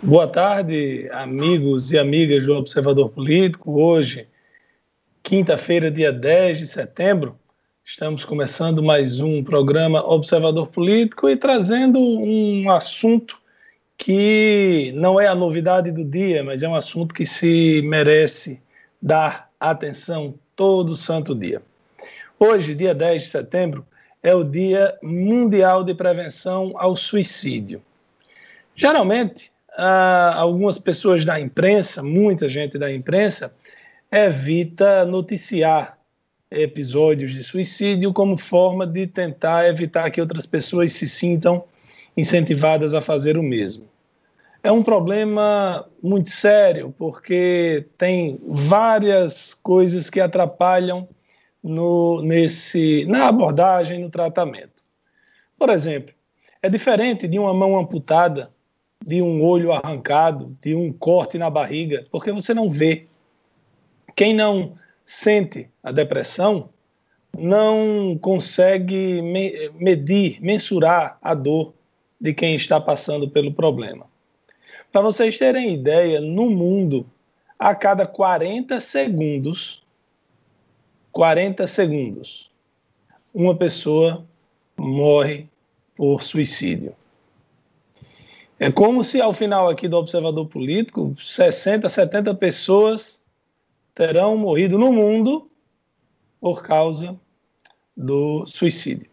Boa 0.00 0.28
tarde, 0.28 1.08
amigos 1.10 1.90
e 1.90 1.98
amigas 1.98 2.46
do 2.46 2.54
Observador 2.54 3.10
Político. 3.10 3.80
Hoje, 3.82 4.28
quinta-feira, 5.24 5.90
dia 5.90 6.12
10 6.12 6.58
de 6.58 6.66
setembro, 6.68 7.36
estamos 7.84 8.24
começando 8.24 8.80
mais 8.80 9.18
um 9.18 9.42
programa 9.42 10.00
Observador 10.08 10.68
Político 10.68 11.28
e 11.28 11.36
trazendo 11.36 11.98
um 11.98 12.70
assunto 12.70 13.40
que 13.96 14.92
não 14.94 15.20
é 15.20 15.26
a 15.26 15.34
novidade 15.34 15.90
do 15.90 16.04
dia, 16.04 16.44
mas 16.44 16.62
é 16.62 16.68
um 16.68 16.76
assunto 16.76 17.12
que 17.12 17.26
se 17.26 17.82
merece 17.82 18.62
dar 19.02 19.50
atenção 19.58 20.32
todo 20.54 20.94
santo 20.94 21.34
dia. 21.34 21.60
Hoje, 22.38 22.72
dia 22.72 22.94
10 22.94 23.22
de 23.22 23.28
setembro, 23.30 23.84
é 24.22 24.32
o 24.32 24.44
Dia 24.44 24.96
Mundial 25.02 25.82
de 25.82 25.92
Prevenção 25.92 26.72
ao 26.76 26.94
Suicídio. 26.94 27.82
Geralmente, 28.76 29.50
algumas 29.84 30.78
pessoas 30.78 31.24
da 31.24 31.40
imprensa, 31.40 32.02
muita 32.02 32.48
gente 32.48 32.78
da 32.78 32.92
imprensa, 32.92 33.54
evita 34.10 35.04
noticiar 35.04 35.98
episódios 36.50 37.32
de 37.32 37.44
suicídio 37.44 38.12
como 38.12 38.36
forma 38.36 38.86
de 38.86 39.06
tentar 39.06 39.68
evitar 39.68 40.10
que 40.10 40.20
outras 40.20 40.46
pessoas 40.46 40.92
se 40.92 41.08
sintam 41.08 41.62
incentivadas 42.16 42.94
a 42.94 43.00
fazer 43.00 43.36
o 43.36 43.42
mesmo. 43.42 43.86
É 44.62 44.72
um 44.72 44.82
problema 44.82 45.86
muito 46.02 46.30
sério, 46.30 46.92
porque 46.98 47.86
tem 47.96 48.40
várias 48.48 49.54
coisas 49.54 50.10
que 50.10 50.20
atrapalham 50.20 51.08
no, 51.62 52.22
nesse, 52.22 53.04
na 53.06 53.28
abordagem, 53.28 54.00
no 54.00 54.10
tratamento. 54.10 54.82
Por 55.56 55.70
exemplo, 55.70 56.12
é 56.60 56.68
diferente 56.68 57.28
de 57.28 57.38
uma 57.38 57.54
mão 57.54 57.78
amputada, 57.78 58.50
de 59.04 59.22
um 59.22 59.42
olho 59.44 59.72
arrancado, 59.72 60.56
de 60.60 60.74
um 60.74 60.92
corte 60.92 61.38
na 61.38 61.48
barriga, 61.48 62.04
porque 62.10 62.32
você 62.32 62.52
não 62.52 62.70
vê. 62.70 63.04
Quem 64.14 64.34
não 64.34 64.76
sente 65.04 65.68
a 65.82 65.90
depressão 65.92 66.68
não 67.36 68.18
consegue 68.20 69.22
me 69.22 69.70
medir, 69.74 70.40
mensurar 70.42 71.18
a 71.22 71.34
dor 71.34 71.72
de 72.20 72.34
quem 72.34 72.54
está 72.54 72.80
passando 72.80 73.30
pelo 73.30 73.52
problema. 73.52 74.06
Para 74.90 75.02
vocês 75.02 75.38
terem 75.38 75.74
ideia, 75.74 76.20
no 76.20 76.50
mundo, 76.50 77.06
a 77.58 77.74
cada 77.74 78.06
40 78.06 78.80
segundos, 78.80 79.82
40 81.12 81.66
segundos, 81.66 82.50
uma 83.34 83.54
pessoa 83.54 84.26
morre 84.76 85.46
por 85.96 86.22
suicídio. 86.22 86.94
É 88.60 88.72
como 88.72 89.04
se 89.04 89.20
ao 89.20 89.32
final 89.32 89.68
aqui 89.68 89.86
do 89.86 89.96
Observador 89.96 90.46
Político, 90.46 91.14
60, 91.16 91.88
70 91.88 92.34
pessoas 92.34 93.22
terão 93.94 94.36
morrido 94.36 94.76
no 94.76 94.92
mundo 94.92 95.48
por 96.40 96.62
causa 96.62 97.16
do 97.96 98.44
suicídio. 98.46 99.08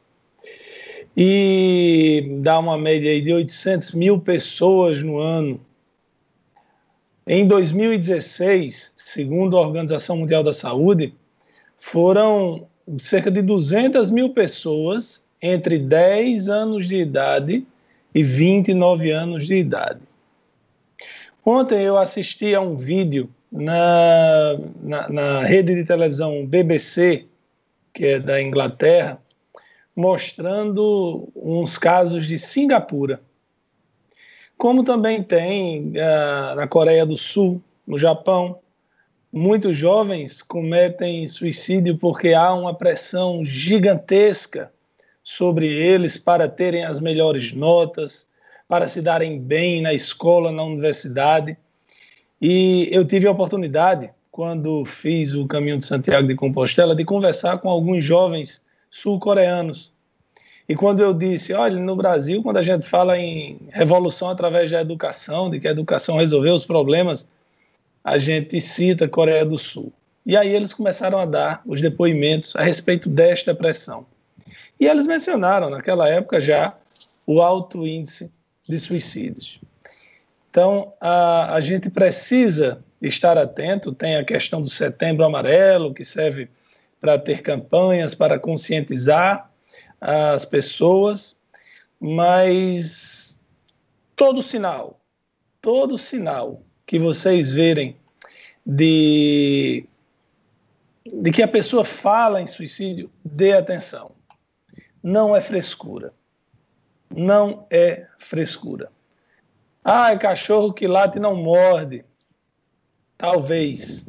E 1.15 2.37
dá 2.41 2.57
uma 2.57 2.75
média 2.75 3.21
de 3.21 3.33
800 3.33 3.91
mil 3.91 4.19
pessoas 4.19 5.03
no 5.03 5.19
ano. 5.19 5.61
Em 7.27 7.47
2016, 7.47 8.95
segundo 8.97 9.57
a 9.57 9.61
Organização 9.61 10.17
Mundial 10.17 10.43
da 10.43 10.53
Saúde, 10.53 11.13
foram 11.77 12.67
cerca 12.97 13.29
de 13.29 13.43
200 13.43 14.09
mil 14.09 14.31
pessoas 14.31 15.23
entre 15.41 15.77
10 15.77 16.49
anos 16.49 16.87
de 16.87 16.97
idade 16.97 17.65
e 18.15 18.23
29 18.23 19.11
anos 19.11 19.45
de 19.45 19.57
idade. 19.57 19.99
Ontem 21.45 21.83
eu 21.83 21.97
assisti 21.97 22.55
a 22.55 22.61
um 22.61 22.77
vídeo 22.77 23.29
na, 23.51 24.57
na, 24.81 25.09
na, 25.09 25.39
rede 25.41 25.75
de 25.75 25.83
televisão 25.83 26.45
BBC, 26.45 27.25
que 27.93 28.05
é 28.05 28.19
da 28.19 28.41
Inglaterra, 28.41 29.21
mostrando 29.93 31.27
uns 31.35 31.77
casos 31.77 32.25
de 32.25 32.37
Singapura. 32.39 33.21
Como 34.57 34.81
também 34.81 35.21
tem 35.21 35.89
uh, 35.89 36.55
na 36.55 36.67
Coreia 36.67 37.05
do 37.05 37.17
Sul, 37.17 37.61
no 37.85 37.97
Japão, 37.97 38.59
muitos 39.31 39.75
jovens 39.75 40.41
cometem 40.41 41.27
suicídio 41.27 41.97
porque 41.97 42.33
há 42.33 42.53
uma 42.53 42.73
pressão 42.73 43.43
gigantesca 43.43 44.71
sobre 45.25 45.65
eles 45.65 46.17
para 46.19 46.47
terem 46.47 46.85
as 46.85 46.99
melhores 46.99 47.51
notas, 47.51 48.27
para 48.67 48.87
se 48.87 49.01
darem 49.01 49.39
bem 49.39 49.81
na 49.81 49.91
escola, 49.91 50.51
na 50.51 50.63
universidade. 50.63 51.57
E 52.39 52.87
eu 52.91 53.03
tive 53.03 53.27
a 53.27 53.31
oportunidade, 53.31 54.11
quando 54.31 54.85
fiz 54.85 55.33
o 55.33 55.47
caminho 55.47 55.79
de 55.79 55.85
Santiago 55.85 56.27
de 56.27 56.35
Compostela, 56.35 56.95
de 56.95 57.03
conversar 57.03 57.57
com 57.57 57.69
alguns 57.69 58.03
jovens 58.03 58.63
sul-coreanos. 58.91 59.91
E 60.69 60.75
quando 60.75 60.99
eu 60.99 61.11
disse, 61.11 61.53
olha, 61.53 61.79
no 61.79 61.95
Brasil, 61.95 62.43
quando 62.43 62.57
a 62.57 62.63
gente 62.63 62.87
fala 62.87 63.17
em 63.17 63.57
revolução 63.71 64.29
através 64.29 64.69
da 64.69 64.81
educação, 64.81 65.49
de 65.49 65.59
que 65.59 65.67
a 65.67 65.71
educação 65.71 66.17
resolveu 66.17 66.53
os 66.53 66.65
problemas, 66.65 67.27
a 68.03 68.19
gente 68.19 68.61
cita 68.61 69.07
Coreia 69.07 69.43
do 69.43 69.57
Sul. 69.57 69.91
E 70.23 70.37
aí 70.37 70.53
eles 70.53 70.73
começaram 70.73 71.17
a 71.17 71.25
dar 71.25 71.63
os 71.65 71.81
depoimentos 71.81 72.55
a 72.55 72.61
respeito 72.61 73.09
desta 73.09 73.55
pressão. 73.55 74.05
E 74.79 74.85
eles 74.85 75.05
mencionaram, 75.05 75.69
naquela 75.69 76.07
época 76.07 76.39
já, 76.39 76.75
o 77.25 77.41
alto 77.41 77.85
índice 77.85 78.31
de 78.67 78.79
suicídios. 78.79 79.59
Então, 80.49 80.93
a, 81.01 81.55
a 81.55 81.61
gente 81.61 81.89
precisa 81.89 82.83
estar 83.01 83.37
atento. 83.37 83.93
Tem 83.93 84.15
a 84.15 84.23
questão 84.23 84.61
do 84.61 84.69
Setembro 84.69 85.25
Amarelo, 85.25 85.93
que 85.93 86.05
serve 86.05 86.49
para 86.99 87.19
ter 87.19 87.41
campanhas, 87.41 88.15
para 88.15 88.39
conscientizar 88.39 89.51
as 89.99 90.45
pessoas, 90.45 91.39
mas 91.99 93.39
todo 94.15 94.41
sinal, 94.41 94.99
todo 95.61 95.97
sinal 95.97 96.61
que 96.85 96.97
vocês 96.97 97.51
verem 97.51 97.97
de, 98.65 99.85
de 101.05 101.31
que 101.31 101.43
a 101.43 101.47
pessoa 101.47 101.83
fala 101.83 102.41
em 102.41 102.47
suicídio, 102.47 103.11
dê 103.23 103.53
atenção. 103.53 104.14
Não 105.05 105.35
é 105.35 105.39
frescura. 105.39 106.11
Não 107.15 107.67
é 107.69 108.07
frescura. 108.17 108.89
Ah, 109.83 110.17
cachorro 110.17 110.73
que 110.73 110.87
late 110.87 111.19
não 111.19 111.35
morde. 111.35 112.03
Talvez. 113.15 114.03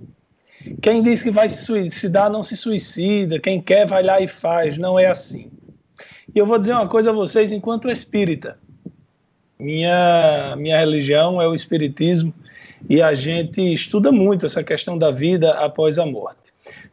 Quem 0.80 1.02
diz 1.02 1.22
que 1.22 1.30
vai 1.30 1.50
se 1.50 1.66
suicidar 1.66 2.30
não 2.30 2.42
se 2.42 2.56
suicida. 2.56 3.38
Quem 3.38 3.60
quer 3.60 3.86
vai 3.86 4.02
lá 4.02 4.22
e 4.22 4.26
faz. 4.26 4.78
Não 4.78 4.98
é 4.98 5.04
assim. 5.04 5.50
E 6.34 6.38
eu 6.38 6.46
vou 6.46 6.58
dizer 6.58 6.72
uma 6.72 6.88
coisa 6.88 7.10
a 7.10 7.12
vocês 7.12 7.52
enquanto 7.52 7.90
espírita. 7.90 8.58
Minha, 9.58 10.56
minha 10.56 10.78
religião 10.78 11.42
é 11.42 11.46
o 11.46 11.54
espiritismo 11.54 12.32
e 12.88 13.02
a 13.02 13.12
gente 13.12 13.60
estuda 13.60 14.10
muito 14.10 14.46
essa 14.46 14.64
questão 14.64 14.96
da 14.96 15.10
vida 15.10 15.52
após 15.58 15.98
a 15.98 16.06
morte. 16.06 16.45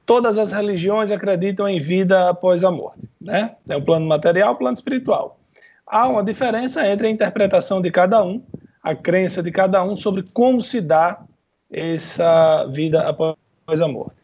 Todas 0.05 0.37
as 0.37 0.51
religiões 0.51 1.11
acreditam 1.11 1.67
em 1.67 1.79
vida 1.79 2.29
após 2.29 2.63
a 2.63 2.71
morte, 2.71 3.09
né? 3.21 3.55
Tem 3.65 3.77
o 3.77 3.81
plano 3.81 4.05
material, 4.05 4.53
o 4.53 4.57
plano 4.57 4.73
espiritual. 4.73 5.39
Há 5.87 6.07
uma 6.07 6.23
diferença 6.23 6.85
entre 6.87 7.07
a 7.07 7.09
interpretação 7.09 7.81
de 7.81 7.89
cada 7.89 8.23
um, 8.23 8.41
a 8.81 8.93
crença 8.93 9.41
de 9.41 9.51
cada 9.51 9.83
um 9.83 9.95
sobre 9.95 10.23
como 10.33 10.61
se 10.61 10.81
dá 10.81 11.21
essa 11.71 12.65
vida 12.65 13.07
após 13.07 13.81
a 13.81 13.87
morte. 13.87 14.15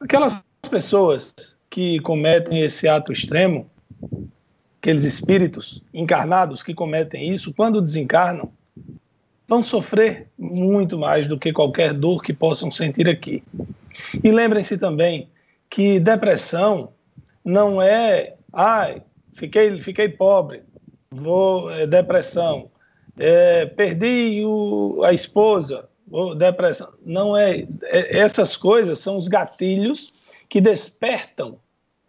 Aquelas 0.00 0.44
pessoas 0.70 1.34
que 1.70 1.98
cometem 2.00 2.60
esse 2.60 2.86
ato 2.86 3.12
extremo, 3.12 3.68
aqueles 4.80 5.04
espíritos 5.04 5.82
encarnados 5.92 6.62
que 6.62 6.74
cometem 6.74 7.30
isso, 7.30 7.54
quando 7.54 7.80
desencarnam, 7.80 8.52
vão 9.48 9.62
sofrer 9.62 10.28
muito 10.38 10.98
mais 10.98 11.26
do 11.26 11.38
que 11.38 11.52
qualquer 11.52 11.92
dor 11.92 12.22
que 12.22 12.32
possam 12.32 12.70
sentir 12.70 13.08
aqui. 13.08 13.42
E 14.22 14.30
lembrem-se 14.30 14.78
também 14.78 15.28
que 15.68 15.98
depressão 15.98 16.92
não 17.44 17.80
é, 17.80 18.36
ai, 18.52 19.02
fiquei, 19.32 19.80
fiquei 19.80 20.08
pobre, 20.08 20.62
vou 21.10 21.70
é, 21.70 21.86
depressão, 21.86 22.70
é, 23.18 23.66
perdi 23.66 24.42
o, 24.44 25.02
a 25.04 25.12
esposa, 25.12 25.88
vou, 26.06 26.34
depressão. 26.34 26.92
Não 27.04 27.36
é, 27.36 27.66
é, 27.84 28.18
essas 28.18 28.56
coisas 28.56 28.98
são 28.98 29.16
os 29.16 29.28
gatilhos 29.28 30.14
que 30.48 30.60
despertam 30.60 31.58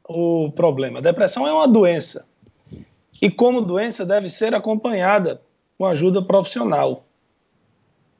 o 0.07 0.51
problema. 0.51 1.01
depressão 1.01 1.47
é 1.47 1.51
uma 1.51 1.67
doença 1.67 2.25
e 3.21 3.29
como 3.29 3.61
doença 3.61 4.05
deve 4.05 4.29
ser 4.29 4.53
acompanhada 4.53 5.41
com 5.77 5.85
ajuda 5.85 6.21
profissional 6.21 7.05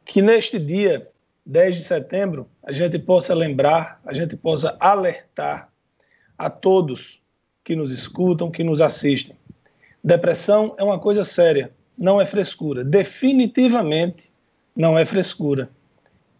que 0.05 0.21
neste 0.21 0.59
dia, 0.59 1.09
10 1.45 1.75
de 1.77 1.83
setembro, 1.83 2.47
a 2.63 2.71
gente 2.71 2.97
possa 2.97 3.33
lembrar, 3.33 4.01
a 4.05 4.13
gente 4.13 4.35
possa 4.35 4.75
alertar 4.79 5.69
a 6.37 6.49
todos 6.49 7.21
que 7.63 7.75
nos 7.75 7.91
escutam, 7.91 8.51
que 8.51 8.63
nos 8.63 8.81
assistem. 8.81 9.35
Depressão 10.03 10.75
é 10.77 10.83
uma 10.83 10.99
coisa 10.99 11.23
séria 11.23 11.71
não 11.97 12.19
é 12.19 12.25
frescura. 12.25 12.83
Definitivamente 12.83 14.31
não 14.75 14.97
é 14.97 15.05
frescura. 15.05 15.69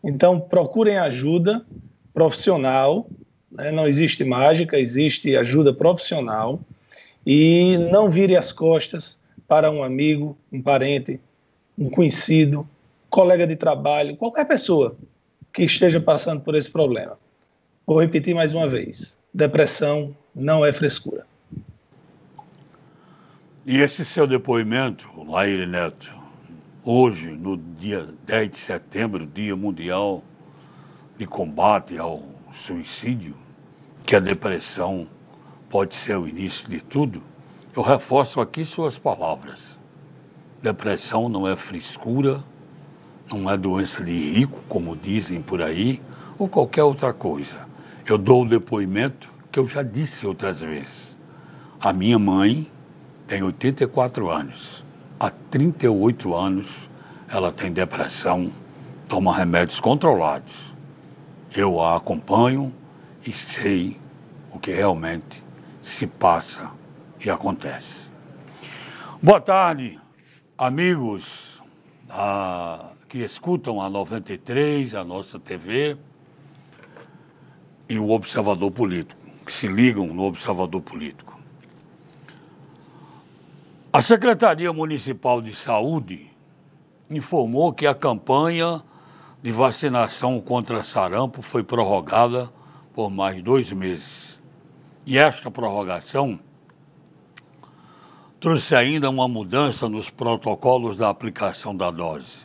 Então, 0.03 0.39
procurem 0.39 0.97
ajuda 0.97 1.65
profissional. 2.13 3.07
Né? 3.51 3.71
Não 3.71 3.87
existe 3.87 4.23
mágica, 4.23 4.77
existe 4.77 5.35
ajuda 5.35 5.73
profissional. 5.73 6.59
E 7.25 7.77
não 7.91 8.09
vire 8.09 8.35
as 8.35 8.51
costas 8.51 9.19
para 9.47 9.71
um 9.71 9.83
amigo, 9.83 10.37
um 10.51 10.61
parente, 10.61 11.19
um 11.77 11.89
conhecido, 11.89 12.67
colega 13.15 13.47
de 13.47 13.55
trabalho, 13.55 14.17
qualquer 14.17 14.43
pessoa 14.43 14.97
que 15.53 15.63
esteja 15.63 16.01
passando 16.01 16.41
por 16.41 16.53
esse 16.53 16.69
problema. 16.69 17.17
Vou 17.87 18.01
repetir 18.01 18.35
mais 18.35 18.53
uma 18.53 18.67
vez: 18.67 19.17
depressão 19.33 20.13
não 20.35 20.65
é 20.65 20.73
frescura. 20.73 21.25
E 23.65 23.77
esse 23.77 24.03
seu 24.03 24.27
depoimento, 24.27 25.07
Laíre 25.29 25.65
Neto, 25.65 26.13
hoje, 26.83 27.27
no 27.27 27.55
dia 27.55 28.05
10 28.25 28.51
de 28.51 28.57
setembro, 28.57 29.25
Dia 29.25 29.55
Mundial 29.55 30.21
de 31.17 31.25
Combate 31.25 31.97
ao 31.97 32.21
Suicídio, 32.53 33.33
que 34.05 34.17
a 34.17 34.19
depressão 34.19 35.07
pode 35.69 35.95
ser 35.95 36.17
o 36.17 36.27
início 36.27 36.69
de 36.69 36.83
tudo, 36.83 37.23
eu 37.73 37.81
reforço 37.81 38.41
aqui 38.41 38.65
suas 38.65 38.99
palavras. 38.99 39.79
Depressão 40.61 41.29
não 41.29 41.47
é 41.47 41.55
frescura, 41.55 42.43
não 43.29 43.49
é 43.49 43.57
doença 43.57 44.03
de 44.03 44.11
rico, 44.11 44.63
como 44.67 44.95
dizem 44.95 45.41
por 45.41 45.61
aí, 45.61 46.01
ou 46.37 46.47
qualquer 46.47 46.83
outra 46.83 47.13
coisa. 47.13 47.67
Eu 48.05 48.17
dou 48.17 48.43
o 48.43 48.47
depoimento 48.47 49.29
que 49.51 49.59
eu 49.59 49.67
já 49.67 49.81
disse 49.81 50.27
outras 50.27 50.61
vezes. 50.61 51.17
A 51.79 51.91
minha 51.91 52.19
mãe 52.19 52.71
tem 53.25 53.41
84 53.41 54.29
anos. 54.29 54.83
Há 55.19 55.29
38 55.29 56.35
anos 56.35 56.89
ela 57.27 57.51
tem 57.51 57.71
depressão, 57.71 58.51
toma 59.07 59.35
remédios 59.35 59.79
controlados. 59.79 60.73
Eu 61.55 61.81
a 61.81 61.97
acompanho 61.97 62.73
e 63.25 63.31
sei 63.31 63.99
o 64.51 64.59
que 64.59 64.71
realmente 64.71 65.43
se 65.81 66.05
passa 66.05 66.71
e 67.23 67.29
acontece. 67.29 68.09
Boa 69.21 69.41
tarde, 69.41 69.99
amigos 70.57 71.61
que 73.15 73.23
escutam 73.23 73.81
a 73.81 73.89
93, 73.89 74.93
a 74.93 75.01
nossa 75.05 75.39
TV 75.39 75.95
e 77.87 77.97
o 77.97 78.09
Observador 78.09 78.69
Político, 78.71 79.25
que 79.45 79.53
se 79.53 79.69
ligam 79.69 80.07
no 80.07 80.23
Observador 80.23 80.81
Político. 80.81 81.39
A 83.93 84.01
Secretaria 84.01 84.73
Municipal 84.73 85.41
de 85.41 85.55
Saúde 85.55 86.29
informou 87.09 87.71
que 87.71 87.87
a 87.87 87.95
campanha 87.95 88.83
de 89.41 89.49
vacinação 89.49 90.41
contra 90.41 90.83
sarampo 90.83 91.41
foi 91.41 91.63
prorrogada 91.63 92.51
por 92.93 93.09
mais 93.09 93.41
dois 93.41 93.71
meses. 93.71 94.37
E 95.05 95.17
esta 95.17 95.49
prorrogação 95.49 96.37
trouxe 98.41 98.75
ainda 98.75 99.09
uma 99.09 99.29
mudança 99.29 99.87
nos 99.87 100.09
protocolos 100.09 100.97
da 100.97 101.09
aplicação 101.09 101.73
da 101.73 101.89
dose. 101.89 102.44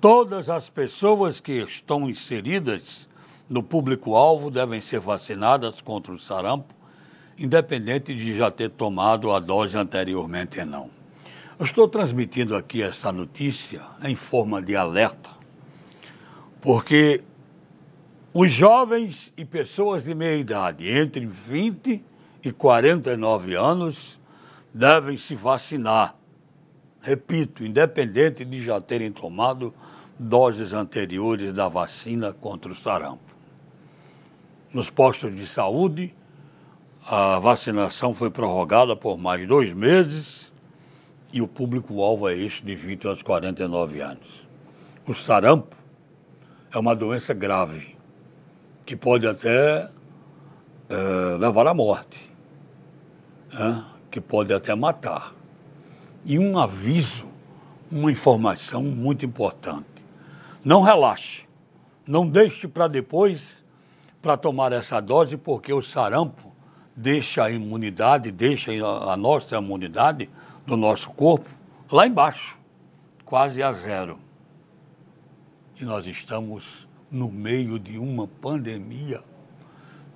Todas 0.00 0.48
as 0.48 0.68
pessoas 0.68 1.40
que 1.40 1.52
estão 1.52 2.08
inseridas 2.08 3.08
no 3.48 3.62
público-alvo 3.62 4.50
devem 4.50 4.80
ser 4.80 5.00
vacinadas 5.00 5.80
contra 5.80 6.12
o 6.12 6.18
sarampo 6.18 6.78
independente 7.38 8.14
de 8.14 8.36
já 8.36 8.50
ter 8.50 8.70
tomado 8.70 9.30
a 9.30 9.38
dose 9.38 9.76
anteriormente 9.76 10.58
ou 10.58 10.66
não. 10.66 10.90
Eu 11.58 11.64
estou 11.64 11.88
transmitindo 11.88 12.56
aqui 12.56 12.82
essa 12.82 13.12
notícia 13.12 13.82
em 14.02 14.16
forma 14.16 14.60
de 14.60 14.74
alerta, 14.74 15.30
porque 16.60 17.22
os 18.34 18.50
jovens 18.52 19.32
e 19.36 19.44
pessoas 19.44 20.04
de 20.04 20.14
meia 20.14 20.36
idade, 20.36 20.88
entre 20.88 21.24
20 21.24 22.02
e 22.42 22.52
49 22.52 23.54
anos, 23.54 24.18
devem 24.72 25.16
se 25.16 25.34
vacinar. 25.34 26.14
Repito, 27.08 27.64
independente 27.64 28.44
de 28.44 28.62
já 28.62 28.78
terem 28.82 29.10
tomado 29.10 29.72
doses 30.18 30.74
anteriores 30.74 31.54
da 31.54 31.66
vacina 31.66 32.34
contra 32.34 32.70
o 32.70 32.74
sarampo. 32.74 33.34
Nos 34.74 34.90
postos 34.90 35.34
de 35.34 35.46
saúde, 35.46 36.14
a 37.06 37.38
vacinação 37.38 38.12
foi 38.12 38.28
prorrogada 38.28 38.94
por 38.94 39.16
mais 39.16 39.48
dois 39.48 39.72
meses 39.72 40.52
e 41.32 41.40
o 41.40 41.48
público-alvo 41.48 42.28
é 42.28 42.36
este 42.36 42.62
de 42.62 42.76
20 42.76 43.06
aos 43.06 43.22
49 43.22 44.02
anos. 44.02 44.46
O 45.06 45.14
sarampo 45.14 45.74
é 46.70 46.78
uma 46.78 46.94
doença 46.94 47.32
grave 47.32 47.96
que 48.84 48.94
pode 48.94 49.26
até 49.26 49.88
é, 50.90 51.36
levar 51.38 51.68
à 51.68 51.72
morte, 51.72 52.20
é, 53.54 53.82
que 54.10 54.20
pode 54.20 54.52
até 54.52 54.74
matar. 54.74 55.37
E 56.24 56.38
um 56.38 56.58
aviso, 56.58 57.26
uma 57.90 58.10
informação 58.10 58.82
muito 58.82 59.24
importante. 59.24 59.86
Não 60.64 60.82
relaxe, 60.82 61.42
não 62.06 62.28
deixe 62.28 62.66
para 62.68 62.88
depois 62.88 63.64
para 64.20 64.36
tomar 64.36 64.72
essa 64.72 65.00
dose, 65.00 65.36
porque 65.36 65.72
o 65.72 65.82
sarampo 65.82 66.52
deixa 66.94 67.44
a 67.44 67.50
imunidade, 67.50 68.30
deixa 68.30 68.72
a 68.72 69.16
nossa 69.16 69.56
imunidade 69.56 70.28
do 70.66 70.76
nosso 70.76 71.10
corpo 71.10 71.48
lá 71.90 72.06
embaixo, 72.06 72.58
quase 73.24 73.62
a 73.62 73.72
zero. 73.72 74.18
E 75.80 75.84
nós 75.84 76.06
estamos 76.06 76.88
no 77.10 77.30
meio 77.30 77.78
de 77.78 77.98
uma 77.98 78.26
pandemia, 78.26 79.22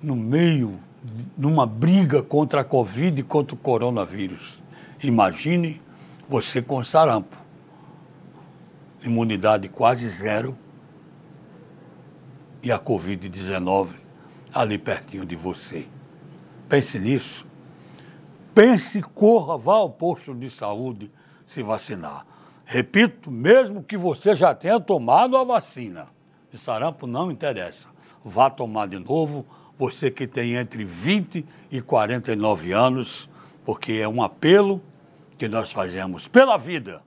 no 0.01 0.15
meio, 0.15 0.79
numa 1.37 1.65
briga 1.65 2.21
contra 2.21 2.61
a 2.61 2.63
Covid 2.63 3.21
e 3.21 3.23
contra 3.23 3.55
o 3.55 3.57
coronavírus. 3.57 4.61
Imagine 5.01 5.81
você 6.27 6.61
com 6.61 6.83
sarampo, 6.83 7.35
imunidade 9.03 9.67
quase 9.69 10.07
zero 10.07 10.57
e 12.61 12.71
a 12.71 12.79
Covid-19 12.79 13.89
ali 14.53 14.77
pertinho 14.77 15.25
de 15.25 15.35
você. 15.35 15.87
Pense 16.69 16.97
nisso. 16.99 17.45
Pense, 18.55 19.01
corra, 19.01 19.57
vá 19.57 19.75
ao 19.75 19.89
posto 19.89 20.33
de 20.33 20.49
saúde 20.49 21.11
se 21.45 21.61
vacinar. 21.61 22.25
Repito, 22.65 23.29
mesmo 23.29 23.83
que 23.83 23.97
você 23.97 24.35
já 24.35 24.55
tenha 24.55 24.79
tomado 24.79 25.35
a 25.35 25.43
vacina, 25.43 26.07
de 26.51 26.57
sarampo 26.57 27.05
não 27.05 27.31
interessa. 27.31 27.89
Vá 28.23 28.49
tomar 28.49 28.87
de 28.87 28.99
novo, 28.99 29.45
você 29.77 30.09
que 30.09 30.25
tem 30.25 30.53
entre 30.53 30.85
20 30.85 31.45
e 31.71 31.81
49 31.81 32.71
anos, 32.71 33.29
porque 33.65 33.93
é 33.93 34.07
um 34.07 34.21
apelo 34.21 34.81
que 35.37 35.47
nós 35.47 35.71
fazemos 35.71 36.27
pela 36.27 36.57
vida 36.57 37.01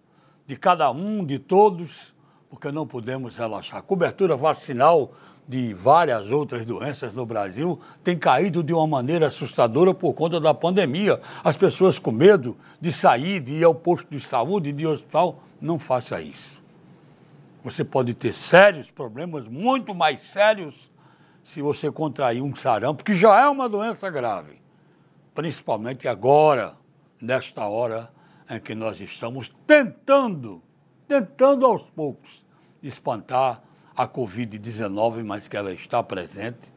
de 0.47 0.57
cada 0.57 0.91
um, 0.91 1.25
de 1.25 1.39
todos, 1.39 2.15
porque 2.49 2.71
não 2.71 2.87
podemos 2.87 3.37
relaxar. 3.37 3.83
Cobertura 3.83 4.37
vacinal 4.37 5.13
de 5.49 5.73
várias 5.75 6.31
outras 6.31 6.65
doenças 6.65 7.13
no 7.13 7.25
Brasil 7.25 7.81
tem 8.03 8.19
caído 8.19 8.63
de 8.63 8.73
uma 8.73 8.87
maneira 8.87 9.29
assustadora 9.29 9.95
por 9.95 10.15
conta 10.15 10.41
da 10.41 10.53
pandemia. 10.53 11.21
As 11.45 11.57
pessoas 11.57 11.99
com 11.99 12.11
medo 12.11 12.57
de 12.81 12.93
sair, 12.93 13.41
de 13.41 13.55
ir 13.55 13.65
ao 13.65 13.75
posto 13.75 14.09
de 14.11 14.21
saúde, 14.21 14.73
de 14.73 14.87
hospital, 14.87 15.41
não 15.61 15.79
faça 15.79 16.21
isso. 16.21 16.63
Você 17.63 17.85
pode 17.85 18.15
ter 18.15 18.33
sérios 18.33 18.91
problemas, 18.91 19.47
muito 19.47 19.95
mais 19.95 20.21
sérios, 20.21 20.91
se 21.43 21.63
você 21.63 21.91
contrair 21.91 22.43
um 22.43 22.55
sarampo, 22.55 23.05
que 23.05 23.15
já 23.15 23.41
é 23.41 23.49
uma 23.49 23.69
doença 23.69 24.11
grave. 24.11 24.61
Principalmente 25.35 26.09
agora, 26.09 26.75
nesta 27.21 27.67
hora 27.67 28.11
em 28.49 28.61
que 28.61 28.75
nós 28.75 29.01
estamos 29.01 29.53
tentando, 29.67 30.63
tentando 31.09 31.67
aos 31.67 31.83
poucos, 31.83 32.45
espantar 32.83 33.63
a 33.97 34.07
Covid-19, 34.07 35.25
mas 35.25 35.49
que 35.49 35.57
ela 35.57 35.73
está 35.73 36.03
presente, 36.03 36.73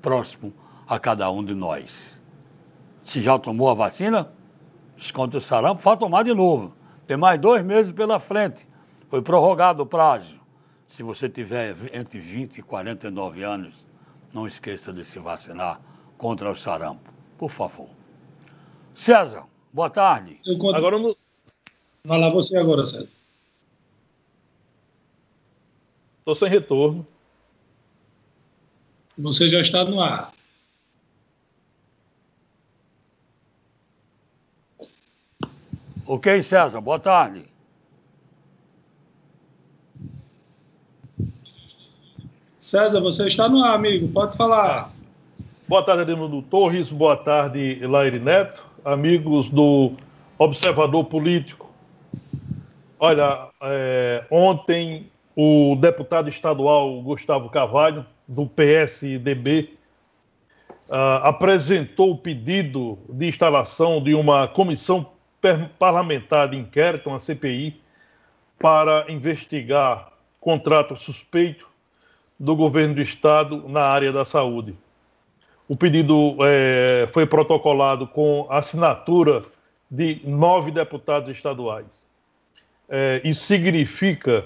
próximo 0.00 0.52
a 0.86 0.98
cada 0.98 1.30
um 1.30 1.44
de 1.44 1.54
nós. 1.54 2.20
Se 3.02 3.20
já 3.20 3.38
tomou 3.38 3.70
a 3.70 3.74
vacina, 3.74 4.32
contra 5.12 5.38
o 5.38 5.40
sarampo, 5.40 5.82
vai 5.82 5.96
tomar 5.96 6.22
de 6.22 6.32
novo. 6.32 6.74
Tem 7.06 7.16
mais 7.16 7.38
dois 7.38 7.64
meses 7.64 7.92
pela 7.92 8.18
frente. 8.18 8.66
Foi 9.08 9.20
prorrogado 9.20 9.82
o 9.82 9.86
prazo. 9.86 10.40
Se 10.88 11.02
você 11.02 11.28
tiver 11.28 11.76
entre 11.92 12.18
20 12.18 12.58
e 12.58 12.62
49 12.62 13.42
anos, 13.42 13.86
não 14.32 14.46
esqueça 14.46 14.92
de 14.92 15.04
se 15.04 15.18
vacinar 15.18 15.80
contra 16.16 16.50
o 16.50 16.56
sarampo, 16.56 17.12
por 17.36 17.50
favor. 17.50 17.88
César, 18.94 19.44
boa 19.74 19.90
tarde. 19.90 20.40
Agora 20.72 20.96
no... 20.98 21.16
Vai 22.04 22.20
lá 22.20 22.30
você 22.30 22.56
agora, 22.56 22.86
César. 22.86 23.08
Estou 26.20 26.34
sem 26.36 26.48
retorno. 26.48 27.04
Você 29.18 29.48
já 29.48 29.60
está 29.60 29.84
no 29.84 30.00
ar. 30.00 30.32
Ok, 36.06 36.42
César, 36.42 36.80
boa 36.80 36.98
tarde. 36.98 37.44
César, 42.56 43.00
você 43.00 43.26
está 43.26 43.48
no 43.48 43.62
ar, 43.62 43.74
amigo, 43.74 44.08
pode 44.08 44.36
falar. 44.36 44.92
Boa 45.66 45.82
tarde, 45.82 46.10
Edmundo 46.10 46.42
Torres, 46.42 46.92
boa 46.92 47.16
tarde, 47.16 47.86
Laire 47.86 48.18
Neto, 48.18 48.62
amigos 48.84 49.48
do 49.48 49.92
Observador 50.38 51.04
Político. 51.04 51.72
Olha, 52.98 53.48
é, 53.62 54.24
ontem 54.30 55.10
o 55.34 55.76
deputado 55.76 56.28
estadual 56.28 57.00
Gustavo 57.02 57.48
Carvalho, 57.48 58.06
do 58.28 58.46
PSDB, 58.46 59.74
uh, 60.88 61.20
apresentou 61.22 62.12
o 62.12 62.18
pedido 62.18 62.98
de 63.08 63.26
instalação 63.26 64.02
de 64.02 64.14
uma 64.14 64.46
comissão 64.48 65.10
parlamentar 65.78 66.48
de 66.48 66.56
inquérito, 66.56 67.10
uma 67.10 67.20
CPI, 67.20 67.80
para 68.58 69.04
investigar 69.10 70.10
contrato 70.40 70.96
suspeito 70.96 71.68
do 72.38 72.56
governo 72.56 72.94
do 72.94 73.02
estado 73.02 73.68
na 73.68 73.82
área 73.82 74.12
da 74.12 74.24
saúde. 74.24 74.74
O 75.68 75.76
pedido 75.76 76.36
é, 76.42 77.08
foi 77.12 77.26
protocolado 77.26 78.06
com 78.06 78.46
assinatura 78.50 79.42
de 79.90 80.20
nove 80.24 80.70
deputados 80.70 81.30
estaduais. 81.30 82.06
É, 82.88 83.20
isso 83.24 83.44
significa 83.44 84.44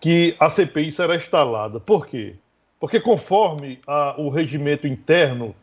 que 0.00 0.34
a 0.40 0.50
CPI 0.50 0.90
será 0.90 1.16
instalada. 1.16 1.78
Por 1.78 2.06
quê? 2.06 2.34
Porque, 2.80 3.00
conforme 3.00 3.80
a, 3.86 4.14
o 4.18 4.28
regimento 4.28 4.86
interno 4.86 5.54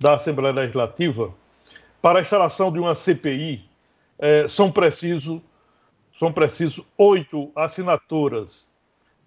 da 0.00 0.14
Assembleia 0.14 0.54
Legislativa, 0.54 1.34
para 2.00 2.20
a 2.20 2.22
instalação 2.22 2.72
de 2.72 2.78
uma 2.78 2.94
CPI, 2.94 3.64
é, 4.18 4.46
são 4.46 4.70
precisos 4.70 5.40
são 6.18 6.32
preciso 6.32 6.86
oito 6.96 7.50
assinaturas. 7.56 8.68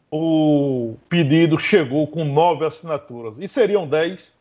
O 0.09 0.95
pedido 1.09 1.59
chegou 1.59 2.07
com 2.07 2.23
nove 2.23 2.65
assinaturas. 2.65 3.37
E 3.37 3.49
seriam 3.49 3.85
dez, 3.85 4.33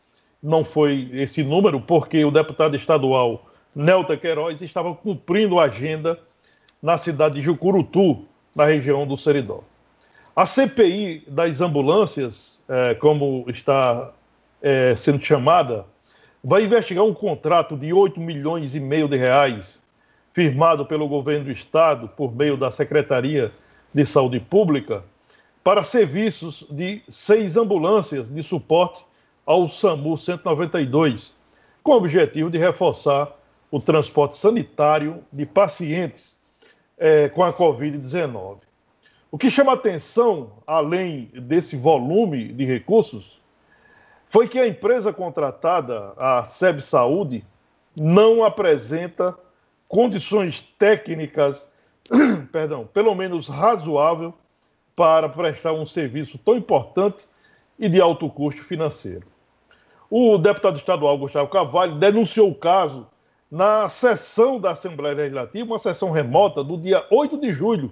não 0.44 0.62
foi 0.62 1.08
esse 1.14 1.42
número, 1.42 1.80
porque 1.80 2.22
o 2.22 2.30
deputado 2.30 2.76
estadual 2.76 3.50
Nelta 3.74 4.14
Queiroz 4.14 4.60
estava 4.60 4.94
cumprindo 4.94 5.58
a 5.58 5.64
agenda 5.64 6.20
na 6.82 6.98
cidade 6.98 7.36
de 7.36 7.40
Jucurutu, 7.40 8.24
na 8.54 8.66
região 8.66 9.06
do 9.06 9.16
Seridó. 9.16 9.64
A 10.36 10.44
CPI 10.44 11.24
das 11.26 11.62
ambulâncias, 11.62 12.60
é, 12.68 12.94
como 12.94 13.46
está 13.48 14.12
é, 14.60 14.94
sendo 14.94 15.24
chamada, 15.24 15.86
vai 16.42 16.64
investigar 16.64 17.04
um 17.04 17.14
contrato 17.14 17.74
de 17.74 17.92
8 17.92 18.20
milhões 18.20 18.74
e 18.74 18.80
meio 18.80 19.08
de 19.08 19.16
reais, 19.16 19.82
firmado 20.34 20.84
pelo 20.84 21.08
governo 21.08 21.46
do 21.46 21.52
estado 21.52 22.06
por 22.06 22.34
meio 22.34 22.56
da 22.56 22.70
Secretaria 22.70 23.50
de 23.94 24.04
Saúde 24.04 24.40
Pública, 24.40 25.02
para 25.62 25.82
serviços 25.82 26.66
de 26.70 27.00
seis 27.08 27.56
ambulâncias 27.56 28.28
de 28.28 28.42
suporte 28.42 29.02
ao 29.46 29.68
SAMU 29.68 30.16
192, 30.16 31.34
com 31.82 31.92
o 31.92 31.96
objetivo 31.96 32.50
de 32.50 32.58
reforçar 32.58 33.32
o 33.70 33.80
transporte 33.80 34.36
sanitário 34.36 35.22
de 35.32 35.44
pacientes 35.44 36.38
é, 36.96 37.28
com 37.28 37.42
a 37.42 37.52
Covid-19. 37.52 38.58
O 39.30 39.36
que 39.36 39.50
chama 39.50 39.72
atenção, 39.72 40.52
além 40.66 41.24
desse 41.34 41.76
volume 41.76 42.52
de 42.52 42.64
recursos, 42.64 43.40
foi 44.28 44.48
que 44.48 44.58
a 44.58 44.66
empresa 44.66 45.12
contratada, 45.12 46.12
a 46.16 46.44
SEB 46.44 46.80
Saúde, 46.80 47.44
não 48.00 48.44
apresenta 48.44 49.36
condições 49.88 50.62
técnicas, 50.78 51.70
perdão, 52.52 52.86
pelo 52.92 53.14
menos 53.14 53.48
razoável 53.48 54.32
para 54.94 55.28
prestar 55.28 55.72
um 55.72 55.84
serviço 55.86 56.38
tão 56.38 56.56
importante 56.56 57.24
e 57.78 57.88
de 57.88 58.00
alto 58.00 58.28
custo 58.30 58.62
financeiro. 58.62 59.33
O 60.16 60.38
deputado 60.38 60.76
estadual 60.76 61.18
Gustavo 61.18 61.48
Carvalho 61.48 61.96
denunciou 61.96 62.48
o 62.48 62.54
caso 62.54 63.04
na 63.50 63.88
sessão 63.88 64.60
da 64.60 64.70
Assembleia 64.70 65.16
Legislativa, 65.16 65.66
uma 65.66 65.78
sessão 65.80 66.12
remota 66.12 66.62
do 66.62 66.76
dia 66.76 67.04
8 67.10 67.36
de 67.40 67.50
julho, 67.50 67.90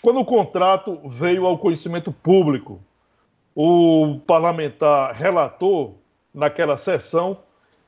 quando 0.00 0.20
o 0.20 0.24
contrato 0.24 1.00
veio 1.08 1.44
ao 1.44 1.58
conhecimento 1.58 2.12
público 2.12 2.80
o 3.52 4.20
parlamentar 4.28 5.12
relatou 5.12 6.00
naquela 6.32 6.76
sessão 6.76 7.36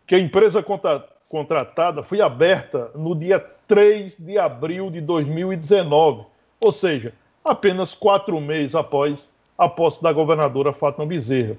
que 0.09 0.17
a 0.17 0.19
empresa 0.19 0.61
contra, 0.61 1.07
contratada 1.29 2.03
foi 2.03 2.21
aberta 2.21 2.91
no 2.97 3.15
dia 3.15 3.39
3 3.69 4.19
de 4.19 4.39
abril 4.39 4.91
de 4.91 5.01
2019, 5.01 6.25
ou 6.61 6.73
seja, 6.73 7.15
apenas 7.45 7.95
quatro 7.95 8.41
meses 8.41 8.75
após 8.75 9.31
a 9.57 9.69
posse 9.69 10.03
da 10.03 10.13
governadora 10.13 10.73
Fátima 10.73 11.07
Bezerra. 11.07 11.57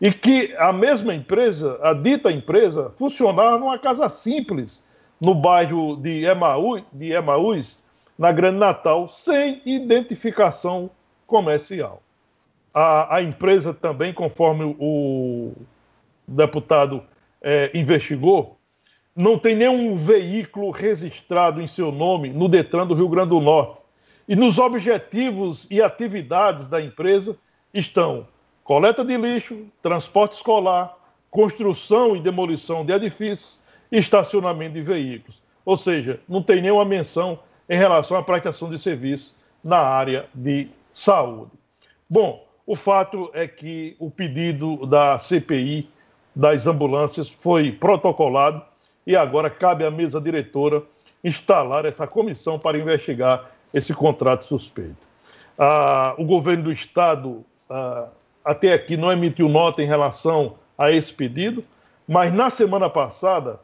E 0.00 0.12
que 0.12 0.54
a 0.58 0.72
mesma 0.72 1.14
empresa, 1.14 1.78
a 1.82 1.94
dita 1.94 2.30
empresa, 2.30 2.92
funcionava 2.98 3.58
numa 3.58 3.78
casa 3.78 4.08
simples 4.08 4.84
no 5.20 5.34
bairro 5.34 5.96
de 5.96 6.24
Emaús, 6.24 6.82
de 6.92 7.12
Emaús 7.12 7.82
na 8.18 8.32
Grande 8.32 8.58
Natal, 8.58 9.08
sem 9.08 9.62
identificação 9.64 10.90
comercial 11.26 12.02
a, 12.74 13.16
a 13.16 13.22
empresa 13.22 13.72
também, 13.72 14.12
conforme 14.12 14.76
o 14.78 15.52
deputado 16.26 17.02
é, 17.40 17.70
investigou, 17.72 18.58
não 19.14 19.38
tem 19.38 19.54
nenhum 19.54 19.94
veículo 19.94 20.72
registrado 20.72 21.62
em 21.62 21.68
seu 21.68 21.92
nome 21.92 22.30
no 22.30 22.48
Detran 22.48 22.84
do 22.84 22.94
Rio 22.94 23.08
Grande 23.08 23.30
do 23.30 23.40
Norte. 23.40 23.80
E 24.26 24.34
nos 24.34 24.58
objetivos 24.58 25.68
e 25.70 25.80
atividades 25.80 26.66
da 26.66 26.82
empresa 26.82 27.36
estão 27.72 28.26
coleta 28.64 29.04
de 29.04 29.16
lixo, 29.16 29.66
transporte 29.82 30.32
escolar, 30.32 30.96
construção 31.30 32.16
e 32.16 32.20
demolição 32.20 32.84
de 32.84 32.92
edifícios 32.92 33.62
estacionamento 33.92 34.74
de 34.74 34.82
veículos. 34.82 35.40
Ou 35.64 35.76
seja, 35.76 36.18
não 36.28 36.42
tem 36.42 36.60
nenhuma 36.60 36.84
menção 36.84 37.38
em 37.68 37.76
relação 37.76 38.16
à 38.16 38.22
prestação 38.22 38.68
de 38.68 38.78
serviços 38.78 39.42
na 39.62 39.78
área 39.78 40.26
de 40.34 40.68
saúde. 40.92 41.52
Bom, 42.10 42.44
o 42.66 42.74
fato 42.74 43.30
é 43.32 43.46
que 43.46 43.94
o 43.98 44.10
pedido 44.10 44.86
da 44.86 45.18
CPI 45.18 45.88
das 46.34 46.66
ambulâncias 46.66 47.28
foi 47.28 47.72
protocolado 47.72 48.62
e 49.06 49.14
agora 49.14 49.48
cabe 49.48 49.84
à 49.84 49.90
mesa 49.90 50.20
diretora 50.20 50.82
instalar 51.22 51.84
essa 51.84 52.06
comissão 52.06 52.58
para 52.58 52.78
investigar 52.78 53.50
esse 53.72 53.94
contrato 53.94 54.44
suspeito. 54.44 54.96
Ah, 55.58 56.14
o 56.18 56.24
governo 56.24 56.64
do 56.64 56.72
estado 56.72 57.44
ah, 57.70 58.08
até 58.44 58.72
aqui 58.72 58.96
não 58.96 59.10
emitiu 59.10 59.48
nota 59.48 59.82
em 59.82 59.86
relação 59.86 60.56
a 60.76 60.90
esse 60.90 61.12
pedido, 61.12 61.62
mas 62.06 62.32
na 62.32 62.50
semana 62.50 62.90
passada 62.90 63.58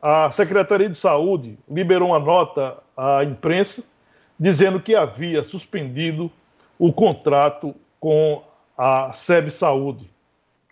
a 0.00 0.30
Secretaria 0.30 0.88
de 0.88 0.96
Saúde 0.96 1.58
liberou 1.68 2.10
uma 2.10 2.18
nota 2.18 2.78
à 2.96 3.24
imprensa 3.24 3.82
dizendo 4.38 4.78
que 4.78 4.94
havia 4.94 5.42
suspendido 5.42 6.30
o 6.78 6.92
contrato 6.92 7.74
com 7.98 8.42
a 8.76 9.12
SEB 9.12 9.50
Saúde. 9.50 10.08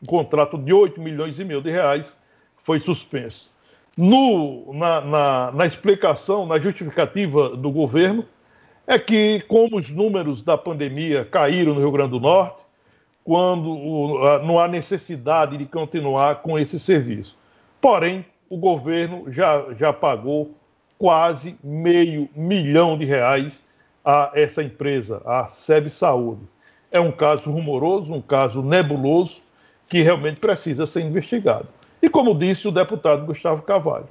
Um 0.02 0.06
contrato 0.06 0.58
de 0.58 0.72
8 0.72 1.00
milhões 1.00 1.40
e 1.40 1.44
meio 1.44 1.62
de 1.62 1.70
reais 1.70 2.14
foi 2.62 2.78
suspenso. 2.80 3.50
No, 3.96 4.72
na, 4.74 5.00
na, 5.00 5.52
na 5.52 5.66
explicação, 5.66 6.44
na 6.46 6.58
justificativa 6.58 7.50
do 7.50 7.70
governo, 7.70 8.24
é 8.86 8.98
que, 8.98 9.40
como 9.48 9.78
os 9.78 9.90
números 9.90 10.42
da 10.42 10.58
pandemia 10.58 11.24
caíram 11.24 11.72
no 11.74 11.80
Rio 11.80 11.92
Grande 11.92 12.10
do 12.10 12.20
Norte, 12.20 12.63
quando 13.24 14.40
não 14.44 14.58
há 14.58 14.68
necessidade 14.68 15.56
de 15.56 15.64
continuar 15.64 16.42
com 16.42 16.58
esse 16.58 16.78
serviço. 16.78 17.36
Porém, 17.80 18.24
o 18.48 18.58
governo 18.58 19.32
já, 19.32 19.64
já 19.78 19.92
pagou 19.92 20.54
quase 20.98 21.56
meio 21.64 22.28
milhão 22.36 22.96
de 22.96 23.04
reais 23.04 23.64
a 24.04 24.30
essa 24.34 24.62
empresa, 24.62 25.22
a 25.24 25.48
SEB 25.48 25.88
Saúde 25.88 26.46
é 26.94 27.00
um 27.00 27.10
caso 27.10 27.50
rumoroso, 27.50 28.14
um 28.14 28.22
caso 28.22 28.62
nebuloso, 28.62 29.40
que 29.90 30.00
realmente 30.00 30.38
precisa 30.38 30.86
ser 30.86 31.00
investigado. 31.00 31.66
E 32.00 32.08
como 32.08 32.38
disse 32.38 32.68
o 32.68 32.72
deputado 32.72 33.26
Gustavo 33.26 33.62
Carvalho, 33.62 34.06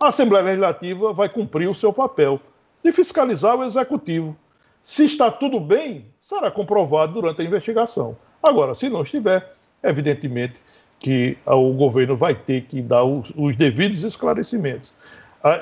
a 0.00 0.06
Assembleia 0.06 0.44
Legislativa 0.44 1.12
vai 1.12 1.28
cumprir 1.28 1.68
o 1.68 1.74
seu 1.74 1.92
papel 1.92 2.40
de 2.82 2.92
fiscalizar 2.92 3.56
o 3.56 3.64
Executivo. 3.64 4.36
Se 4.82 5.04
está 5.04 5.30
tudo 5.32 5.58
bem, 5.58 6.06
será 6.20 6.50
comprovado 6.50 7.14
durante 7.14 7.42
a 7.42 7.44
investigação. 7.44 8.16
Agora, 8.42 8.74
se 8.74 8.88
não 8.88 9.02
estiver, 9.02 9.54
evidentemente 9.82 10.60
que 10.98 11.36
o 11.46 11.72
governo 11.72 12.16
vai 12.16 12.34
ter 12.34 12.62
que 12.62 12.80
dar 12.80 13.04
os, 13.04 13.32
os 13.36 13.56
devidos 13.56 14.02
esclarecimentos. 14.04 14.94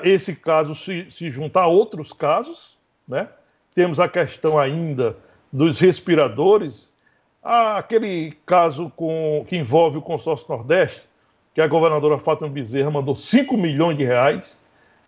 Esse 0.03 0.35
caso 0.35 0.75
se, 0.75 1.09
se 1.09 1.29
junta 1.29 1.61
a 1.61 1.67
outros 1.67 2.13
casos, 2.13 2.77
né? 3.07 3.27
Temos 3.73 3.99
a 3.99 4.07
questão 4.07 4.59
ainda 4.59 5.15
dos 5.51 5.79
respiradores, 5.79 6.93
aquele 7.41 8.37
caso 8.45 8.91
com, 8.95 9.43
que 9.47 9.57
envolve 9.57 9.97
o 9.97 10.01
consórcio 10.01 10.45
Nordeste, 10.49 11.03
que 11.55 11.61
a 11.61 11.67
governadora 11.67 12.19
Fátima 12.19 12.47
Bezerra 12.47 12.91
mandou 12.91 13.15
5 13.15 13.57
milhões 13.57 13.97
de 13.97 14.03
reais 14.03 14.59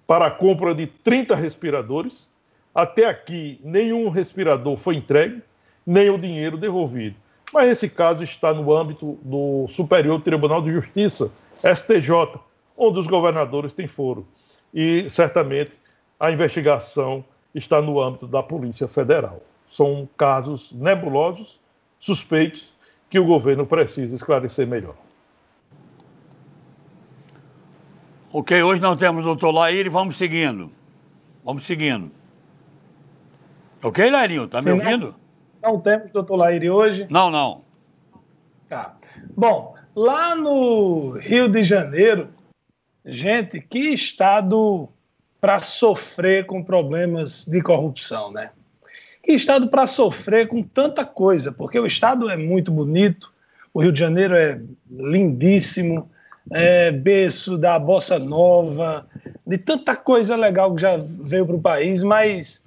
para 0.08 0.28
a 0.28 0.32
compra 0.32 0.74
de 0.74 0.88
30 0.88 1.36
respiradores, 1.36 2.28
Até 2.74 3.06
aqui, 3.06 3.60
nenhum 3.64 4.10
respirador 4.10 4.76
foi 4.78 4.96
entregue, 4.96 5.44
nem 5.86 6.10
o 6.10 6.18
dinheiro 6.18 6.58
devolvido. 6.58 7.16
Mas 7.54 7.70
esse 7.70 7.88
caso 7.88 8.24
está 8.24 8.52
no 8.52 8.76
âmbito 8.76 9.20
do 9.22 9.68
Superior 9.70 10.20
Tribunal 10.22 10.60
de 10.64 10.72
Justiça, 10.72 11.32
STJ, 11.60 12.40
onde 12.76 13.00
os 13.00 13.06
governadores 13.06 13.74
têm 13.74 13.88
foro. 13.88 14.26
E 14.74 15.08
certamente 15.08 15.72
a 16.20 16.32
investigação 16.32 17.24
está 17.54 17.80
no 17.80 18.02
âmbito 18.02 18.26
da 18.26 18.42
Polícia 18.42 18.88
Federal. 18.88 19.40
São 19.70 20.10
casos 20.18 20.72
nebulosos, 20.72 21.60
suspeitos, 22.00 22.74
que 23.08 23.20
o 23.20 23.26
governo 23.26 23.68
precisa 23.68 24.16
esclarecer 24.16 24.66
melhor. 24.66 24.96
Ok, 28.32 28.64
hoje 28.64 28.82
não 28.82 28.98
temos 28.98 29.22
o 29.22 29.26
doutor 29.26 29.52
Laíre, 29.52 29.90
vamos 29.90 30.18
seguindo. 30.18 30.72
Vamos 31.46 31.66
seguindo. 31.66 32.12
Ok, 33.84 34.10
Lairinho, 34.10 34.48
tá 34.48 34.60
me 34.60 34.72
ouvindo? 34.72 35.14
Não, 35.64 35.80
temos 35.80 36.12
doutor 36.12 36.36
Laíre 36.36 36.70
hoje? 36.70 37.08
Não, 37.10 37.32
não. 37.32 37.62
Tá. 38.68 38.98
Bom, 39.34 39.74
lá 39.96 40.36
no 40.36 41.12
Rio 41.12 41.48
de 41.48 41.64
Janeiro, 41.64 42.28
gente, 43.06 43.62
que 43.62 43.80
estado 43.94 44.90
para 45.40 45.60
sofrer 45.60 46.46
com 46.46 46.62
problemas 46.62 47.46
de 47.46 47.62
corrupção, 47.62 48.30
né? 48.30 48.52
Que 49.24 49.32
estado 49.32 49.70
para 49.70 49.88
sofrer 49.88 50.50
com 50.50 50.62
tanta 50.62 51.06
coisa, 51.06 51.50
porque 51.50 51.80
o 51.80 51.86
estado 51.86 52.30
é 52.30 52.36
muito 52.36 52.70
bonito, 52.70 53.32
o 53.74 53.82
Rio 53.82 53.94
de 53.94 54.00
Janeiro 54.02 54.36
é 54.36 54.60
lindíssimo, 54.92 56.12
é 56.52 56.92
berço 56.92 57.58
da 57.58 57.80
bossa 57.80 58.20
nova, 58.20 59.08
de 59.48 59.58
tanta 59.58 59.96
coisa 59.96 60.36
legal 60.36 60.76
que 60.76 60.82
já 60.82 60.98
veio 60.98 61.46
para 61.46 61.56
o 61.56 61.62
país, 61.62 62.04
mas 62.04 62.64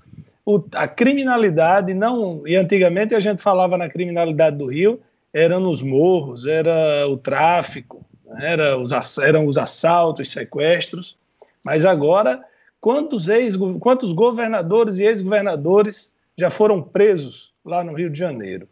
o, 0.47 0.65
a 0.75 0.89
criminalidade 0.89 1.93
não. 1.93 2.47
E 2.47 2.57
antigamente 2.57 3.15
a 3.15 3.21
gente 3.21 3.43
falava 3.43 3.77
na 3.77 3.91
criminalidade 3.91 4.57
do 4.57 4.67
Rio, 4.67 5.01
era 5.35 5.61
nos 5.61 5.83
morros, 5.83 6.47
era 6.47 7.07
o 7.09 7.19
tráfico, 7.19 8.07
era 8.41 8.79
os, 8.79 8.93
eram 9.19 9.47
os 9.47 9.59
assaltos, 9.59 10.33
sequestros, 10.33 11.19
mas 11.65 11.85
agora 11.85 12.43
Quantos, 12.87 13.29
ex, 13.29 13.57
quantos 13.81 14.13
governadores 14.13 14.99
e 14.99 15.05
ex-governadores 15.05 16.15
já 16.39 16.51
foram 16.51 16.81
presos 16.81 17.53
lá 17.65 17.83
no 17.83 17.93
Rio 17.95 18.09
de 18.09 18.17
Janeiro? 18.17 18.69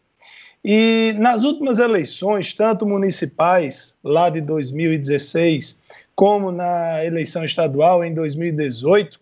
E 0.65 1.17
nas 1.19 1.43
últimas 1.43 1.81
eleições, 1.81 2.55
tanto 2.55 2.87
municipais, 2.87 3.99
lá 4.05 4.31
de 4.31 4.41
2016, 4.41 5.83
como 6.15 6.53
na 6.53 7.05
eleição 7.05 7.45
estadual 7.45 8.05
em 8.05 8.15
2018, 8.15 9.19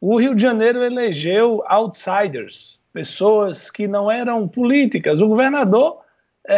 o 0.00 0.18
Rio 0.18 0.34
de 0.34 0.42
Janeiro 0.42 0.82
elegeu 0.82 1.62
outsiders, 1.68 2.80
pessoas 2.92 3.70
que 3.70 3.86
não 3.86 4.10
eram 4.10 4.48
políticas. 4.48 5.20
O 5.20 5.28
governador 5.28 6.00
é, 6.48 6.54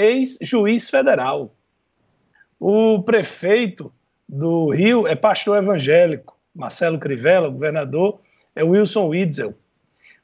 é 0.00 0.10
ex-juiz 0.12 0.88
federal. 0.88 1.52
O 2.60 3.02
prefeito 3.02 3.92
do 4.28 4.70
Rio 4.70 5.06
é 5.06 5.16
pastor 5.16 5.58
evangélico. 5.58 6.36
Marcelo 6.54 6.98
Crivella, 6.98 7.48
o 7.48 7.52
governador, 7.52 8.20
é 8.54 8.62
Wilson 8.62 9.08
Witzel. 9.08 9.54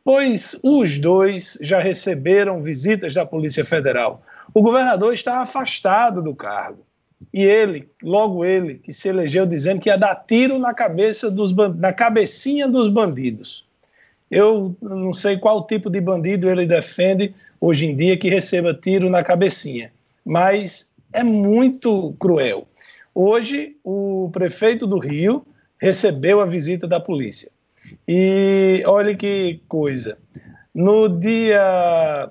Pois 0.04 0.58
os 0.62 0.98
dois 0.98 1.58
já 1.60 1.80
receberam 1.80 2.62
visitas 2.62 3.14
da 3.14 3.24
Polícia 3.24 3.64
Federal. 3.64 4.22
O 4.52 4.62
governador 4.62 5.14
está 5.14 5.40
afastado 5.40 6.22
do 6.22 6.34
cargo. 6.34 6.84
E 7.32 7.42
ele, 7.42 7.88
logo 8.02 8.44
ele, 8.44 8.74
que 8.74 8.92
se 8.92 9.08
elegeu 9.08 9.46
dizendo 9.46 9.80
que 9.80 9.88
ia 9.88 9.98
dar 9.98 10.14
tiro 10.26 10.58
na 10.58 10.74
cabeça 10.74 11.30
dos 11.30 11.54
na 11.76 11.92
cabecinha 11.92 12.68
dos 12.68 12.88
bandidos. 12.88 13.66
Eu 14.30 14.74
não 14.80 15.12
sei 15.12 15.36
qual 15.36 15.66
tipo 15.66 15.90
de 15.90 16.00
bandido 16.00 16.48
ele 16.48 16.66
defende 16.66 17.34
hoje 17.60 17.86
em 17.86 17.94
dia 17.96 18.16
que 18.16 18.28
receba 18.28 18.74
tiro 18.74 19.08
na 19.08 19.22
cabecinha, 19.22 19.92
mas 20.24 20.92
é 21.12 21.22
muito 21.22 22.14
cruel. 22.18 22.66
Hoje, 23.14 23.76
o 23.84 24.28
prefeito 24.32 24.86
do 24.86 24.98
Rio 24.98 25.46
recebeu 25.78 26.40
a 26.40 26.46
visita 26.46 26.88
da 26.88 26.98
polícia. 26.98 27.50
E 28.08 28.82
olha 28.86 29.14
que 29.14 29.60
coisa. 29.68 30.18
No 30.74 31.08
dia. 31.08 32.30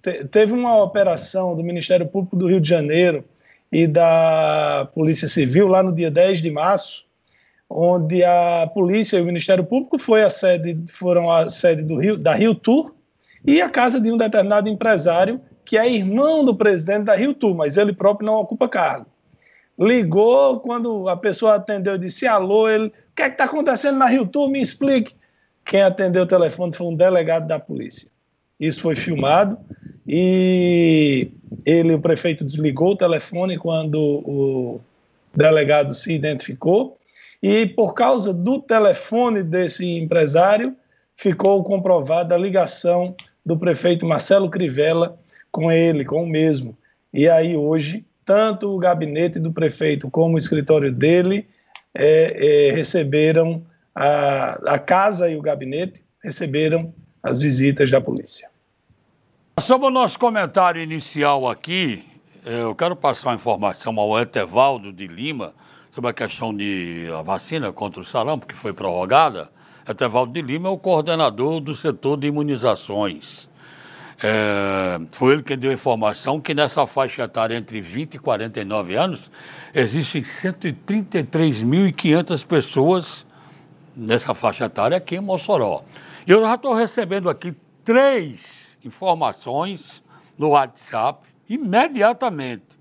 Te, 0.00 0.24
teve 0.24 0.52
uma 0.52 0.82
operação 0.82 1.54
do 1.54 1.62
Ministério 1.62 2.06
Público 2.06 2.36
do 2.36 2.46
Rio 2.46 2.60
de 2.60 2.68
Janeiro 2.68 3.24
e 3.70 3.86
da 3.86 4.88
Polícia 4.94 5.28
Civil 5.28 5.66
lá 5.66 5.82
no 5.82 5.94
dia 5.94 6.10
10 6.10 6.40
de 6.40 6.50
março, 6.50 7.04
onde 7.68 8.22
a 8.22 8.70
polícia 8.72 9.18
e 9.18 9.22
o 9.22 9.26
Ministério 9.26 9.64
Público 9.64 9.98
foi 9.98 10.22
a 10.22 10.30
sede, 10.30 10.78
foram 10.92 11.30
a 11.30 11.50
sede 11.50 11.82
do 11.82 11.96
Rio, 11.96 12.16
da 12.16 12.34
Rio 12.34 12.54
Tour 12.54 12.94
e 13.44 13.60
a 13.60 13.68
casa 13.68 14.00
de 14.00 14.10
um 14.10 14.16
determinado 14.16 14.68
empresário 14.68 15.40
que 15.64 15.76
é 15.76 15.90
irmão 15.90 16.44
do 16.44 16.54
presidente 16.54 17.04
da 17.04 17.16
Rio 17.16 17.34
Tour, 17.34 17.56
mas 17.56 17.76
ele 17.76 17.92
próprio 17.92 18.26
não 18.26 18.34
ocupa 18.34 18.68
cargo 18.68 19.06
ligou, 19.78 20.60
quando 20.60 21.08
a 21.08 21.16
pessoa 21.16 21.56
atendeu, 21.56 21.98
disse 21.98 22.26
alô, 22.26 22.68
ele, 22.68 22.86
o 22.86 22.92
que 23.14 23.22
é 23.22 23.28
que 23.28 23.34
está 23.34 23.44
acontecendo 23.44 23.98
na 23.98 24.06
Rio 24.06 24.26
Tour? 24.26 24.48
Me 24.48 24.60
explique. 24.60 25.14
Quem 25.64 25.82
atendeu 25.82 26.22
o 26.22 26.26
telefone 26.26 26.74
foi 26.74 26.86
um 26.86 26.94
delegado 26.94 27.46
da 27.46 27.58
polícia. 27.58 28.08
Isso 28.58 28.80
foi 28.80 28.94
filmado 28.94 29.58
e 30.06 31.30
ele, 31.64 31.94
o 31.94 32.00
prefeito, 32.00 32.44
desligou 32.44 32.92
o 32.92 32.96
telefone 32.96 33.58
quando 33.58 33.98
o 33.98 34.80
delegado 35.34 35.94
se 35.94 36.12
identificou 36.12 36.96
e 37.42 37.66
por 37.66 37.94
causa 37.94 38.32
do 38.32 38.60
telefone 38.60 39.42
desse 39.42 39.98
empresário 39.98 40.74
ficou 41.14 41.62
comprovada 41.64 42.34
a 42.34 42.38
ligação 42.38 43.14
do 43.44 43.58
prefeito 43.58 44.06
Marcelo 44.06 44.50
Crivella 44.50 45.16
com 45.50 45.70
ele, 45.70 46.04
com 46.04 46.22
o 46.22 46.28
mesmo. 46.28 46.76
E 47.12 47.28
aí 47.28 47.56
hoje 47.56 48.04
tanto 48.24 48.74
o 48.74 48.78
gabinete 48.78 49.38
do 49.38 49.52
prefeito 49.52 50.10
como 50.10 50.34
o 50.34 50.38
escritório 50.38 50.92
dele 50.92 51.46
é, 51.94 52.68
é, 52.68 52.72
receberam, 52.72 53.64
a, 53.94 54.74
a 54.74 54.78
casa 54.78 55.30
e 55.30 55.36
o 55.36 55.40
gabinete 55.40 56.04
receberam 56.22 56.92
as 57.22 57.40
visitas 57.40 57.90
da 57.90 58.00
polícia. 58.00 58.48
Sobre 59.62 59.86
o 59.88 59.90
nosso 59.90 60.18
comentário 60.18 60.82
inicial 60.82 61.48
aqui, 61.48 62.04
é, 62.44 62.60
eu 62.60 62.74
quero 62.74 62.94
passar 62.94 63.30
uma 63.30 63.36
informação 63.36 63.98
ao 63.98 64.20
Etevaldo 64.20 64.92
de 64.92 65.06
Lima 65.06 65.54
sobre 65.90 66.10
a 66.10 66.12
questão 66.12 66.54
de 66.54 67.08
a 67.18 67.22
vacina 67.22 67.72
contra 67.72 67.98
o 68.00 68.04
sarampo, 68.04 68.46
que 68.46 68.54
foi 68.54 68.74
prorrogada. 68.74 69.50
Etevaldo 69.88 70.30
de 70.32 70.42
Lima 70.42 70.68
é 70.68 70.70
o 70.70 70.76
coordenador 70.76 71.60
do 71.60 71.74
setor 71.74 72.18
de 72.18 72.26
imunizações. 72.26 73.48
É, 74.22 75.00
foi 75.10 75.32
ele 75.32 75.42
quem 75.42 75.56
deu 75.58 75.70
a 75.70 75.74
informação 75.74 76.38
que 76.38 76.52
nessa 76.54 76.86
faixa 76.86 77.22
etária 77.24 77.56
entre 77.56 77.80
20 77.80 78.16
e 78.16 78.18
49 78.18 78.94
anos, 78.94 79.30
existem 79.74 80.20
133.500 80.22 82.46
pessoas 82.46 83.24
nessa 83.96 84.34
faixa 84.34 84.66
etária 84.66 84.98
aqui 84.98 85.16
em 85.16 85.20
Mossoró. 85.20 85.82
Eu 86.26 86.42
já 86.42 86.54
estou 86.54 86.74
recebendo 86.74 87.30
aqui 87.30 87.54
três 87.82 88.65
informações 88.86 90.02
no 90.38 90.50
WhatsApp, 90.50 91.26
imediatamente. 91.48 92.78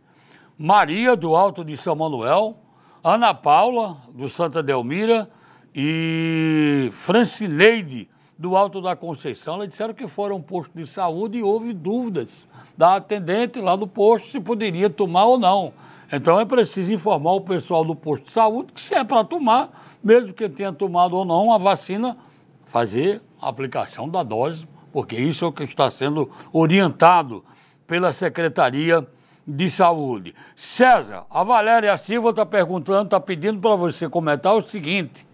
Maria, 0.57 1.15
do 1.15 1.35
Alto 1.35 1.65
de 1.65 1.75
São 1.75 1.95
Manuel, 1.95 2.57
Ana 3.03 3.33
Paula, 3.33 3.97
do 4.13 4.29
Santa 4.29 4.63
Delmira, 4.63 5.29
e 5.75 6.89
Francineide, 6.93 8.09
do 8.37 8.55
Alto 8.55 8.81
da 8.81 8.95
Conceição, 8.95 9.57
eles 9.57 9.69
disseram 9.69 9.93
que 9.93 10.07
foram 10.07 10.37
um 10.37 10.41
posto 10.41 10.71
de 10.75 10.85
saúde 10.85 11.37
e 11.37 11.43
houve 11.43 11.73
dúvidas 11.73 12.45
da 12.77 12.95
atendente 12.95 13.61
lá 13.61 13.75
do 13.75 13.87
posto 13.87 14.27
se 14.27 14.39
poderia 14.39 14.89
tomar 14.89 15.25
ou 15.25 15.39
não. 15.39 15.73
Então 16.11 16.39
é 16.39 16.45
preciso 16.45 16.91
informar 16.91 17.33
o 17.33 17.41
pessoal 17.41 17.83
do 17.83 17.95
posto 17.95 18.25
de 18.25 18.31
saúde 18.31 18.73
que 18.73 18.81
se 18.81 18.93
é 18.93 19.03
para 19.03 19.23
tomar, 19.23 19.97
mesmo 20.03 20.33
que 20.33 20.47
tenha 20.49 20.71
tomado 20.71 21.15
ou 21.15 21.25
não 21.25 21.51
a 21.51 21.57
vacina, 21.57 22.17
fazer 22.65 23.21
a 23.41 23.49
aplicação 23.49 24.07
da 24.09 24.21
dose, 24.21 24.67
porque 24.95 25.17
isso 25.17 25.43
é 25.43 25.47
o 25.49 25.51
que 25.51 25.65
está 25.65 25.91
sendo 25.91 26.31
orientado 26.53 27.43
pela 27.85 28.13
Secretaria 28.13 29.05
de 29.45 29.69
Saúde. 29.69 30.33
César, 30.55 31.25
a 31.29 31.43
Valéria 31.43 31.97
Silva 31.97 32.29
está 32.29 32.45
perguntando, 32.45 33.03
está 33.03 33.19
pedindo 33.19 33.59
para 33.59 33.75
você 33.75 34.07
comentar 34.07 34.55
o 34.55 34.61
seguinte 34.61 35.27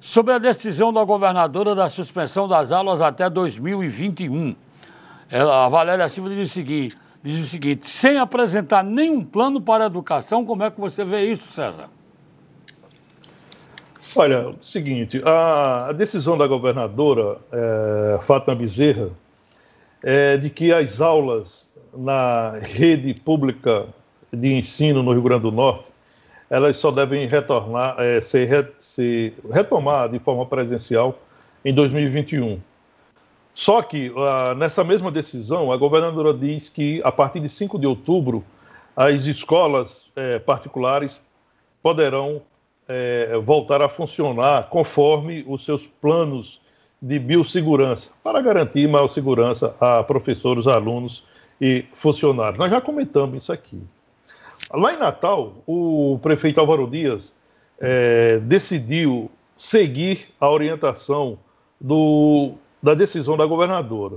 sobre 0.00 0.32
a 0.32 0.38
decisão 0.38 0.90
da 0.90 1.04
governadora 1.04 1.74
da 1.74 1.90
suspensão 1.90 2.48
das 2.48 2.72
aulas 2.72 3.02
até 3.02 3.28
2021. 3.28 4.56
Ela, 5.28 5.66
a 5.66 5.68
Valéria 5.68 6.08
Silva 6.08 6.30
diz 6.30 6.48
o, 6.48 6.52
seguinte, 6.54 6.96
diz 7.22 7.44
o 7.44 7.46
seguinte: 7.46 7.86
sem 7.86 8.16
apresentar 8.16 8.82
nenhum 8.82 9.22
plano 9.22 9.60
para 9.60 9.84
a 9.84 9.86
educação, 9.86 10.46
como 10.46 10.64
é 10.64 10.70
que 10.70 10.80
você 10.80 11.04
vê 11.04 11.30
isso, 11.30 11.52
César? 11.52 11.90
Olha, 14.16 14.48
o 14.48 14.62
seguinte, 14.62 15.20
a, 15.24 15.88
a 15.88 15.92
decisão 15.92 16.36
da 16.36 16.46
governadora 16.46 17.38
é, 17.52 18.18
Fátima 18.22 18.54
Bezerra 18.54 19.10
é 20.02 20.36
de 20.36 20.48
que 20.48 20.72
as 20.72 21.00
aulas 21.00 21.68
na 21.94 22.58
rede 22.60 23.14
pública 23.14 23.86
de 24.32 24.54
ensino 24.54 25.02
no 25.02 25.12
Rio 25.12 25.22
Grande 25.22 25.42
do 25.42 25.52
Norte 25.52 25.86
elas 26.50 26.76
só 26.78 26.90
devem 26.90 27.26
retornar, 27.26 27.96
é, 27.98 28.20
ser, 28.20 28.72
ser, 28.78 29.34
retomar 29.50 30.08
de 30.08 30.18
forma 30.18 30.46
presencial 30.46 31.18
em 31.64 31.74
2021. 31.74 32.58
Só 33.52 33.82
que, 33.82 34.08
uh, 34.10 34.54
nessa 34.56 34.84
mesma 34.84 35.10
decisão, 35.10 35.72
a 35.72 35.76
governadora 35.76 36.32
diz 36.32 36.68
que, 36.68 37.02
a 37.04 37.10
partir 37.10 37.40
de 37.40 37.48
5 37.48 37.78
de 37.78 37.86
outubro, 37.86 38.44
as 38.96 39.26
escolas 39.26 40.10
eh, 40.16 40.38
particulares 40.40 41.24
poderão 41.80 42.42
eh, 42.88 43.38
voltar 43.42 43.82
a 43.82 43.88
funcionar 43.88 44.68
conforme 44.70 45.44
os 45.46 45.64
seus 45.64 45.86
planos 45.86 46.60
de 47.00 47.18
biossegurança, 47.18 48.10
para 48.24 48.40
garantir 48.40 48.88
maior 48.88 49.06
segurança 49.06 49.76
a 49.80 50.02
professores, 50.02 50.66
alunos 50.66 51.24
e 51.60 51.84
funcionários. 51.94 52.58
Nós 52.58 52.70
já 52.70 52.80
comentamos 52.80 53.42
isso 53.42 53.52
aqui. 53.52 53.80
Lá 54.72 54.92
em 54.92 54.98
Natal, 54.98 55.54
o 55.66 56.18
prefeito 56.22 56.58
Álvaro 56.58 56.88
Dias 56.88 57.36
é, 57.80 58.38
decidiu 58.38 59.30
seguir 59.56 60.28
a 60.40 60.50
orientação 60.50 61.38
do, 61.80 62.54
da 62.82 62.94
decisão 62.94 63.36
da 63.36 63.46
governadora. 63.46 64.16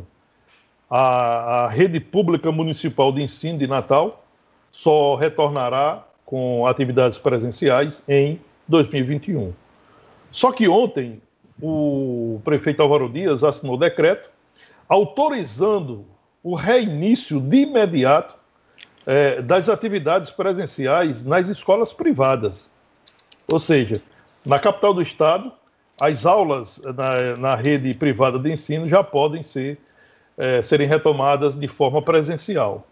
A, 0.89 1.65
a 1.65 1.69
rede 1.69 1.99
pública 1.99 2.51
municipal 2.51 3.11
de 3.11 3.21
ensino 3.21 3.59
de 3.59 3.67
Natal 3.67 4.23
só 4.71 5.15
retornará 5.15 6.03
com 6.25 6.65
atividades 6.65 7.17
presenciais 7.17 8.03
em 8.07 8.39
2021. 8.71 9.53
Só 10.31 10.51
que 10.51 10.67
ontem 10.67 11.21
o 11.61 12.41
prefeito 12.43 12.81
Álvaro 12.81 13.07
Dias 13.07 13.43
assinou 13.43 13.77
decreto 13.77 14.29
autorizando 14.89 16.05
o 16.43 16.55
reinício 16.55 17.39
de 17.39 17.57
imediato 17.57 18.35
é, 19.05 19.41
das 19.41 19.69
atividades 19.69 20.31
presenciais 20.31 21.23
nas 21.23 21.47
escolas 21.47 21.93
privadas. 21.93 22.71
Ou 23.47 23.59
seja, 23.59 24.01
na 24.45 24.57
capital 24.57 24.93
do 24.93 25.01
estado, 25.01 25.51
as 25.99 26.25
aulas 26.25 26.81
na, 26.97 27.37
na 27.37 27.55
rede 27.55 27.93
privada 27.93 28.39
de 28.39 28.51
ensino 28.51 28.89
já 28.89 29.03
podem 29.03 29.43
ser, 29.43 29.77
é, 30.37 30.61
serem 30.61 30.87
retomadas 30.87 31.55
de 31.55 31.67
forma 31.67 32.01
presencial. 32.01 32.87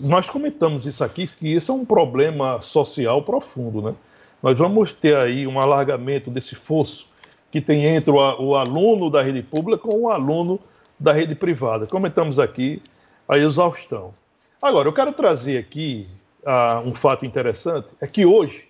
Nós 0.00 0.28
comentamos 0.28 0.86
isso 0.86 1.04
aqui, 1.04 1.26
que 1.26 1.54
isso 1.54 1.70
é 1.70 1.74
um 1.74 1.84
problema 1.84 2.60
social 2.60 3.22
profundo, 3.22 3.82
né? 3.82 3.94
Nós 4.42 4.58
vamos 4.58 4.92
ter 4.92 5.16
aí 5.16 5.46
um 5.46 5.60
alargamento 5.60 6.30
desse 6.30 6.56
fosso 6.56 7.06
que 7.50 7.60
tem 7.60 7.84
entre 7.84 8.10
o, 8.10 8.56
aluno 8.56 9.08
da 9.08 9.22
rede 9.22 9.42
pública 9.42 9.86
com 9.86 10.00
o 10.00 10.10
aluno 10.10 10.58
da 10.98 11.12
rede 11.12 11.34
privada. 11.34 11.86
Comentamos 11.86 12.38
aqui 12.38 12.82
a 13.28 13.38
exaustão. 13.38 14.12
Agora, 14.60 14.88
eu 14.88 14.92
quero 14.92 15.12
trazer 15.12 15.58
aqui 15.58 16.08
uh, 16.42 16.86
um 16.86 16.94
fato 16.94 17.24
interessante: 17.24 17.86
é 18.00 18.06
que 18.06 18.26
hoje, 18.26 18.64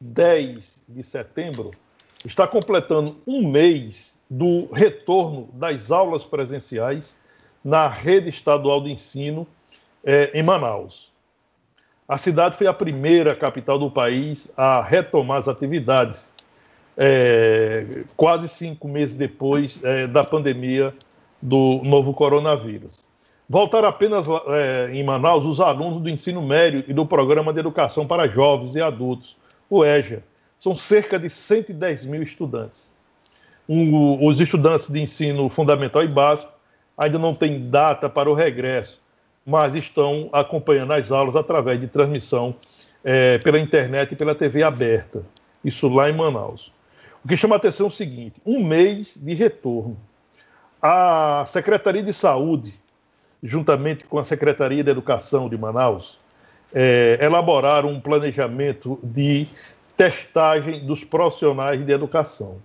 10 0.00 0.82
de 0.88 1.04
setembro, 1.04 1.70
está 2.24 2.48
completando 2.48 3.16
um 3.26 3.48
mês 3.48 4.16
do 4.28 4.66
retorno 4.72 5.48
das 5.52 5.92
aulas 5.92 6.24
presenciais 6.24 7.16
na 7.62 7.86
rede 7.86 8.30
estadual 8.30 8.82
de 8.82 8.90
ensino 8.90 9.46
eh, 10.04 10.30
em 10.34 10.42
Manaus. 10.42 11.13
A 12.08 12.18
cidade 12.18 12.56
foi 12.56 12.66
a 12.66 12.74
primeira 12.74 13.34
capital 13.34 13.78
do 13.78 13.90
país 13.90 14.52
a 14.56 14.82
retomar 14.82 15.38
as 15.38 15.48
atividades, 15.48 16.32
eh, 16.96 18.04
quase 18.16 18.48
cinco 18.48 18.86
meses 18.86 19.14
depois 19.14 19.80
eh, 19.82 20.06
da 20.06 20.22
pandemia 20.22 20.92
do 21.40 21.80
novo 21.82 22.12
coronavírus. 22.12 23.02
Voltaram 23.48 23.88
apenas 23.88 24.26
é, 24.48 24.90
em 24.92 25.04
Manaus 25.04 25.44
os 25.44 25.60
alunos 25.60 26.02
do 26.02 26.08
ensino 26.08 26.40
médio 26.40 26.82
e 26.88 26.94
do 26.94 27.04
Programa 27.04 27.52
de 27.52 27.60
Educação 27.60 28.06
para 28.06 28.26
Jovens 28.26 28.74
e 28.74 28.80
Adultos, 28.80 29.36
o 29.68 29.84
EJA. 29.84 30.22
São 30.58 30.74
cerca 30.74 31.18
de 31.18 31.28
110 31.28 32.06
mil 32.06 32.22
estudantes. 32.22 32.90
Um, 33.68 34.26
os 34.26 34.40
estudantes 34.40 34.88
de 34.88 34.98
ensino 34.98 35.48
fundamental 35.50 36.02
e 36.02 36.08
básico 36.08 36.50
ainda 36.96 37.18
não 37.18 37.34
têm 37.34 37.68
data 37.68 38.08
para 38.08 38.30
o 38.30 38.34
regresso, 38.34 39.00
mas 39.44 39.74
estão 39.74 40.28
acompanhando 40.32 40.92
as 40.92 41.12
aulas 41.12 41.36
através 41.36 41.80
de 41.80 41.86
transmissão 41.86 42.54
é, 43.02 43.38
pela 43.38 43.58
internet 43.58 44.12
e 44.12 44.16
pela 44.16 44.34
TV 44.34 44.62
aberta. 44.62 45.22
Isso 45.64 45.88
lá 45.88 46.08
em 46.08 46.12
Manaus. 46.14 46.72
O 47.24 47.28
que 47.28 47.36
chama 47.36 47.56
a 47.56 47.58
atenção 47.58 47.86
é 47.86 47.88
o 47.88 47.92
seguinte: 47.92 48.40
um 48.44 48.64
mês 48.64 49.16
de 49.16 49.34
retorno. 49.34 49.96
A 50.80 51.44
Secretaria 51.46 52.02
de 52.02 52.12
Saúde 52.12 52.74
juntamente 53.44 54.04
com 54.04 54.18
a 54.18 54.24
Secretaria 54.24 54.82
de 54.82 54.90
Educação 54.90 55.48
de 55.50 55.58
Manaus, 55.58 56.18
é, 56.72 57.18
elaboraram 57.20 57.90
um 57.90 58.00
planejamento 58.00 58.98
de 59.02 59.46
testagem 59.96 60.84
dos 60.86 61.04
profissionais 61.04 61.84
de 61.84 61.92
educação. 61.92 62.56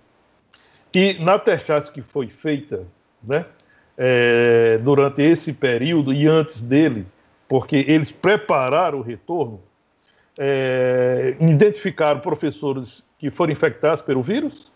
E 0.92 1.14
na 1.22 1.38
testagem 1.38 1.92
que 1.92 2.00
foi 2.00 2.28
feita, 2.28 2.84
né, 3.22 3.44
é, 4.02 4.78
durante 4.78 5.20
esse 5.20 5.52
período 5.52 6.10
e 6.10 6.26
antes 6.26 6.62
dele, 6.62 7.04
porque 7.46 7.84
eles 7.86 8.10
prepararam 8.10 9.00
o 9.00 9.02
retorno, 9.02 9.60
é, 10.38 11.36
identificaram 11.38 12.18
professores 12.20 13.04
que 13.18 13.30
foram 13.30 13.52
infectados 13.52 14.00
pelo 14.00 14.22
vírus 14.22 14.72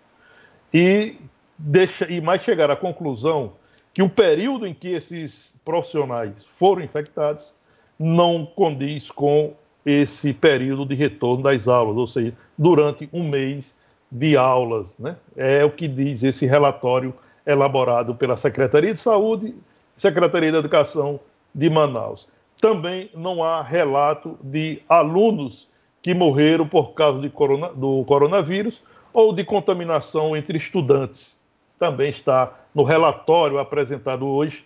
e, 0.74 1.16
deixa, 1.56 2.06
e 2.12 2.20
mais 2.20 2.42
chegaram 2.42 2.74
à 2.74 2.76
conclusão 2.76 3.54
que 3.94 4.02
o 4.02 4.10
período 4.10 4.66
em 4.66 4.74
que 4.74 4.88
esses 4.88 5.56
profissionais 5.64 6.44
foram 6.56 6.82
infectados 6.82 7.54
não 7.98 8.44
condiz 8.44 9.10
com 9.10 9.54
esse 9.87 10.34
período 10.34 10.84
de 10.84 10.94
retorno 10.94 11.42
das 11.42 11.66
aulas, 11.66 11.96
ou 11.96 12.06
seja, 12.06 12.34
durante 12.58 13.08
um 13.10 13.26
mês 13.26 13.74
de 14.10 14.37
aulas. 14.37 14.98
Né? 14.98 15.16
É 15.34 15.64
o 15.64 15.70
que 15.70 15.88
diz 15.88 16.22
esse 16.22 16.44
relatório 16.44 17.14
elaborado 17.46 18.14
pela 18.14 18.37
Secretaria 18.37 18.94
de 18.94 19.00
Saúde 19.00 19.54
e 19.96 20.00
Secretaria 20.00 20.50
de 20.50 20.59
Educação 20.59 21.20
de 21.54 21.68
Manaus. 21.70 22.28
Também 22.61 23.11
não 23.14 23.42
há 23.42 23.62
relato 23.62 24.38
de 24.42 24.80
alunos 24.88 25.68
que 26.02 26.14
morreram 26.14 26.66
por 26.66 26.92
causa 26.92 27.28
corona, 27.30 27.68
do 27.68 28.04
coronavírus 28.04 28.83
ou 29.12 29.33
de 29.33 29.44
contaminação 29.44 30.37
entre 30.37 30.59
estudantes 30.59 31.42
também 31.78 32.11
está 32.11 32.52
no 32.74 32.83
relatório 32.83 33.59
apresentado 33.59 34.26
hoje 34.26 34.64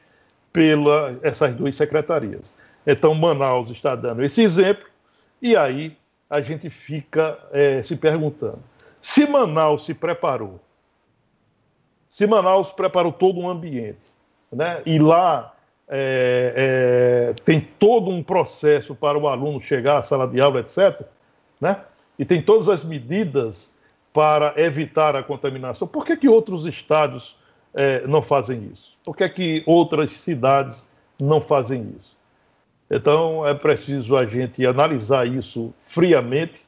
pela 0.52 1.18
essas 1.22 1.54
duas 1.54 1.76
secretarias. 1.76 2.56
Então, 2.86 3.14
Manaus 3.14 3.70
está 3.70 3.94
dando 3.94 4.24
esse 4.24 4.42
exemplo, 4.42 4.86
e 5.42 5.56
aí 5.56 5.96
a 6.28 6.40
gente 6.40 6.70
fica 6.70 7.38
é, 7.52 7.82
se 7.82 7.96
perguntando: 7.96 8.62
se 9.00 9.26
Manaus 9.26 9.84
se 9.84 9.94
preparou, 9.94 10.60
se 12.08 12.26
Manaus 12.26 12.72
preparou 12.72 13.12
todo 13.12 13.38
um 13.38 13.48
ambiente, 13.48 14.04
né, 14.52 14.82
e 14.86 14.98
lá 14.98 15.54
é, 15.88 17.30
é, 17.30 17.42
tem 17.44 17.60
todo 17.60 18.10
um 18.10 18.22
processo 18.22 18.94
para 18.94 19.18
o 19.18 19.28
aluno 19.28 19.60
chegar 19.60 19.98
à 19.98 20.02
sala 20.02 20.26
de 20.26 20.40
aula, 20.40 20.60
etc., 20.60 21.02
né, 21.60 21.80
e 22.18 22.24
tem 22.24 22.42
todas 22.42 22.68
as 22.68 22.82
medidas 22.82 23.76
para 24.12 24.54
evitar 24.56 25.14
a 25.14 25.22
contaminação. 25.22 25.86
Por 25.86 26.04
que, 26.04 26.16
que 26.16 26.28
outros 26.28 26.66
estados 26.66 27.36
é, 27.74 28.06
não 28.06 28.22
fazem 28.22 28.68
isso? 28.72 28.96
Por 29.04 29.16
que, 29.16 29.28
que 29.28 29.62
outras 29.66 30.10
cidades 30.12 30.86
não 31.20 31.40
fazem 31.40 31.94
isso? 31.96 32.16
Então 32.90 33.46
é 33.46 33.54
preciso 33.54 34.16
a 34.16 34.24
gente 34.24 34.64
analisar 34.64 35.26
isso 35.26 35.72
friamente 35.84 36.66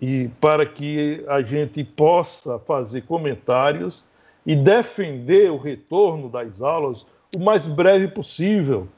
e 0.00 0.28
para 0.40 0.64
que 0.64 1.22
a 1.28 1.42
gente 1.42 1.84
possa 1.84 2.58
fazer 2.58 3.02
comentários 3.02 4.04
e 4.46 4.56
defender 4.56 5.50
o 5.50 5.56
retorno 5.56 6.28
das 6.28 6.62
aulas 6.62 7.06
o 7.36 7.40
mais 7.40 7.66
breve 7.66 8.08
possível. 8.08 8.88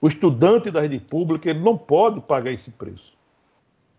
O 0.00 0.08
estudante 0.08 0.70
da 0.70 0.80
rede 0.80 0.98
pública 0.98 1.50
ele 1.50 1.58
não 1.60 1.76
pode 1.76 2.20
pagar 2.20 2.52
esse 2.52 2.70
preço 2.70 3.18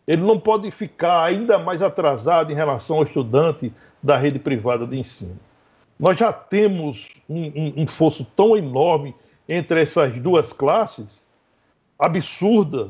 ele 0.09 0.23
não 0.23 0.39
pode 0.39 0.71
ficar 0.71 1.23
ainda 1.23 1.59
mais 1.59 1.83
atrasado 1.83 2.51
em 2.51 2.55
relação 2.55 2.97
ao 2.97 3.03
estudante 3.03 3.71
da 4.01 4.17
rede 4.17 4.39
privada 4.39 4.87
de 4.87 4.97
ensino. 4.97 5.37
Nós 5.99 6.17
já 6.17 6.33
temos 6.33 7.09
um, 7.29 7.43
um, 7.45 7.73
um 7.83 7.87
fosso 7.87 8.25
tão 8.35 8.57
enorme 8.57 9.13
entre 9.47 9.83
essas 9.83 10.11
duas 10.19 10.51
classes, 10.51 11.27
absurda, 11.99 12.89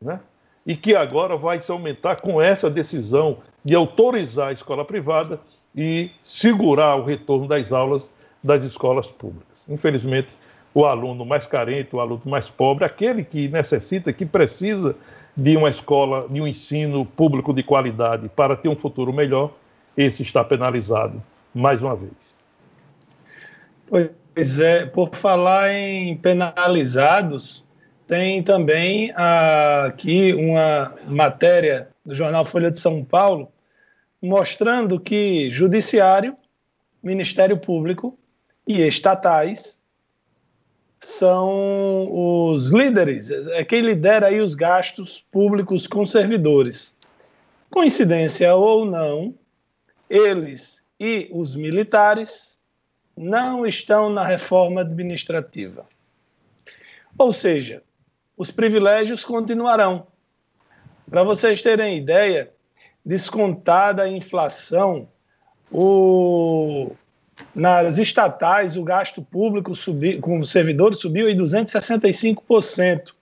né? 0.00 0.20
e 0.64 0.76
que 0.76 0.94
agora 0.94 1.36
vai 1.36 1.58
se 1.58 1.72
aumentar 1.72 2.20
com 2.20 2.40
essa 2.40 2.70
decisão 2.70 3.38
de 3.64 3.74
autorizar 3.74 4.50
a 4.50 4.52
escola 4.52 4.84
privada 4.84 5.40
e 5.74 6.10
segurar 6.22 6.96
o 6.96 7.04
retorno 7.04 7.48
das 7.48 7.72
aulas 7.72 8.14
das 8.42 8.62
escolas 8.62 9.06
públicas. 9.06 9.64
Infelizmente, 9.68 10.36
o 10.74 10.84
aluno 10.84 11.24
mais 11.24 11.46
carente, 11.46 11.94
o 11.94 12.00
aluno 12.00 12.22
mais 12.26 12.48
pobre, 12.48 12.84
aquele 12.84 13.24
que 13.24 13.48
necessita, 13.48 14.12
que 14.12 14.26
precisa 14.26 14.94
de 15.36 15.56
uma 15.56 15.68
escola, 15.68 16.26
de 16.28 16.40
um 16.40 16.46
ensino 16.46 17.04
público 17.04 17.52
de 17.52 17.62
qualidade 17.62 18.28
para 18.28 18.56
ter 18.56 18.68
um 18.68 18.76
futuro 18.76 19.12
melhor, 19.12 19.52
esse 19.96 20.22
está 20.22 20.44
penalizado 20.44 21.20
mais 21.54 21.80
uma 21.80 21.96
vez. 21.96 22.36
Pois 23.86 24.58
é, 24.58 24.86
por 24.86 25.14
falar 25.14 25.72
em 25.72 26.16
penalizados, 26.16 27.64
tem 28.06 28.42
também 28.42 29.12
aqui 29.14 30.34
uma 30.34 30.92
matéria 31.06 31.88
do 32.04 32.14
jornal 32.14 32.44
Folha 32.44 32.70
de 32.70 32.78
São 32.78 33.04
Paulo 33.04 33.48
mostrando 34.24 34.98
que 34.98 35.50
judiciário 35.50 36.36
Ministério 37.02 37.58
Público 37.58 38.18
e 38.66 38.80
estatais 38.80 39.78
são 40.98 42.08
os 42.10 42.70
líderes, 42.70 43.30
é 43.30 43.62
quem 43.62 43.82
lidera 43.82 44.28
aí 44.28 44.40
os 44.40 44.54
gastos 44.54 45.20
públicos 45.30 45.86
com 45.86 46.06
servidores. 46.06 46.96
Coincidência 47.70 48.54
ou 48.54 48.86
não, 48.86 49.34
eles 50.08 50.82
e 50.98 51.28
os 51.30 51.54
militares 51.54 52.58
não 53.14 53.66
estão 53.66 54.08
na 54.08 54.24
reforma 54.24 54.80
administrativa. 54.80 55.84
Ou 57.18 57.30
seja, 57.30 57.82
os 58.38 58.50
privilégios 58.50 59.22
continuarão. 59.22 60.06
Para 61.10 61.22
vocês 61.22 61.60
terem 61.60 61.98
ideia, 61.98 62.53
descontada 63.04 64.02
a 64.02 64.08
inflação, 64.08 65.06
o, 65.70 66.92
nas 67.54 67.98
estatais, 67.98 68.76
o 68.76 68.82
gasto 68.82 69.20
público 69.22 69.74
subi, 69.74 70.18
com 70.18 70.38
os 70.38 70.50
servidores 70.50 70.98
subiu 70.98 71.28
em 71.28 71.36
265%, 71.36 73.12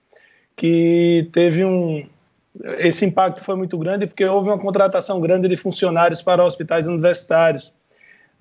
que 0.56 1.28
teve 1.32 1.64
um. 1.64 2.06
Esse 2.78 3.06
impacto 3.06 3.42
foi 3.42 3.56
muito 3.56 3.78
grande 3.78 4.06
porque 4.06 4.24
houve 4.24 4.50
uma 4.50 4.58
contratação 4.58 5.18
grande 5.20 5.48
de 5.48 5.56
funcionários 5.56 6.20
para 6.20 6.44
hospitais 6.44 6.86
universitários. 6.86 7.72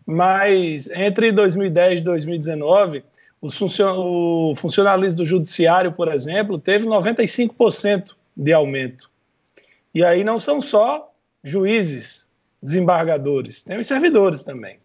Mas 0.06 0.90
entre 0.90 1.32
2010 1.32 2.02
e 2.02 2.04
2019, 2.04 3.04
o 3.42 4.54
funcionalismo 4.56 5.18
do 5.18 5.26
judiciário, 5.26 5.94
por 5.94 6.10
exemplo, 6.10 6.60
teve 6.60 6.86
95% 6.86 8.12
de 8.36 8.52
aumento. 8.52 9.10
E 9.94 10.04
aí 10.04 10.24
não 10.24 10.40
são 10.40 10.60
só 10.60 11.11
juízes, 11.44 12.28
desembargadores, 12.62 13.64
tem 13.64 13.80
os 13.80 13.88
servidores 13.88 14.44
também. 14.44 14.80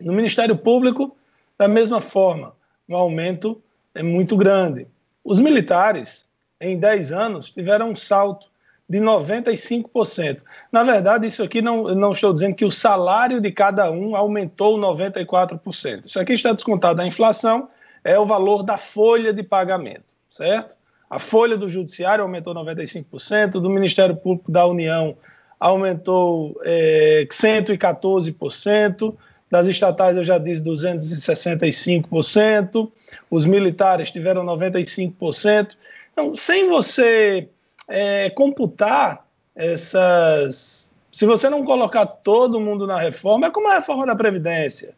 No 0.00 0.12
Ministério 0.12 0.56
Público, 0.56 1.16
da 1.58 1.68
mesma 1.68 2.00
forma, 2.00 2.54
o 2.88 2.96
aumento 2.96 3.62
é 3.94 4.02
muito 4.02 4.36
grande. 4.36 4.86
Os 5.22 5.38
militares, 5.38 6.26
em 6.60 6.78
10 6.78 7.12
anos, 7.12 7.50
tiveram 7.50 7.90
um 7.90 7.96
salto 7.96 8.48
de 8.88 8.98
95%. 8.98 10.42
Na 10.72 10.82
verdade, 10.82 11.26
isso 11.26 11.44
aqui 11.44 11.62
não, 11.62 11.84
não 11.94 12.10
estou 12.10 12.34
dizendo 12.34 12.56
que 12.56 12.64
o 12.64 12.72
salário 12.72 13.40
de 13.40 13.52
cada 13.52 13.88
um 13.90 14.16
aumentou 14.16 14.76
94%. 14.76 16.06
Isso 16.06 16.18
aqui 16.18 16.32
está 16.32 16.52
descontado 16.52 16.96
da 16.96 17.06
inflação, 17.06 17.68
é 18.02 18.18
o 18.18 18.26
valor 18.26 18.64
da 18.64 18.76
folha 18.76 19.32
de 19.32 19.44
pagamento, 19.44 20.16
certo? 20.28 20.74
A 21.08 21.18
folha 21.18 21.56
do 21.56 21.68
Judiciário 21.68 22.22
aumentou 22.22 22.54
95%, 22.54 23.52
do 23.52 23.70
Ministério 23.70 24.16
Público 24.16 24.50
da 24.50 24.66
União 24.66 25.16
aumentou 25.60 26.58
é, 26.64 27.26
114%, 27.30 29.14
das 29.50 29.66
estatais 29.66 30.16
eu 30.16 30.24
já 30.24 30.38
disse 30.38 30.64
265%, 30.64 32.90
os 33.30 33.44
militares 33.44 34.10
tiveram 34.10 34.42
95%. 34.44 35.76
Então, 36.12 36.34
sem 36.34 36.66
você 36.68 37.48
é, 37.88 38.30
computar 38.30 39.26
essas. 39.54 40.90
Se 41.10 41.26
você 41.26 41.50
não 41.50 41.64
colocar 41.64 42.06
todo 42.06 42.60
mundo 42.60 42.86
na 42.86 42.98
reforma, 42.98 43.48
é 43.48 43.50
como 43.50 43.68
a 43.68 43.74
reforma 43.74 44.06
da 44.06 44.14
Previdência. 44.14 44.94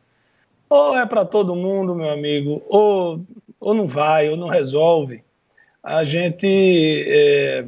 Ou 0.68 0.96
é 0.96 1.04
para 1.06 1.24
todo 1.24 1.56
mundo, 1.56 1.94
meu 1.94 2.10
amigo, 2.10 2.62
ou, 2.68 3.20
ou 3.58 3.74
não 3.74 3.86
vai, 3.86 4.28
ou 4.28 4.36
não 4.36 4.48
resolve. 4.48 5.24
A 5.82 6.04
gente. 6.04 7.06
É, 7.08 7.64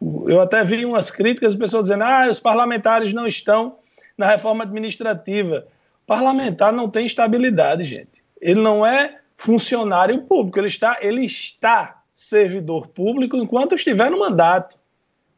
eu 0.00 0.40
até 0.40 0.62
vi 0.64 0.84
umas 0.84 1.10
críticas, 1.10 1.52
as 1.52 1.58
pessoas 1.58 1.84
dizendo: 1.84 2.04
ah, 2.04 2.28
os 2.30 2.38
parlamentares 2.38 3.12
não 3.12 3.26
estão 3.26 3.76
na 4.16 4.26
reforma 4.26 4.64
administrativa. 4.64 5.66
Parlamentar 6.06 6.72
não 6.72 6.88
tem 6.88 7.06
estabilidade, 7.06 7.84
gente. 7.84 8.22
Ele 8.40 8.60
não 8.60 8.84
é 8.84 9.20
funcionário 9.36 10.22
público, 10.22 10.58
ele 10.58 10.66
está, 10.66 10.98
ele 11.00 11.24
está 11.24 12.02
servidor 12.14 12.88
público 12.88 13.36
enquanto 13.36 13.74
estiver 13.74 14.10
no 14.10 14.18
mandato. 14.18 14.76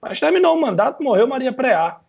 Mas 0.01 0.19
terminou 0.19 0.57
o 0.57 0.61
mandato, 0.61 1.03
morreu 1.03 1.27
Maria 1.27 1.53
Preá. 1.53 2.01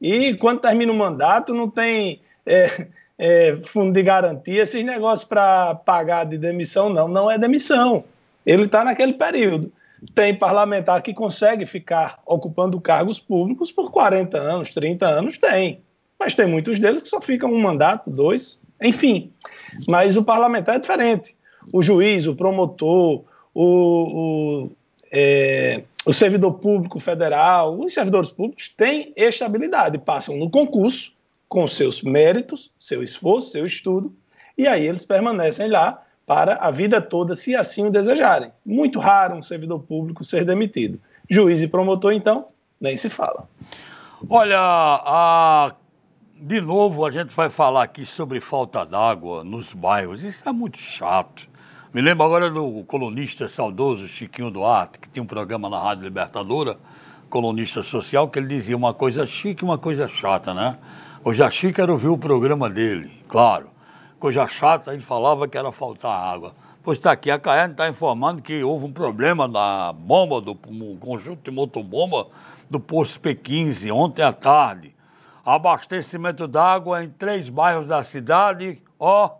E 0.00 0.34
quando 0.34 0.60
termina 0.60 0.92
o 0.92 0.96
mandato, 0.96 1.54
não 1.54 1.70
tem 1.70 2.20
é, 2.44 2.88
é, 3.18 3.56
fundo 3.62 3.92
de 3.92 4.02
garantia, 4.02 4.62
esses 4.62 4.84
negócios 4.84 5.28
para 5.28 5.76
pagar 5.76 6.24
de 6.24 6.36
demissão, 6.36 6.88
não. 6.88 7.06
Não 7.06 7.30
é 7.30 7.38
demissão. 7.38 8.04
Ele 8.44 8.64
está 8.64 8.84
naquele 8.84 9.14
período. 9.14 9.72
Tem 10.14 10.34
parlamentar 10.34 11.02
que 11.02 11.14
consegue 11.14 11.64
ficar 11.64 12.20
ocupando 12.26 12.80
cargos 12.80 13.18
públicos 13.18 13.72
por 13.72 13.90
40 13.90 14.36
anos, 14.38 14.70
30 14.70 15.06
anos, 15.06 15.38
tem 15.38 15.80
mas 16.18 16.34
tem 16.34 16.46
muitos 16.46 16.78
deles 16.78 17.02
que 17.02 17.08
só 17.08 17.20
ficam 17.20 17.50
um 17.50 17.60
mandato, 17.60 18.10
dois, 18.10 18.60
enfim. 18.82 19.32
Mas 19.86 20.16
o 20.16 20.24
parlamentar 20.24 20.76
é 20.76 20.78
diferente. 20.78 21.36
O 21.72 21.82
juiz, 21.82 22.26
o 22.26 22.34
promotor, 22.34 23.24
o, 23.54 23.64
o, 23.64 24.70
é, 25.10 25.82
o 26.04 26.12
servidor 26.12 26.54
público 26.54 26.98
federal, 26.98 27.78
os 27.78 27.92
servidores 27.92 28.30
públicos 28.30 28.68
têm 28.68 29.12
estabilidade, 29.16 29.98
passam 29.98 30.36
no 30.36 30.50
concurso 30.50 31.12
com 31.48 31.66
seus 31.66 32.02
méritos, 32.02 32.72
seu 32.78 33.02
esforço, 33.02 33.50
seu 33.50 33.66
estudo, 33.66 34.14
e 34.58 34.66
aí 34.66 34.86
eles 34.86 35.04
permanecem 35.04 35.68
lá 35.68 36.02
para 36.26 36.56
a 36.56 36.70
vida 36.70 37.00
toda, 37.00 37.36
se 37.36 37.54
assim 37.54 37.86
o 37.86 37.90
desejarem. 37.90 38.50
Muito 38.64 38.98
raro 38.98 39.36
um 39.36 39.42
servidor 39.42 39.78
público 39.80 40.24
ser 40.24 40.44
demitido. 40.44 41.00
Juiz 41.30 41.62
e 41.62 41.68
promotor, 41.68 42.12
então, 42.12 42.48
nem 42.80 42.96
se 42.96 43.08
fala. 43.08 43.48
Olha, 44.28 44.58
a 44.58 45.72
de 46.38 46.60
novo, 46.60 47.06
a 47.06 47.10
gente 47.10 47.34
vai 47.34 47.48
falar 47.48 47.84
aqui 47.84 48.04
sobre 48.04 48.40
falta 48.40 48.84
d'água 48.84 49.42
nos 49.42 49.72
bairros. 49.72 50.22
Isso 50.22 50.46
é 50.46 50.52
muito 50.52 50.76
chato. 50.76 51.48
Me 51.94 52.02
lembro 52.02 52.26
agora 52.26 52.50
do 52.50 52.84
colunista 52.84 53.48
saudoso 53.48 54.06
Chiquinho 54.06 54.50
Duarte, 54.50 54.98
que 54.98 55.08
tinha 55.08 55.22
um 55.22 55.26
programa 55.26 55.70
na 55.70 55.80
Rádio 55.80 56.04
Libertadora, 56.04 56.76
colunista 57.30 57.82
social, 57.82 58.28
que 58.28 58.38
ele 58.38 58.48
dizia 58.48 58.76
uma 58.76 58.92
coisa 58.92 59.26
chique 59.26 59.64
e 59.64 59.64
uma 59.64 59.78
coisa 59.78 60.06
chata, 60.06 60.52
né? 60.52 60.76
Hoje 61.24 61.42
a 61.42 61.50
chique 61.50 61.80
era 61.80 61.90
ouvir 61.90 62.08
o 62.08 62.18
programa 62.18 62.68
dele, 62.68 63.10
claro. 63.28 63.70
Coisa 64.26 64.48
chata, 64.48 64.92
ele 64.92 65.02
falava 65.02 65.46
que 65.46 65.56
era 65.56 65.70
faltar 65.70 66.10
água. 66.10 66.52
Pois 66.82 66.98
está 66.98 67.12
aqui, 67.12 67.30
a 67.30 67.38
CAERN 67.38 67.70
está 67.70 67.88
informando 67.88 68.42
que 68.42 68.60
houve 68.64 68.86
um 68.86 68.92
problema 68.92 69.46
na 69.46 69.92
bomba, 69.92 70.40
do 70.40 70.58
um 70.66 70.96
conjunto 70.96 71.44
de 71.44 71.50
motobomba 71.52 72.26
do 72.68 72.80
posto 72.80 73.20
P15, 73.20 73.94
ontem 73.94 74.22
à 74.22 74.32
tarde 74.32 74.92
abastecimento 75.44 76.48
d'água 76.48 77.04
em 77.04 77.08
três 77.08 77.48
bairros 77.48 77.86
da 77.86 78.02
cidade, 78.02 78.82
ó, 78.98 79.30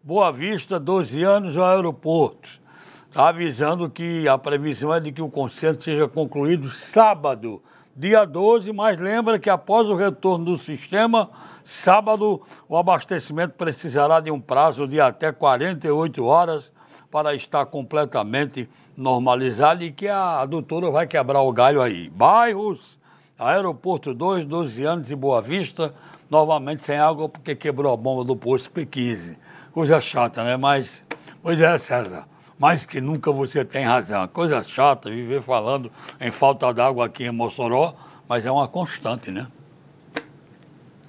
Boa 0.00 0.30
Vista, 0.30 0.78
12 0.78 1.24
anos, 1.24 1.56
ao 1.56 1.64
aeroporto. 1.64 2.60
Está 3.08 3.30
avisando 3.30 3.90
que 3.90 4.28
a 4.28 4.38
previsão 4.38 4.94
é 4.94 5.00
de 5.00 5.10
que 5.10 5.22
o 5.22 5.28
concerto 5.28 5.82
seja 5.82 6.06
concluído 6.06 6.70
sábado, 6.70 7.60
dia 7.96 8.24
12, 8.24 8.72
mas 8.72 8.98
lembra 8.98 9.38
que 9.38 9.48
após 9.48 9.88
o 9.88 9.96
retorno 9.96 10.44
do 10.44 10.58
sistema, 10.58 11.30
sábado, 11.64 12.42
o 12.68 12.76
abastecimento 12.76 13.54
precisará 13.54 14.20
de 14.20 14.30
um 14.30 14.40
prazo 14.40 14.86
de 14.86 15.00
até 15.00 15.32
48 15.32 16.24
horas 16.24 16.72
para 17.10 17.34
estar 17.34 17.64
completamente 17.66 18.68
normalizado 18.96 19.82
e 19.82 19.90
que 19.90 20.08
a 20.08 20.44
doutora 20.44 20.90
vai 20.90 21.06
quebrar 21.06 21.40
o 21.40 21.52
galho 21.52 21.80
aí. 21.80 22.10
Bairros 22.10 22.96
Aeroporto 23.38 24.14
2, 24.14 24.46
12 24.46 24.84
anos 24.84 25.10
e 25.10 25.14
Boa 25.14 25.42
Vista, 25.42 25.94
novamente 26.30 26.86
sem 26.86 26.98
água 26.98 27.28
porque 27.28 27.54
quebrou 27.54 27.92
a 27.92 27.96
bomba 27.96 28.24
do 28.24 28.34
posto 28.34 28.70
P15. 28.70 29.36
Coisa 29.72 30.00
chata, 30.00 30.42
né? 30.42 30.56
Mas, 30.56 31.04
pois 31.42 31.60
é, 31.60 31.76
César, 31.76 32.26
mais 32.58 32.86
que 32.86 33.00
nunca 33.00 33.30
você 33.30 33.64
tem 33.64 33.84
razão. 33.84 34.26
Coisa 34.28 34.62
chata 34.62 35.10
viver 35.10 35.42
falando 35.42 35.90
em 36.20 36.30
falta 36.30 36.72
d'água 36.72 37.06
aqui 37.06 37.24
em 37.24 37.30
Mossoró, 37.30 37.94
mas 38.28 38.46
é 38.46 38.50
uma 38.50 38.66
constante, 38.66 39.30
né? 39.30 39.46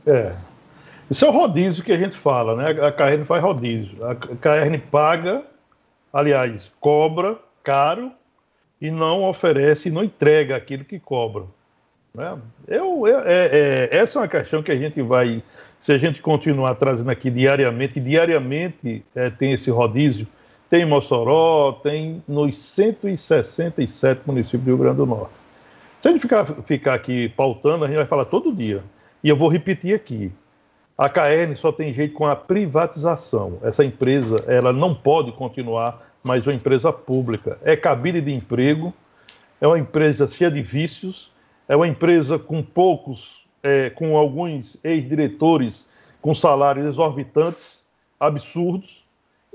É. 0.06 0.32
Isso 1.10 1.26
é 1.26 1.30
o 1.30 1.32
rodízio 1.32 1.84
que 1.84 1.92
a 1.92 1.98
gente 1.98 2.18
fala, 2.18 2.56
né? 2.56 2.86
A 2.86 2.92
Caerne 2.92 3.26
faz 3.26 3.42
rodízio. 3.42 4.06
A 4.06 4.16
Caerne 4.16 4.78
paga, 4.78 5.44
aliás, 6.12 6.72
cobra 6.80 7.38
caro 7.64 8.12
e 8.80 8.92
não 8.92 9.24
oferece, 9.24 9.90
não 9.90 10.04
entrega 10.04 10.56
aquilo 10.56 10.84
que 10.84 11.00
cobra. 11.00 11.46
Né? 12.14 12.38
Eu, 12.68 13.08
eu 13.08 13.20
é, 13.20 13.46
é, 13.52 13.90
essa 13.92 14.20
é 14.20 14.22
uma 14.22 14.28
questão 14.28 14.62
que 14.62 14.72
a 14.72 14.76
gente 14.76 15.02
vai, 15.02 15.42
se 15.82 15.92
a 15.92 15.98
gente 15.98 16.22
continuar 16.22 16.76
trazendo 16.76 17.10
aqui 17.10 17.30
diariamente, 17.30 18.00
diariamente 18.00 19.04
é, 19.16 19.30
tem 19.30 19.54
esse 19.54 19.70
rodízio, 19.70 20.28
tem 20.70 20.82
em 20.82 20.86
Mossoró, 20.86 21.74
tem 21.84 22.24
nos 22.28 22.60
167 22.60 24.22
municípios 24.26 24.64
do 24.64 24.68
Rio 24.68 24.78
Grande 24.78 24.98
do 24.98 25.06
Norte. 25.06 25.36
Se 26.02 26.08
a 26.08 26.12
gente 26.12 26.22
ficar, 26.22 26.46
ficar 26.46 26.94
aqui 26.94 27.30
pautando, 27.30 27.84
a 27.84 27.88
gente 27.88 27.98
vai 27.98 28.06
falar 28.06 28.26
todo 28.26 28.54
dia. 28.54 28.84
E 29.24 29.30
eu 29.30 29.36
vou 29.36 29.50
repetir 29.50 29.96
aqui. 29.96 30.32
A 30.98 31.10
KN 31.10 31.56
só 31.56 31.72
tem 31.72 31.94
jeito 31.94 32.14
com 32.14 32.26
a 32.26 32.36
privatização. 32.36 33.60
Essa 33.64 33.86
empresa, 33.86 34.44
ela 34.48 34.74
não 34.74 34.94
pode 34.94 35.32
continuar 35.32 36.12
mais 36.24 36.46
uma 36.46 36.54
empresa 36.54 36.92
pública. 36.92 37.58
É 37.64 37.76
cabide 37.76 38.20
de 38.20 38.34
emprego, 38.34 38.94
é 39.62 39.68
uma 39.68 39.80
empresa 39.80 40.28
cheia 40.28 40.52
de 40.52 40.62
vícios, 40.62 41.32
é 41.68 41.76
uma 41.76 41.88
empresa 41.88 42.38
com 42.38 42.62
poucos, 42.62 43.46
é, 43.64 43.90
com 43.90 44.18
alguns 44.18 44.78
ex-diretores 44.84 45.88
com 46.22 46.34
salários 46.34 46.86
exorbitantes, 46.86 47.86
absurdos, 48.20 49.07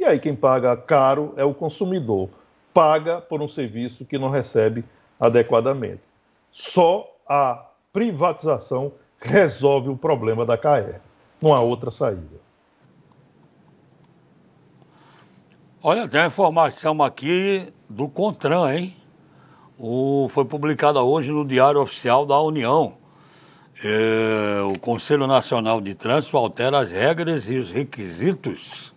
e 0.03 0.05
aí 0.05 0.19
quem 0.19 0.35
paga 0.35 0.77
caro 0.77 1.33
é 1.37 1.45
o 1.45 1.55
consumidor. 1.55 2.29
Paga 2.75 3.21
por 3.21 3.41
um 3.41 3.47
serviço 3.47 4.05
que 4.05 4.19
não 4.19 4.31
recebe 4.31 4.85
adequadamente. 5.19 6.03
Só 6.51 7.09
a 7.29 7.69
privatização 7.93 8.93
resolve 9.21 9.91
o 9.91 9.97
problema 9.97 10.45
da 10.45 10.59
CAE. 10.59 10.97
Não 11.41 11.55
há 11.55 11.61
outra 11.61 11.93
saída. 11.93 12.43
Olha, 15.81 16.09
tem 16.09 16.21
uma 16.21 16.27
informação 16.27 17.01
aqui 17.03 17.73
do 17.89 18.09
CONTRAN, 18.09 18.75
hein? 18.75 18.97
O, 19.79 20.29
foi 20.31 20.45
publicada 20.45 21.01
hoje 21.01 21.31
no 21.31 21.45
Diário 21.45 21.81
Oficial 21.81 22.27
da 22.27 22.41
União. 22.41 22.97
É, 23.85 24.61
o 24.63 24.79
Conselho 24.81 25.29
Nacional 25.29 25.81
de 25.81 25.95
Trânsito 25.95 26.37
altera 26.37 26.81
as 26.81 26.91
regras 26.91 27.49
e 27.49 27.57
os 27.57 27.71
requisitos 27.71 28.92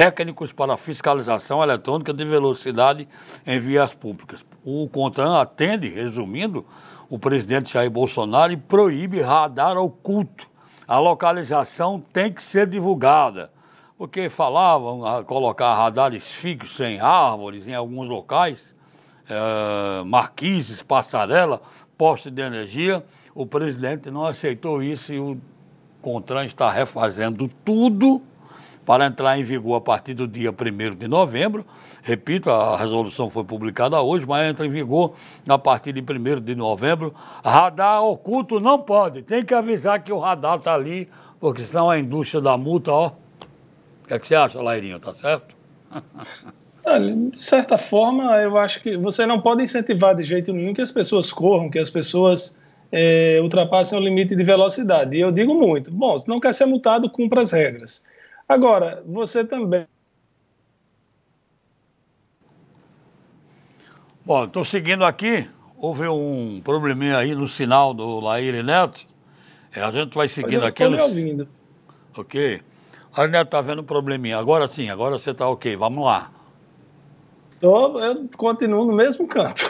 técnicos 0.00 0.50
para 0.50 0.78
fiscalização 0.78 1.62
eletrônica 1.62 2.10
de 2.10 2.24
velocidade 2.24 3.06
em 3.46 3.60
vias 3.60 3.92
públicas. 3.92 4.42
O 4.64 4.88
CONTRAN 4.88 5.38
atende, 5.38 5.88
resumindo, 5.88 6.64
o 7.06 7.18
presidente 7.18 7.74
Jair 7.74 7.90
Bolsonaro 7.90 8.50
e 8.50 8.56
proíbe 8.56 9.20
radar 9.20 9.76
oculto. 9.76 10.48
A 10.88 10.98
localização 10.98 12.02
tem 12.14 12.32
que 12.32 12.42
ser 12.42 12.66
divulgada 12.66 13.52
porque 13.98 14.30
falavam 14.30 15.04
a 15.04 15.22
colocar 15.22 15.74
radares 15.74 16.26
fixos 16.26 16.80
em 16.80 16.98
árvores 16.98 17.66
em 17.66 17.74
alguns 17.74 18.08
locais, 18.08 18.74
é, 19.28 20.02
marquises, 20.04 20.82
passarela, 20.82 21.60
postes 21.98 22.32
de 22.32 22.40
energia. 22.40 23.04
O 23.34 23.44
presidente 23.44 24.10
não 24.10 24.24
aceitou 24.24 24.82
isso 24.82 25.12
e 25.12 25.20
o 25.20 25.38
CONTRAN 26.00 26.46
está 26.46 26.70
refazendo 26.70 27.50
tudo 27.62 28.22
para 28.90 29.06
entrar 29.06 29.38
em 29.38 29.44
vigor 29.44 29.76
a 29.76 29.80
partir 29.80 30.14
do 30.14 30.26
dia 30.26 30.50
1 30.50 30.96
de 30.96 31.06
novembro. 31.06 31.64
Repito, 32.02 32.50
a 32.50 32.76
resolução 32.76 33.30
foi 33.30 33.44
publicada 33.44 34.02
hoje, 34.02 34.26
mas 34.26 34.50
entra 34.50 34.66
em 34.66 34.68
vigor 34.68 35.14
a 35.48 35.56
partir 35.56 35.92
de 35.92 36.00
1 36.00 36.40
de 36.40 36.56
novembro. 36.56 37.14
Radar 37.44 38.02
oculto 38.02 38.58
não 38.58 38.80
pode, 38.80 39.22
tem 39.22 39.44
que 39.44 39.54
avisar 39.54 40.02
que 40.02 40.12
o 40.12 40.18
radar 40.18 40.56
está 40.56 40.74
ali, 40.74 41.08
porque 41.38 41.62
senão 41.62 41.88
a 41.88 42.00
indústria 42.00 42.40
da 42.40 42.56
multa, 42.56 42.90
ó, 42.90 43.12
que, 44.08 44.14
é 44.14 44.18
que 44.18 44.26
você 44.26 44.34
acha, 44.34 44.60
Lairinho? 44.60 44.98
Tá 44.98 45.14
certo? 45.14 45.54
de 47.30 47.38
certa 47.38 47.78
forma, 47.78 48.24
eu 48.38 48.58
acho 48.58 48.82
que 48.82 48.96
você 48.96 49.24
não 49.24 49.40
pode 49.40 49.62
incentivar 49.62 50.16
de 50.16 50.24
jeito 50.24 50.52
nenhum 50.52 50.74
que 50.74 50.82
as 50.82 50.90
pessoas 50.90 51.30
corram, 51.30 51.70
que 51.70 51.78
as 51.78 51.90
pessoas 51.90 52.58
é, 52.90 53.38
ultrapassem 53.40 53.96
o 53.96 54.02
limite 54.02 54.34
de 54.34 54.42
velocidade. 54.42 55.16
E 55.16 55.20
eu 55.20 55.30
digo 55.30 55.54
muito: 55.54 55.92
bom, 55.92 56.18
se 56.18 56.26
não 56.26 56.40
quer 56.40 56.52
ser 56.52 56.66
multado, 56.66 57.08
cumpra 57.08 57.42
as 57.42 57.52
regras. 57.52 58.02
Agora, 58.50 59.00
você 59.06 59.44
também. 59.44 59.86
Bom, 64.24 64.44
estou 64.44 64.64
seguindo 64.64 65.04
aqui. 65.04 65.48
Houve 65.78 66.08
um 66.08 66.60
probleminha 66.60 67.16
aí 67.16 67.32
no 67.32 67.46
sinal 67.46 67.94
do 67.94 68.18
Laíre 68.18 68.64
Neto. 68.64 69.06
É, 69.72 69.80
a 69.80 69.92
gente 69.92 70.16
vai 70.16 70.28
seguindo 70.28 70.66
aqui. 70.66 70.82
Estou 70.82 70.98
nos... 70.98 71.00
ouvindo. 71.00 71.48
Ok. 72.16 72.60
A 73.14 73.26
Neto 73.28 73.46
está 73.46 73.60
vendo 73.60 73.82
um 73.82 73.84
probleminha. 73.84 74.36
Agora 74.36 74.66
sim, 74.66 74.90
agora 74.90 75.16
você 75.16 75.30
está 75.30 75.48
ok. 75.48 75.76
Vamos 75.76 76.04
lá. 76.04 76.32
Tô, 77.60 78.00
eu 78.00 78.28
continuo 78.36 78.84
no 78.84 78.94
mesmo 78.94 79.28
canto. 79.28 79.62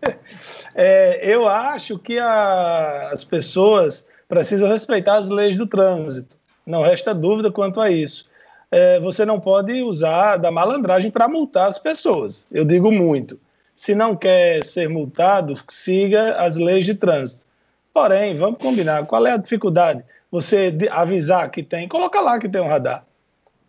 é, 0.74 1.30
eu 1.30 1.46
acho 1.46 1.98
que 1.98 2.18
a, 2.18 3.10
as 3.12 3.22
pessoas 3.22 4.08
precisam 4.26 4.70
respeitar 4.70 5.18
as 5.18 5.28
leis 5.28 5.56
do 5.56 5.66
trânsito. 5.66 6.37
Não 6.68 6.82
resta 6.82 7.14
dúvida 7.14 7.50
quanto 7.50 7.80
a 7.80 7.90
isso. 7.90 8.26
É, 8.70 9.00
você 9.00 9.24
não 9.24 9.40
pode 9.40 9.82
usar 9.82 10.36
da 10.36 10.50
malandragem 10.50 11.10
para 11.10 11.26
multar 11.26 11.68
as 11.68 11.78
pessoas. 11.78 12.46
Eu 12.52 12.64
digo 12.64 12.92
muito. 12.92 13.38
Se 13.74 13.94
não 13.94 14.14
quer 14.14 14.64
ser 14.64 14.88
multado, 14.88 15.54
siga 15.68 16.34
as 16.34 16.56
leis 16.56 16.84
de 16.84 16.94
trânsito. 16.94 17.46
Porém, 17.92 18.36
vamos 18.36 18.60
combinar. 18.60 19.06
Qual 19.06 19.26
é 19.26 19.32
a 19.32 19.36
dificuldade? 19.36 20.04
você 20.30 20.76
avisar 20.90 21.50
que 21.50 21.62
tem, 21.62 21.88
coloca 21.88 22.20
lá 22.20 22.38
que 22.38 22.48
tem 22.48 22.60
um 22.60 22.68
radar. 22.68 23.04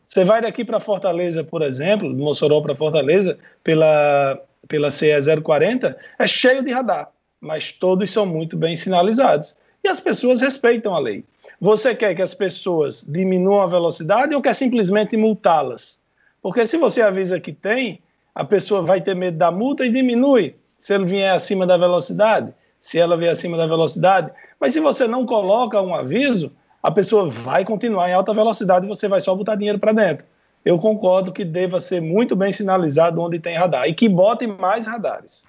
Você 0.06 0.24
vai 0.24 0.42
daqui 0.42 0.66
para 0.66 0.80
Fortaleza, 0.80 1.44
por 1.44 1.62
exemplo, 1.62 2.10
de 2.10 2.22
Mossoró 2.22 2.62
para 2.62 2.76
Fortaleza, 2.76 3.38
pela, 3.64 4.40
pela 4.68 4.92
CE 4.92 5.12
040, 5.44 5.98
é 6.18 6.28
cheio 6.28 6.64
de 6.64 6.72
radar, 6.72 7.12
mas 7.40 7.72
todos 7.72 8.12
são 8.12 8.26
muito 8.26 8.58
bem 8.58 8.76
sinalizados. 8.76 9.56
E 9.84 9.88
as 9.88 10.00
pessoas 10.00 10.42
respeitam 10.42 10.94
a 10.94 11.00
lei. 11.00 11.24
Você 11.60 11.96
quer 11.96 12.16
que 12.16 12.22
as 12.22 12.34
pessoas 12.34 13.06
diminuam 13.08 13.62
a 13.62 13.68
velocidade 13.68 14.36
ou 14.36 14.42
quer 14.42 14.54
simplesmente 14.54 15.16
multá-las? 15.16 16.00
Porque 16.42 16.66
se 16.66 16.78
você 16.78 17.02
avisa 17.02 17.40
que 17.40 17.54
tem, 17.54 18.02
a 18.34 18.44
pessoa 18.44 18.82
vai 18.82 19.02
ter 19.02 19.16
medo 19.16 19.38
da 19.38 19.52
multa 19.52 19.86
e 19.86 19.92
diminui 19.92 20.56
se 20.80 20.94
ele 20.94 21.06
vier 21.06 21.34
acima 21.34 21.66
da 21.66 21.78
velocidade. 21.78 22.54
Se 22.80 22.98
ela 22.98 23.18
vier 23.18 23.32
acima 23.32 23.58
da 23.58 23.68
velocidade, 23.68 24.32
mas 24.58 24.74
se 24.74 24.80
você 24.80 25.06
não 25.06 25.26
coloca 25.26 25.82
um 25.82 25.94
aviso, 25.94 26.52
a 26.82 26.90
pessoa 26.90 27.30
vai 27.30 27.66
continuar 27.66 28.10
em 28.10 28.14
alta 28.14 28.34
velocidade 28.34 28.86
e 28.86 28.90
você 28.90 29.08
vai 29.08 29.20
só 29.20 29.36
botar 29.36 29.56
dinheiro 29.56 29.80
para 29.80 29.92
dentro. 29.92 30.26
Eu 30.64 30.78
concordo 30.78 31.34
que 31.34 31.44
deva 31.44 31.80
ser 31.80 32.02
muito 32.02 32.36
bem 32.36 32.54
sinalizado 32.54 33.22
onde 33.22 33.40
tem 33.40 33.58
radar 33.58 33.88
e 33.88 33.94
que 33.94 34.08
botem 34.08 34.48
mais 34.48 34.86
radares. 34.86 35.46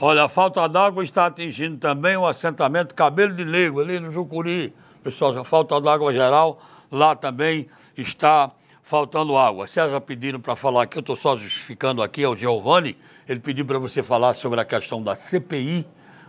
Olha, 0.00 0.24
a 0.24 0.28
falta 0.28 0.68
d'água 0.68 1.04
está 1.04 1.26
atingindo 1.26 1.76
também 1.76 2.16
o 2.16 2.26
assentamento 2.26 2.96
Cabelo 2.96 3.32
de 3.32 3.44
Negro, 3.44 3.80
ali 3.80 4.00
no 4.00 4.10
Jucuri. 4.10 4.74
Pessoal, 5.04 5.38
a 5.38 5.44
falta 5.44 5.80
d'água 5.80 6.12
geral, 6.12 6.60
lá 6.90 7.14
também 7.14 7.68
está 7.96 8.50
faltando 8.82 9.36
água. 9.36 9.68
César 9.68 10.00
pediram 10.00 10.40
para 10.40 10.56
falar 10.56 10.82
aqui, 10.82 10.98
eu 10.98 11.00
estou 11.00 11.14
só 11.14 11.36
justificando 11.36 12.02
aqui, 12.02 12.24
é 12.24 12.28
o 12.28 12.34
Giovanni, 12.34 12.98
ele 13.28 13.38
pediu 13.38 13.64
para 13.64 13.78
você 13.78 14.02
falar 14.02 14.34
sobre 14.34 14.60
a 14.60 14.64
questão 14.64 15.00
da 15.00 15.14
CPI 15.14 15.86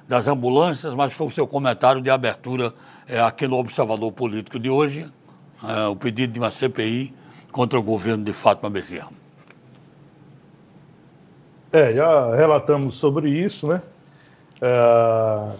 das 0.07 0.27
ambulâncias, 0.27 0.93
mas 0.93 1.11
foi 1.11 1.25
o 1.25 1.31
seu 1.31 1.47
comentário 1.47 2.01
de 2.01 2.11
abertura 2.11 2.71
é, 3.07 3.19
aqui 3.19 3.47
no 3.47 3.57
Observador 3.57 4.11
Político 4.11 4.59
de 4.59 4.69
hoje, 4.69 5.11
é, 5.63 5.87
o 5.87 5.95
pedido 5.95 6.33
de 6.33 6.39
uma 6.39 6.51
CPI 6.51 7.11
contra 7.51 7.79
o 7.79 7.81
governo 7.81 8.23
de 8.23 8.31
Fátima 8.31 8.69
Bezerra. 8.69 9.24
É, 11.75 11.91
já 11.91 12.33
relatamos 12.33 12.95
sobre 12.95 13.29
isso, 13.29 13.67
né? 13.67 13.81
É, 14.61 14.65
a 14.65 15.53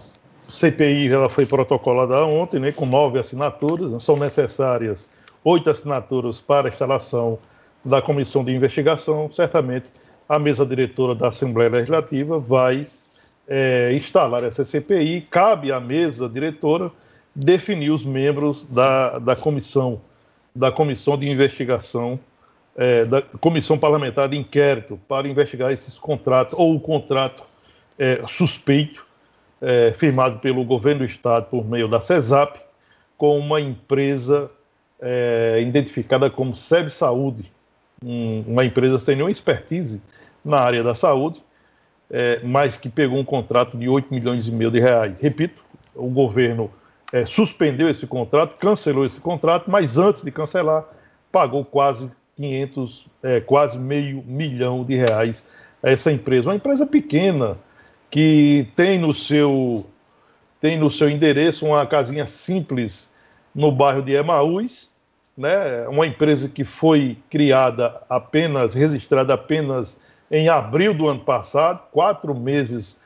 CPI 0.48 1.12
ela 1.12 1.28
foi 1.28 1.44
protocolada 1.44 2.24
ontem, 2.24 2.58
né, 2.58 2.72
com 2.72 2.86
nove 2.86 3.18
assinaturas, 3.18 4.02
são 4.02 4.16
necessárias 4.16 5.06
oito 5.44 5.68
assinaturas 5.68 6.40
para 6.40 6.68
a 6.68 6.70
instalação 6.70 7.36
da 7.84 8.00
comissão 8.00 8.42
de 8.42 8.50
investigação. 8.50 9.30
Certamente 9.30 9.84
a 10.26 10.38
mesa 10.38 10.64
diretora 10.64 11.14
da 11.14 11.28
Assembleia 11.28 11.68
Legislativa 11.68 12.38
vai 12.38 12.86
é, 13.46 13.92
instalar 13.92 14.42
essa 14.42 14.64
CPI, 14.64 15.20
cabe 15.30 15.70
à 15.70 15.78
mesa 15.78 16.30
diretora 16.30 16.90
definir 17.34 17.90
os 17.90 18.06
membros 18.06 18.64
da, 18.64 19.18
da 19.18 19.36
comissão, 19.36 20.00
da 20.54 20.72
comissão 20.72 21.18
de 21.18 21.28
investigação, 21.28 22.18
é, 22.76 23.04
da 23.04 23.22
comissão 23.22 23.78
parlamentar 23.78 24.28
de 24.28 24.36
inquérito 24.36 25.00
para 25.08 25.28
investigar 25.28 25.72
esses 25.72 25.98
contratos, 25.98 26.54
ou 26.54 26.76
o 26.76 26.80
contrato 26.80 27.42
é, 27.98 28.22
suspeito, 28.28 29.04
é, 29.60 29.92
firmado 29.96 30.38
pelo 30.38 30.62
governo 30.64 31.00
do 31.00 31.06
Estado 31.06 31.46
por 31.46 31.64
meio 31.64 31.88
da 31.88 32.00
CESAP, 32.00 32.60
com 33.16 33.38
uma 33.38 33.60
empresa 33.60 34.50
é, 35.00 35.58
identificada 35.62 36.28
como 36.28 36.54
SEB 36.54 36.90
Saúde, 36.90 37.50
um, 38.04 38.44
uma 38.46 38.64
empresa 38.64 38.98
sem 38.98 39.16
nenhuma 39.16 39.30
expertise 39.30 40.02
na 40.44 40.60
área 40.60 40.82
da 40.82 40.94
saúde, 40.94 41.42
é, 42.10 42.40
mas 42.44 42.76
que 42.76 42.88
pegou 42.90 43.18
um 43.18 43.24
contrato 43.24 43.76
de 43.76 43.88
8 43.88 44.12
milhões 44.12 44.46
e 44.46 44.52
meio 44.52 44.70
de 44.70 44.78
reais. 44.78 45.18
Repito, 45.18 45.64
o 45.94 46.10
governo 46.10 46.70
é, 47.12 47.24
suspendeu 47.24 47.88
esse 47.88 48.06
contrato, 48.06 48.56
cancelou 48.58 49.06
esse 49.06 49.18
contrato, 49.18 49.70
mas 49.70 49.96
antes 49.96 50.22
de 50.22 50.30
cancelar, 50.30 50.84
pagou 51.32 51.64
quase 51.64 52.10
500, 52.36 53.06
é, 53.22 53.40
quase 53.40 53.78
meio 53.78 54.22
milhão 54.26 54.84
de 54.84 54.94
reais 54.96 55.44
a 55.82 55.90
essa 55.90 56.12
empresa. 56.12 56.50
Uma 56.50 56.56
empresa 56.56 56.86
pequena 56.86 57.56
que 58.10 58.68
tem 58.76 58.98
no 58.98 59.12
seu 59.12 59.86
tem 60.60 60.78
no 60.78 60.90
seu 60.90 61.08
endereço 61.08 61.66
uma 61.66 61.86
casinha 61.86 62.26
simples 62.26 63.12
no 63.54 63.70
bairro 63.70 64.02
de 64.02 64.12
Emaús, 64.14 64.90
né? 65.36 65.86
Uma 65.88 66.06
empresa 66.06 66.48
que 66.48 66.64
foi 66.64 67.18
criada 67.30 68.02
apenas, 68.08 68.74
registrada 68.74 69.34
apenas 69.34 70.00
em 70.30 70.48
abril 70.48 70.94
do 70.94 71.08
ano 71.08 71.20
passado, 71.20 71.82
quatro 71.92 72.34
meses 72.34 73.00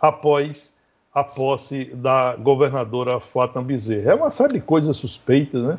após 0.00 0.74
a 1.14 1.22
posse 1.22 1.84
da 1.94 2.34
governadora 2.36 3.20
Fátima 3.20 3.62
Bezerra. 3.62 4.12
É 4.12 4.14
uma 4.14 4.30
série 4.30 4.54
de 4.54 4.60
coisas 4.60 4.96
suspeitas, 4.96 5.62
né? 5.62 5.78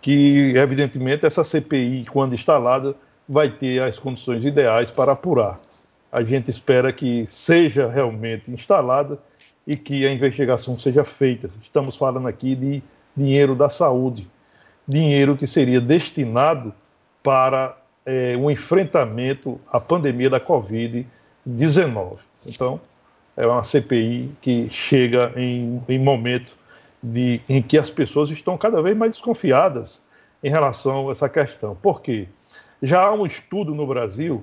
Que, 0.00 0.54
evidentemente, 0.56 1.26
essa 1.26 1.44
CPI, 1.44 2.06
quando 2.10 2.34
instalada, 2.34 2.94
vai 3.28 3.50
ter 3.50 3.82
as 3.82 3.98
condições 3.98 4.44
ideais 4.44 4.90
para 4.90 5.12
apurar. 5.12 5.60
A 6.10 6.22
gente 6.22 6.50
espera 6.50 6.92
que 6.92 7.26
seja 7.28 7.88
realmente 7.88 8.50
instalada 8.50 9.18
e 9.66 9.76
que 9.76 10.06
a 10.06 10.12
investigação 10.12 10.78
seja 10.78 11.04
feita. 11.04 11.48
Estamos 11.62 11.96
falando 11.96 12.26
aqui 12.26 12.56
de 12.56 12.82
dinheiro 13.14 13.54
da 13.54 13.68
saúde, 13.68 14.26
dinheiro 14.88 15.36
que 15.36 15.46
seria 15.46 15.80
destinado 15.80 16.74
para 17.22 17.76
é, 18.04 18.36
um 18.36 18.50
enfrentamento 18.50 19.60
à 19.70 19.78
pandemia 19.78 20.30
da 20.30 20.40
Covid-19. 20.40 22.18
Então, 22.46 22.80
é 23.36 23.46
uma 23.46 23.62
CPI 23.62 24.32
que 24.40 24.68
chega 24.68 25.32
em, 25.36 25.80
em 25.88 25.98
momento 25.98 26.58
de, 27.02 27.40
em 27.48 27.62
que 27.62 27.78
as 27.78 27.90
pessoas 27.90 28.30
estão 28.30 28.56
cada 28.58 28.82
vez 28.82 28.96
mais 28.96 29.12
desconfiadas 29.12 30.02
em 30.42 30.50
relação 30.50 31.08
a 31.08 31.12
essa 31.12 31.28
questão. 31.28 31.74
Por 31.74 32.00
quê? 32.00 32.28
Já 32.82 33.04
há 33.04 33.12
um 33.12 33.26
estudo 33.26 33.74
no 33.74 33.86
Brasil 33.86 34.42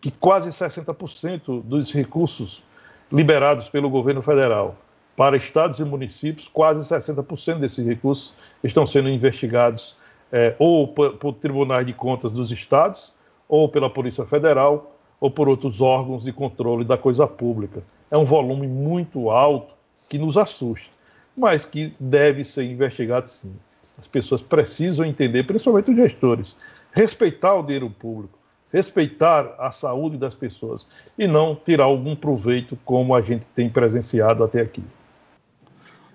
que 0.00 0.10
quase 0.10 0.50
60% 0.50 1.62
dos 1.62 1.92
recursos 1.92 2.62
liberados 3.10 3.68
pelo 3.68 3.88
governo 3.88 4.22
federal 4.22 4.76
para 5.16 5.36
estados 5.36 5.78
e 5.78 5.84
municípios, 5.84 6.46
quase 6.46 6.82
60% 6.82 7.58
desses 7.58 7.84
recursos 7.84 8.36
estão 8.62 8.86
sendo 8.86 9.08
investigados 9.08 9.96
é, 10.30 10.54
ou 10.58 10.88
por, 10.88 11.16
por 11.16 11.32
tribunais 11.34 11.86
de 11.86 11.92
contas 11.92 12.32
dos 12.32 12.52
estados, 12.52 13.14
ou 13.48 13.68
pela 13.68 13.88
Polícia 13.88 14.26
Federal, 14.26 14.94
ou 15.18 15.30
por 15.30 15.48
outros 15.48 15.80
órgãos 15.80 16.24
de 16.24 16.32
controle 16.32 16.84
da 16.84 16.98
coisa 16.98 17.26
pública. 17.26 17.82
É 18.10 18.18
um 18.18 18.24
volume 18.24 18.66
muito 18.66 19.30
alto 19.30 19.74
que 20.10 20.18
nos 20.18 20.36
assusta, 20.36 20.94
mas 21.36 21.64
que 21.64 21.92
deve 22.00 22.42
ser 22.42 22.64
investigado 22.64 23.28
sim. 23.28 23.52
As 23.98 24.06
pessoas 24.06 24.42
precisam 24.42 25.04
entender, 25.04 25.44
principalmente 25.44 25.90
os 25.90 25.96
gestores, 25.96 26.56
respeitar 26.92 27.54
o 27.54 27.62
dinheiro 27.62 27.90
público, 27.90 28.38
respeitar 28.72 29.54
a 29.58 29.70
saúde 29.70 30.16
das 30.16 30.34
pessoas 30.34 30.86
e 31.18 31.26
não 31.26 31.54
tirar 31.54 31.84
algum 31.84 32.16
proveito 32.16 32.78
como 32.84 33.14
a 33.14 33.20
gente 33.20 33.44
tem 33.54 33.68
presenciado 33.68 34.42
até 34.44 34.60
aqui. 34.60 34.82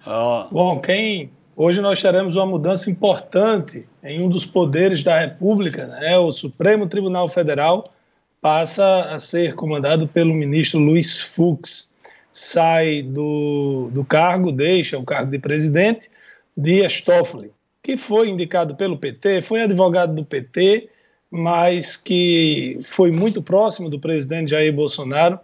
Ah. 0.06 0.48
Bom, 0.52 0.80
quem 0.80 1.32
hoje 1.56 1.82
nós 1.82 2.02
teremos 2.02 2.36
uma 2.36 2.46
mudança 2.46 2.90
importante 2.90 3.88
em 4.04 4.22
um 4.22 4.30
dos 4.30 4.46
poderes 4.46 5.04
da 5.04 5.20
República, 5.20 5.88
né? 5.88 6.18
o 6.18 6.32
Supremo 6.32 6.88
Tribunal 6.88 7.30
Federal 7.30 7.90
passa 8.42 9.04
a 9.10 9.20
ser 9.20 9.54
comandado 9.54 10.08
pelo 10.08 10.34
ministro 10.34 10.80
Luiz 10.80 11.22
Fux. 11.22 11.91
Sai 12.32 13.02
do, 13.02 13.90
do 13.92 14.06
cargo, 14.06 14.52
deixa 14.52 14.98
o 14.98 15.04
cargo 15.04 15.32
de 15.32 15.40
presidente, 15.40 16.10
Dias 16.56 17.02
Toffoli, 17.02 17.52
que 17.84 17.98
foi 17.98 18.30
indicado 18.30 18.76
pelo 18.76 18.98
PT, 18.98 19.42
foi 19.42 19.62
advogado 19.62 20.16
do 20.16 20.24
PT, 20.24 20.90
mas 21.30 21.96
que 21.96 22.78
foi 22.84 23.12
muito 23.12 23.42
próximo 23.42 23.90
do 23.90 24.00
presidente 24.00 24.52
Jair 24.52 24.74
Bolsonaro 24.74 25.40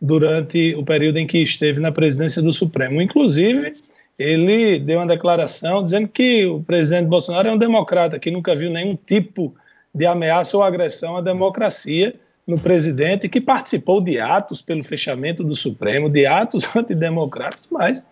durante 0.00 0.74
o 0.76 0.84
período 0.84 1.18
em 1.18 1.26
que 1.26 1.38
esteve 1.38 1.80
na 1.80 1.92
presidência 1.92 2.40
do 2.40 2.52
Supremo. 2.52 3.02
Inclusive, 3.02 3.74
ele 4.18 4.78
deu 4.78 4.98
uma 4.98 5.06
declaração 5.06 5.82
dizendo 5.82 6.08
que 6.08 6.46
o 6.46 6.62
presidente 6.62 7.06
Bolsonaro 7.06 7.48
é 7.48 7.52
um 7.52 7.58
democrata, 7.58 8.18
que 8.18 8.30
nunca 8.30 8.54
viu 8.54 8.70
nenhum 8.70 8.96
tipo 8.96 9.54
de 9.94 10.06
ameaça 10.06 10.56
ou 10.56 10.62
agressão 10.62 11.16
à 11.16 11.20
democracia 11.20 12.14
no 12.50 12.60
presidente, 12.60 13.28
que 13.28 13.40
participou 13.40 14.00
de 14.00 14.20
atos 14.20 14.60
pelo 14.60 14.84
fechamento 14.84 15.42
do 15.42 15.56
Supremo, 15.56 16.10
de 16.10 16.26
atos 16.26 16.64
antidemocráticos, 16.76 17.68
mas 17.70 18.04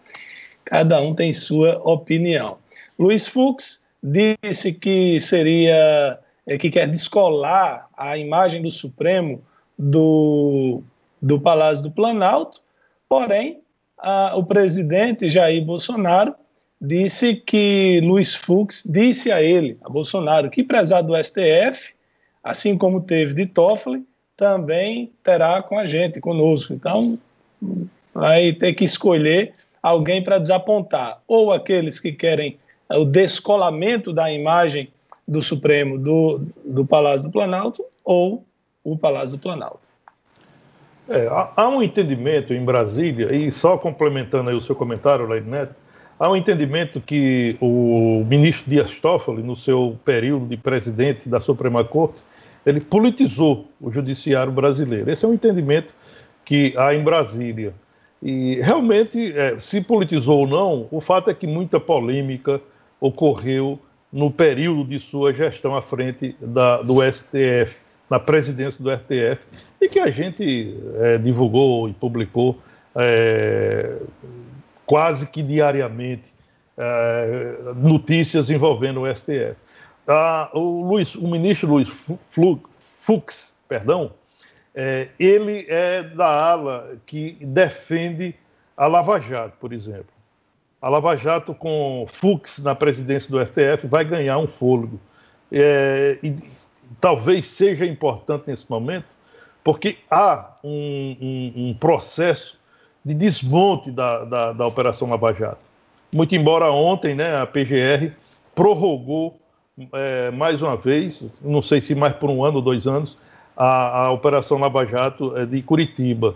cada 0.64 1.00
um 1.00 1.14
tem 1.14 1.32
sua 1.32 1.80
opinião. 1.84 2.58
Luiz 2.98 3.26
Fux 3.26 3.82
disse 4.02 4.72
que 4.72 5.20
seria 5.20 6.18
é, 6.46 6.56
que 6.56 6.70
quer 6.70 6.88
descolar 6.88 7.88
a 7.96 8.16
imagem 8.16 8.62
do 8.62 8.70
Supremo 8.70 9.42
do, 9.78 10.82
do 11.20 11.38
Palácio 11.40 11.84
do 11.84 11.90
Planalto, 11.90 12.60
porém 13.08 13.60
a, 13.98 14.36
o 14.36 14.44
presidente 14.44 15.28
Jair 15.28 15.64
Bolsonaro 15.64 16.34
disse 16.80 17.34
que 17.34 18.00
Luiz 18.02 18.34
Fux 18.34 18.82
disse 18.88 19.30
a 19.32 19.42
ele, 19.42 19.76
a 19.82 19.90
Bolsonaro, 19.90 20.48
que 20.48 20.62
apesar 20.62 21.02
do 21.02 21.16
STF, 21.16 21.92
assim 22.42 22.78
como 22.78 23.02
teve 23.02 23.34
de 23.34 23.46
Toffoli, 23.46 24.06
também 24.38 25.10
terá 25.24 25.60
com 25.60 25.76
a 25.76 25.84
gente, 25.84 26.20
conosco. 26.20 26.72
Então, 26.72 27.18
vai 28.14 28.52
ter 28.52 28.72
que 28.72 28.84
escolher 28.84 29.52
alguém 29.82 30.22
para 30.22 30.38
desapontar, 30.38 31.18
ou 31.26 31.52
aqueles 31.52 31.98
que 31.98 32.12
querem 32.12 32.56
o 32.88 33.04
descolamento 33.04 34.12
da 34.12 34.32
imagem 34.32 34.88
do 35.26 35.42
Supremo 35.42 35.98
do, 35.98 36.40
do 36.64 36.86
Palácio 36.86 37.28
do 37.28 37.32
Planalto, 37.32 37.84
ou 38.04 38.44
o 38.84 38.96
Palácio 38.96 39.36
do 39.36 39.42
Planalto. 39.42 39.88
É, 41.08 41.26
há, 41.56 41.68
um 41.68 41.82
entendimento 41.82 42.54
em 42.54 42.64
Brasília, 42.64 43.34
e 43.34 43.50
só 43.50 43.76
complementando 43.76 44.50
aí 44.50 44.56
o 44.56 44.60
seu 44.60 44.76
comentário, 44.76 45.26
Leide 45.26 45.48
Neto, 45.48 45.74
há 46.18 46.30
um 46.30 46.36
entendimento 46.36 47.00
que 47.00 47.56
o 47.60 48.24
ministro 48.24 48.70
Dias 48.70 48.94
Toffoli, 48.94 49.42
no 49.42 49.56
seu 49.56 49.98
período 50.04 50.46
de 50.46 50.56
presidente 50.56 51.28
da 51.28 51.40
Suprema 51.40 51.84
Corte, 51.84 52.20
ele 52.68 52.80
politizou 52.80 53.66
o 53.80 53.90
judiciário 53.90 54.52
brasileiro. 54.52 55.10
Esse 55.10 55.24
é 55.24 55.28
um 55.28 55.32
entendimento 55.32 55.94
que 56.44 56.74
há 56.76 56.94
em 56.94 57.02
Brasília. 57.02 57.72
E 58.22 58.60
realmente, 58.60 59.32
é, 59.32 59.58
se 59.58 59.80
politizou 59.80 60.40
ou 60.40 60.46
não, 60.46 60.88
o 60.90 61.00
fato 61.00 61.30
é 61.30 61.34
que 61.34 61.46
muita 61.46 61.80
polêmica 61.80 62.60
ocorreu 63.00 63.78
no 64.12 64.30
período 64.30 64.84
de 64.84 65.00
sua 65.00 65.32
gestão 65.32 65.74
à 65.74 65.80
frente 65.80 66.36
da, 66.40 66.82
do 66.82 67.00
STF 67.10 67.76
na 68.10 68.18
presidência 68.18 68.82
do 68.82 68.90
RTF 68.90 69.40
e 69.80 69.88
que 69.88 69.98
a 69.98 70.10
gente 70.10 70.74
é, 70.96 71.18
divulgou 71.18 71.88
e 71.88 71.92
publicou 71.92 72.58
é, 72.94 73.96
quase 74.84 75.26
que 75.26 75.42
diariamente 75.42 76.34
é, 76.76 77.54
notícias 77.76 78.50
envolvendo 78.50 79.02
o 79.02 79.14
STF. 79.14 79.56
Ah, 80.08 80.48
o, 80.54 80.88
Luiz, 80.88 81.14
o 81.14 81.28
ministro 81.28 81.68
Luiz 81.68 81.90
Fux, 83.02 83.54
perdão, 83.68 84.10
é, 84.74 85.08
ele 85.18 85.66
é 85.68 86.02
da 86.02 86.26
ala 86.26 86.96
que 87.04 87.36
defende 87.42 88.34
a 88.74 88.86
Lava 88.86 89.20
Jato, 89.20 89.54
por 89.60 89.70
exemplo. 89.70 90.06
A 90.80 90.88
Lava 90.88 91.14
Jato, 91.14 91.52
com 91.52 92.06
Fux 92.08 92.58
na 92.60 92.74
presidência 92.74 93.30
do 93.30 93.44
STF, 93.44 93.86
vai 93.86 94.02
ganhar 94.02 94.38
um 94.38 94.46
fôlego. 94.46 94.98
É, 95.52 96.18
e 96.22 96.34
talvez 97.00 97.46
seja 97.48 97.84
importante 97.84 98.44
nesse 98.46 98.70
momento, 98.70 99.14
porque 99.62 99.98
há 100.10 100.54
um, 100.64 101.16
um, 101.20 101.52
um 101.56 101.74
processo 101.74 102.58
de 103.04 103.12
desmonte 103.12 103.90
da, 103.90 104.24
da, 104.24 104.52
da, 104.52 104.66
Operação 104.66 105.10
Lava 105.10 105.34
Jato. 105.34 105.64
Muito 106.14 106.34
embora 106.34 106.70
ontem 106.70 107.14
né, 107.14 107.36
a 107.36 107.46
PGR 107.46 108.12
prorrogou 108.54 109.38
é, 109.92 110.30
mais 110.30 110.62
uma 110.62 110.76
vez, 110.76 111.38
não 111.42 111.62
sei 111.62 111.80
se 111.80 111.94
mais 111.94 112.14
por 112.14 112.30
um 112.30 112.44
ano 112.44 112.56
ou 112.56 112.62
dois 112.62 112.86
anos, 112.86 113.18
a, 113.56 114.04
a 114.04 114.12
Operação 114.12 114.58
Lava 114.58 114.84
Jato 114.86 115.36
é, 115.36 115.44
de 115.44 115.62
Curitiba. 115.62 116.34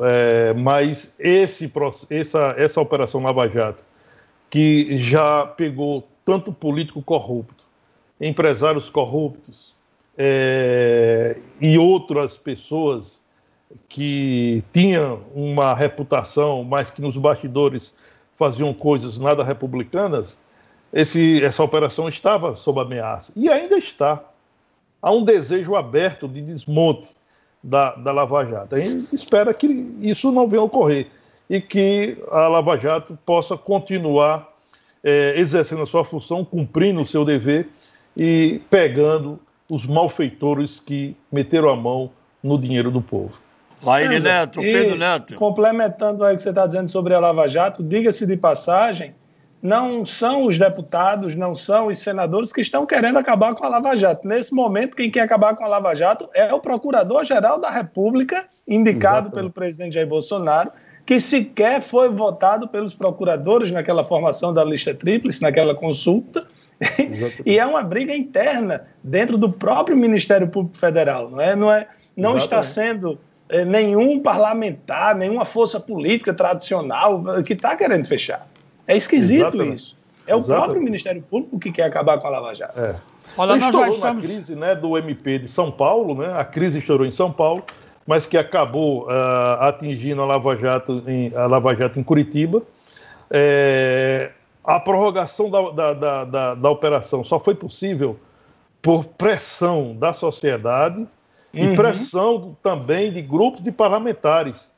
É, 0.00 0.52
mas 0.54 1.14
esse, 1.18 1.72
essa, 2.10 2.54
essa 2.56 2.80
Operação 2.80 3.22
Lava 3.22 3.48
Jato, 3.48 3.82
que 4.50 4.96
já 4.98 5.46
pegou 5.46 6.06
tanto 6.24 6.52
político 6.52 7.02
corrupto, 7.02 7.64
empresários 8.20 8.90
corruptos, 8.90 9.74
é, 10.16 11.36
e 11.60 11.78
outras 11.78 12.36
pessoas 12.36 13.22
que 13.88 14.64
tinham 14.72 15.22
uma 15.34 15.72
reputação, 15.74 16.64
mas 16.64 16.90
que 16.90 17.00
nos 17.00 17.16
bastidores 17.16 17.94
faziam 18.36 18.74
coisas 18.74 19.18
nada 19.18 19.44
republicanas, 19.44 20.40
esse, 20.92 21.42
essa 21.42 21.62
operação 21.62 22.08
estava 22.08 22.54
sob 22.54 22.80
ameaça. 22.80 23.32
E 23.36 23.50
ainda 23.50 23.76
está. 23.76 24.22
Há 25.00 25.12
um 25.12 25.22
desejo 25.22 25.76
aberto 25.76 26.26
de 26.26 26.40
desmonte 26.40 27.08
da, 27.62 27.94
da 27.94 28.12
Lava 28.12 28.44
Jato. 28.44 28.74
A 28.74 28.80
gente 28.80 29.14
espera 29.14 29.52
que 29.54 29.66
isso 30.00 30.32
não 30.32 30.48
venha 30.48 30.62
a 30.62 30.64
ocorrer 30.64 31.08
e 31.48 31.60
que 31.60 32.18
a 32.30 32.48
Lava 32.48 32.76
Jato 32.76 33.18
possa 33.24 33.56
continuar 33.56 34.48
é, 35.02 35.34
exercendo 35.36 35.82
a 35.82 35.86
sua 35.86 36.04
função, 36.04 36.44
cumprindo 36.44 37.00
o 37.00 37.06
seu 37.06 37.24
dever 37.24 37.68
e 38.16 38.60
pegando 38.70 39.38
os 39.70 39.86
malfeitores 39.86 40.80
que 40.80 41.16
meteram 41.30 41.68
a 41.68 41.76
mão 41.76 42.10
no 42.42 42.58
dinheiro 42.58 42.90
do 42.90 43.00
povo. 43.00 43.34
Laine 43.82 44.18
Neto, 44.18 44.60
Pedro 44.60 44.96
Neto. 44.96 45.34
Complementando 45.36 46.24
aí 46.24 46.34
o 46.34 46.36
que 46.36 46.42
você 46.42 46.48
está 46.48 46.66
dizendo 46.66 46.88
sobre 46.88 47.14
a 47.14 47.20
Lava 47.20 47.46
Jato, 47.46 47.82
diga-se 47.82 48.26
de 48.26 48.36
passagem, 48.36 49.14
não 49.62 50.06
são 50.06 50.44
os 50.44 50.56
deputados, 50.56 51.34
não 51.34 51.54
são 51.54 51.88
os 51.88 51.98
senadores 51.98 52.52
que 52.52 52.60
estão 52.60 52.86
querendo 52.86 53.18
acabar 53.18 53.54
com 53.54 53.64
a 53.64 53.68
Lava 53.68 53.96
Jato. 53.96 54.26
Nesse 54.26 54.54
momento, 54.54 54.96
quem 54.96 55.10
quer 55.10 55.20
acabar 55.20 55.56
com 55.56 55.64
a 55.64 55.68
Lava 55.68 55.94
Jato 55.94 56.28
é 56.32 56.52
o 56.54 56.60
Procurador-Geral 56.60 57.60
da 57.60 57.70
República, 57.70 58.46
indicado 58.66 59.26
Exatamente. 59.26 59.34
pelo 59.34 59.50
presidente 59.50 59.94
Jair 59.94 60.06
Bolsonaro, 60.06 60.70
que 61.04 61.18
sequer 61.18 61.82
foi 61.82 62.08
votado 62.10 62.68
pelos 62.68 62.94
procuradores 62.94 63.70
naquela 63.70 64.04
formação 64.04 64.52
da 64.52 64.62
lista 64.62 64.94
tríplice, 64.94 65.42
naquela 65.42 65.74
consulta, 65.74 66.46
e 67.44 67.58
é 67.58 67.66
uma 67.66 67.82
briga 67.82 68.14
interna 68.14 68.84
dentro 69.02 69.36
do 69.36 69.50
próprio 69.50 69.96
Ministério 69.96 70.46
Público 70.46 70.78
Federal, 70.78 71.30
não 71.30 71.40
é? 71.40 71.56
Não, 71.56 71.72
é, 71.72 71.88
não 72.16 72.36
está 72.36 72.62
sendo 72.62 73.18
é, 73.48 73.64
nenhum 73.64 74.20
parlamentar, 74.20 75.16
nenhuma 75.16 75.44
força 75.44 75.80
política 75.80 76.32
tradicional 76.32 77.24
que 77.42 77.54
está 77.54 77.74
querendo 77.74 78.06
fechar. 78.06 78.46
É 78.88 78.96
esquisito 78.96 79.48
Exatamente. 79.48 79.74
isso. 79.74 79.98
É 80.26 80.34
o 80.34 80.38
Exato. 80.38 80.62
próprio 80.62 80.82
Ministério 80.82 81.22
Público 81.22 81.58
que 81.58 81.70
quer 81.70 81.84
acabar 81.84 82.18
com 82.18 82.26
a 82.26 82.30
Lava 82.30 82.54
Jato. 82.54 82.78
É. 82.78 82.98
Olha, 83.36 83.56
nós 83.56 83.72
já 83.72 83.88
estamos... 83.88 83.98
na 84.00 84.20
crise 84.20 84.56
né, 84.56 84.74
do 84.74 84.96
MP 84.96 85.38
de 85.38 85.50
São 85.50 85.70
Paulo, 85.70 86.14
né? 86.14 86.34
A 86.36 86.44
crise 86.44 86.78
estourou 86.78 87.06
em 87.06 87.10
São 87.10 87.30
Paulo, 87.30 87.62
mas 88.06 88.26
que 88.26 88.36
acabou 88.36 89.04
uh, 89.04 89.60
atingindo 89.60 90.22
a 90.22 90.26
Lava 90.26 90.56
Jato 90.56 91.02
em, 91.06 91.34
a 91.36 91.46
Lava 91.46 91.74
Jato 91.74 92.00
em 92.00 92.02
Curitiba. 92.02 92.62
É, 93.30 94.30
a 94.64 94.80
prorrogação 94.80 95.50
da, 95.50 95.70
da, 95.70 95.94
da, 95.94 96.24
da, 96.24 96.54
da 96.54 96.70
operação 96.70 97.22
só 97.22 97.38
foi 97.38 97.54
possível 97.54 98.18
por 98.82 99.04
pressão 99.04 99.94
da 99.94 100.12
sociedade 100.12 101.06
e 101.52 101.66
uhum. 101.66 101.74
pressão 101.74 102.56
também 102.62 103.12
de 103.12 103.20
grupos 103.22 103.62
de 103.62 103.72
parlamentares 103.72 104.70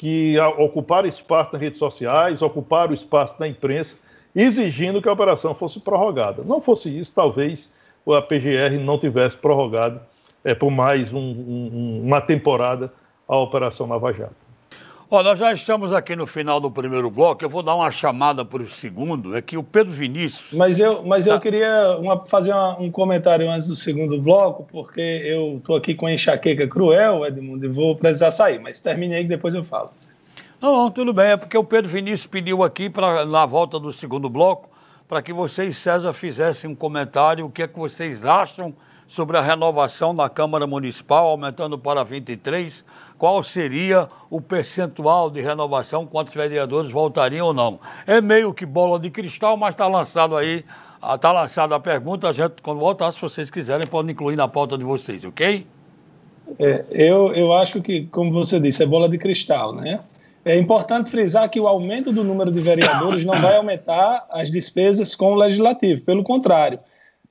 que 0.00 0.34
ocuparam 0.56 1.06
espaço 1.06 1.52
nas 1.52 1.60
redes 1.60 1.78
sociais, 1.78 2.40
ocuparam 2.40 2.94
espaço 2.94 3.36
na 3.38 3.46
imprensa, 3.46 3.98
exigindo 4.34 5.02
que 5.02 5.06
a 5.10 5.12
operação 5.12 5.54
fosse 5.54 5.78
prorrogada. 5.78 6.42
Não 6.42 6.62
fosse 6.62 6.88
isso, 6.88 7.12
talvez 7.14 7.70
a 8.08 8.22
PGR 8.22 8.78
não 8.80 8.98
tivesse 8.98 9.36
prorrogado 9.36 10.00
é, 10.42 10.54
por 10.54 10.70
mais 10.70 11.12
um, 11.12 11.18
um, 11.18 12.00
uma 12.02 12.18
temporada 12.18 12.90
a 13.28 13.36
Operação 13.36 13.86
Lava 13.90 14.10
Jato. 14.10 14.34
Olha, 15.12 15.30
nós 15.30 15.40
já 15.40 15.52
estamos 15.52 15.92
aqui 15.92 16.14
no 16.14 16.24
final 16.24 16.60
do 16.60 16.70
primeiro 16.70 17.10
bloco. 17.10 17.44
Eu 17.44 17.48
vou 17.48 17.64
dar 17.64 17.74
uma 17.74 17.90
chamada 17.90 18.44
para 18.44 18.62
o 18.62 18.70
segundo. 18.70 19.36
É 19.36 19.42
que 19.42 19.56
o 19.56 19.62
Pedro 19.64 19.92
Vinícius. 19.92 20.52
Mas 20.52 20.78
eu, 20.78 21.02
mas 21.02 21.24
tá. 21.24 21.32
eu 21.32 21.40
queria 21.40 21.98
uma, 22.00 22.22
fazer 22.22 22.52
uma, 22.52 22.78
um 22.78 22.92
comentário 22.92 23.50
antes 23.50 23.66
do 23.66 23.74
segundo 23.74 24.22
bloco, 24.22 24.68
porque 24.70 25.00
eu 25.00 25.56
estou 25.56 25.74
aqui 25.74 25.96
com 25.96 26.08
enxaqueca 26.08 26.64
cruel, 26.68 27.26
Edmundo, 27.26 27.66
e 27.66 27.68
vou 27.68 27.96
precisar 27.96 28.30
sair. 28.30 28.60
Mas 28.60 28.80
termine 28.80 29.16
aí 29.16 29.22
que 29.24 29.28
depois 29.28 29.52
eu 29.52 29.64
falo. 29.64 29.90
Não, 30.60 30.76
não, 30.76 30.90
tudo 30.92 31.12
bem. 31.12 31.30
É 31.30 31.36
porque 31.36 31.58
o 31.58 31.64
Pedro 31.64 31.90
Vinícius 31.90 32.28
pediu 32.28 32.62
aqui, 32.62 32.88
pra, 32.88 33.26
na 33.26 33.44
volta 33.44 33.80
do 33.80 33.92
segundo 33.92 34.30
bloco, 34.30 34.70
para 35.08 35.20
que 35.20 35.32
vocês, 35.32 35.76
César, 35.76 36.12
fizessem 36.12 36.70
um 36.70 36.74
comentário. 36.74 37.46
O 37.46 37.50
que 37.50 37.64
é 37.64 37.66
que 37.66 37.76
vocês 37.76 38.24
acham 38.24 38.72
sobre 39.08 39.36
a 39.36 39.40
renovação 39.40 40.14
da 40.14 40.28
Câmara 40.28 40.68
Municipal, 40.68 41.26
aumentando 41.26 41.76
para 41.76 42.04
23 42.04 42.84
qual 43.20 43.44
seria 43.44 44.08
o 44.30 44.40
percentual 44.40 45.28
de 45.28 45.42
renovação, 45.42 46.06
quantos 46.06 46.34
vereadores 46.34 46.90
voltariam 46.90 47.48
ou 47.48 47.52
não. 47.52 47.78
É 48.06 48.18
meio 48.18 48.54
que 48.54 48.64
bola 48.64 48.98
de 48.98 49.10
cristal, 49.10 49.58
mas 49.58 49.72
está 49.72 49.86
lançado 49.86 50.34
aí, 50.34 50.64
está 51.14 51.28
ah, 51.28 51.32
lançada 51.32 51.76
a 51.76 51.80
pergunta, 51.80 52.30
a 52.30 52.32
gente, 52.32 52.62
quando 52.62 52.80
voltar, 52.80 53.12
se 53.12 53.20
vocês 53.20 53.50
quiserem, 53.50 53.86
podem 53.86 54.12
incluir 54.12 54.36
na 54.36 54.48
pauta 54.48 54.78
de 54.78 54.84
vocês, 54.84 55.22
ok? 55.22 55.66
É, 56.58 56.86
eu, 56.90 57.30
eu 57.34 57.52
acho 57.52 57.82
que, 57.82 58.06
como 58.06 58.32
você 58.32 58.58
disse, 58.58 58.82
é 58.82 58.86
bola 58.86 59.06
de 59.06 59.18
cristal, 59.18 59.74
né? 59.74 60.00
É 60.42 60.58
importante 60.58 61.10
frisar 61.10 61.50
que 61.50 61.60
o 61.60 61.68
aumento 61.68 62.10
do 62.10 62.24
número 62.24 62.50
de 62.50 62.62
vereadores 62.62 63.22
não 63.22 63.38
vai 63.38 63.54
aumentar 63.54 64.26
as 64.30 64.50
despesas 64.50 65.14
com 65.14 65.32
o 65.32 65.34
legislativo, 65.34 66.02
pelo 66.04 66.22
contrário. 66.22 66.80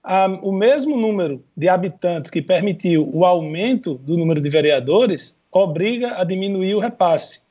A, 0.03 0.27
o 0.43 0.51
mesmo 0.51 0.95
número 0.95 1.43
de 1.57 1.67
habitantes 1.67 2.29
que 2.29 2.43
permitiu 2.43 3.09
o 3.11 3.25
aumento 3.25 3.95
do 3.95 4.15
número 4.15 4.39
de 4.39 4.49
vereadores 4.51 5.38
obriga 5.51 6.19
a 6.19 6.23
diminuir 6.23 6.75
o 6.75 6.79
repasse. 6.79 7.41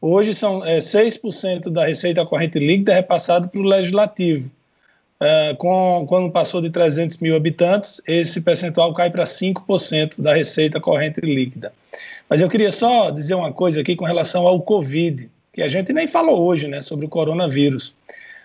Hoje 0.00 0.34
são 0.34 0.64
é, 0.64 0.80
6% 0.80 1.70
da 1.70 1.86
receita 1.86 2.26
corrente 2.26 2.58
líquida 2.58 2.94
repassado 2.94 3.48
para 3.48 3.60
o 3.60 3.62
legislativo. 3.62 4.50
É, 5.20 5.54
com, 5.54 6.04
quando 6.08 6.32
passou 6.32 6.60
de 6.60 6.68
300 6.70 7.18
mil 7.18 7.36
habitantes, 7.36 8.02
esse 8.08 8.40
percentual 8.40 8.92
cai 8.92 9.08
para 9.08 9.22
5% 9.22 10.20
da 10.20 10.34
receita 10.34 10.80
corrente 10.80 11.20
líquida. 11.20 11.72
Mas 12.28 12.40
eu 12.40 12.48
queria 12.48 12.72
só 12.72 13.10
dizer 13.10 13.34
uma 13.34 13.52
coisa 13.52 13.80
aqui 13.80 13.94
com 13.94 14.04
relação 14.04 14.44
ao 14.46 14.60
Covid, 14.60 15.30
que 15.52 15.62
a 15.62 15.68
gente 15.68 15.92
nem 15.92 16.08
falou 16.08 16.44
hoje 16.44 16.66
né, 16.66 16.82
sobre 16.82 17.06
o 17.06 17.08
coronavírus. 17.08 17.94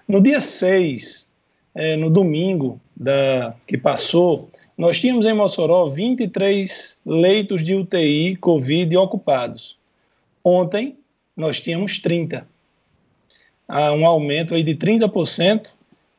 No 0.08 0.22
dia 0.22 0.40
6, 0.40 1.28
é, 1.74 1.96
no 1.96 2.12
domingo 2.12 2.80
da, 2.96 3.56
que 3.66 3.78
passou, 3.78 4.48
nós 4.78 5.00
tínhamos 5.00 5.26
em 5.26 5.34
Mossoró 5.34 5.88
23 5.88 7.00
leitos 7.04 7.64
de 7.64 7.74
UTI 7.74 8.36
Covid 8.36 8.96
ocupados. 8.98 9.76
Ontem, 10.44 10.96
nós 11.36 11.60
tínhamos 11.60 11.98
30. 11.98 12.48
Há 13.68 13.94
um 13.94 14.06
aumento 14.06 14.54
aí 14.54 14.62
de 14.62 14.76
30% 14.76 15.72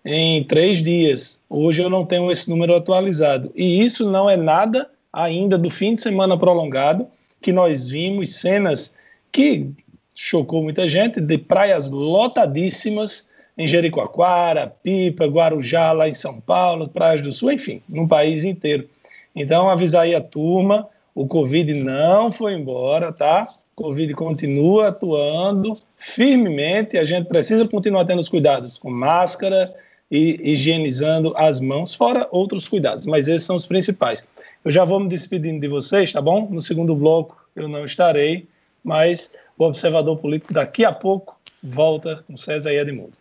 em 0.04 0.42
três 0.42 0.82
dias. 0.82 1.42
Hoje 1.48 1.82
eu 1.82 1.88
não 1.88 2.04
tenho 2.04 2.30
esse 2.32 2.50
número 2.50 2.74
atualizado. 2.74 3.52
E 3.54 3.82
isso 3.82 4.10
não 4.10 4.28
é 4.28 4.36
nada 4.36 4.90
ainda 5.12 5.56
do 5.56 5.70
fim 5.70 5.94
de 5.94 6.00
semana 6.00 6.36
prolongado, 6.36 7.06
que 7.40 7.52
nós 7.52 7.88
vimos 7.88 8.36
cenas 8.36 8.94
que 9.30 9.70
chocou 10.14 10.62
muita 10.64 10.88
gente, 10.88 11.20
de 11.20 11.38
praias 11.38 11.88
lotadíssimas 11.88 13.27
em 13.58 13.66
Jericoacoara, 13.66 14.72
Pipa, 14.82 15.26
Guarujá, 15.26 15.90
lá 15.90 16.08
em 16.08 16.14
São 16.14 16.40
Paulo, 16.40 16.88
Praias 16.88 17.20
do 17.20 17.32
Sul, 17.32 17.50
enfim, 17.50 17.82
no 17.88 18.06
país 18.06 18.44
inteiro. 18.44 18.88
Então, 19.34 19.68
avisar 19.68 20.02
aí 20.02 20.14
a 20.14 20.20
turma, 20.20 20.88
o 21.12 21.26
Covid 21.26 21.74
não 21.74 22.30
foi 22.30 22.54
embora, 22.54 23.12
tá? 23.12 23.48
O 23.76 23.82
Covid 23.82 24.14
continua 24.14 24.88
atuando 24.88 25.76
firmemente, 25.96 26.96
a 26.96 27.04
gente 27.04 27.26
precisa 27.26 27.66
continuar 27.66 28.04
tendo 28.04 28.20
os 28.20 28.28
cuidados 28.28 28.78
com 28.78 28.90
máscara 28.90 29.74
e 30.08 30.52
higienizando 30.52 31.34
as 31.36 31.60
mãos, 31.60 31.92
fora 31.92 32.28
outros 32.30 32.68
cuidados, 32.68 33.04
mas 33.06 33.26
esses 33.26 33.42
são 33.42 33.56
os 33.56 33.66
principais. 33.66 34.26
Eu 34.64 34.70
já 34.70 34.84
vou 34.84 35.00
me 35.00 35.08
despedindo 35.08 35.60
de 35.60 35.68
vocês, 35.68 36.12
tá 36.12 36.22
bom? 36.22 36.48
No 36.48 36.60
segundo 36.60 36.94
bloco 36.94 37.36
eu 37.56 37.68
não 37.68 37.84
estarei, 37.84 38.46
mas 38.84 39.32
o 39.58 39.64
observador 39.64 40.16
político 40.18 40.54
daqui 40.54 40.84
a 40.84 40.92
pouco 40.92 41.36
volta 41.62 42.24
com 42.26 42.36
César 42.36 42.72
e 42.72 42.78
Edmundo. 42.78 43.17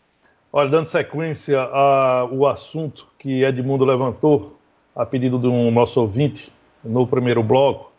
Olha, 0.60 0.70
dando 0.70 0.88
sequência 0.88 1.62
ao 1.62 2.48
assunto 2.48 3.08
que 3.20 3.44
Edmundo 3.44 3.86
levantou, 3.86 4.58
a 4.96 5.06
pedido 5.06 5.38
de 5.38 5.46
um 5.46 5.70
nosso 5.70 6.02
ouvinte, 6.02 6.52
no 6.84 7.06
primeiro 7.06 7.44
bloco, 7.44 7.92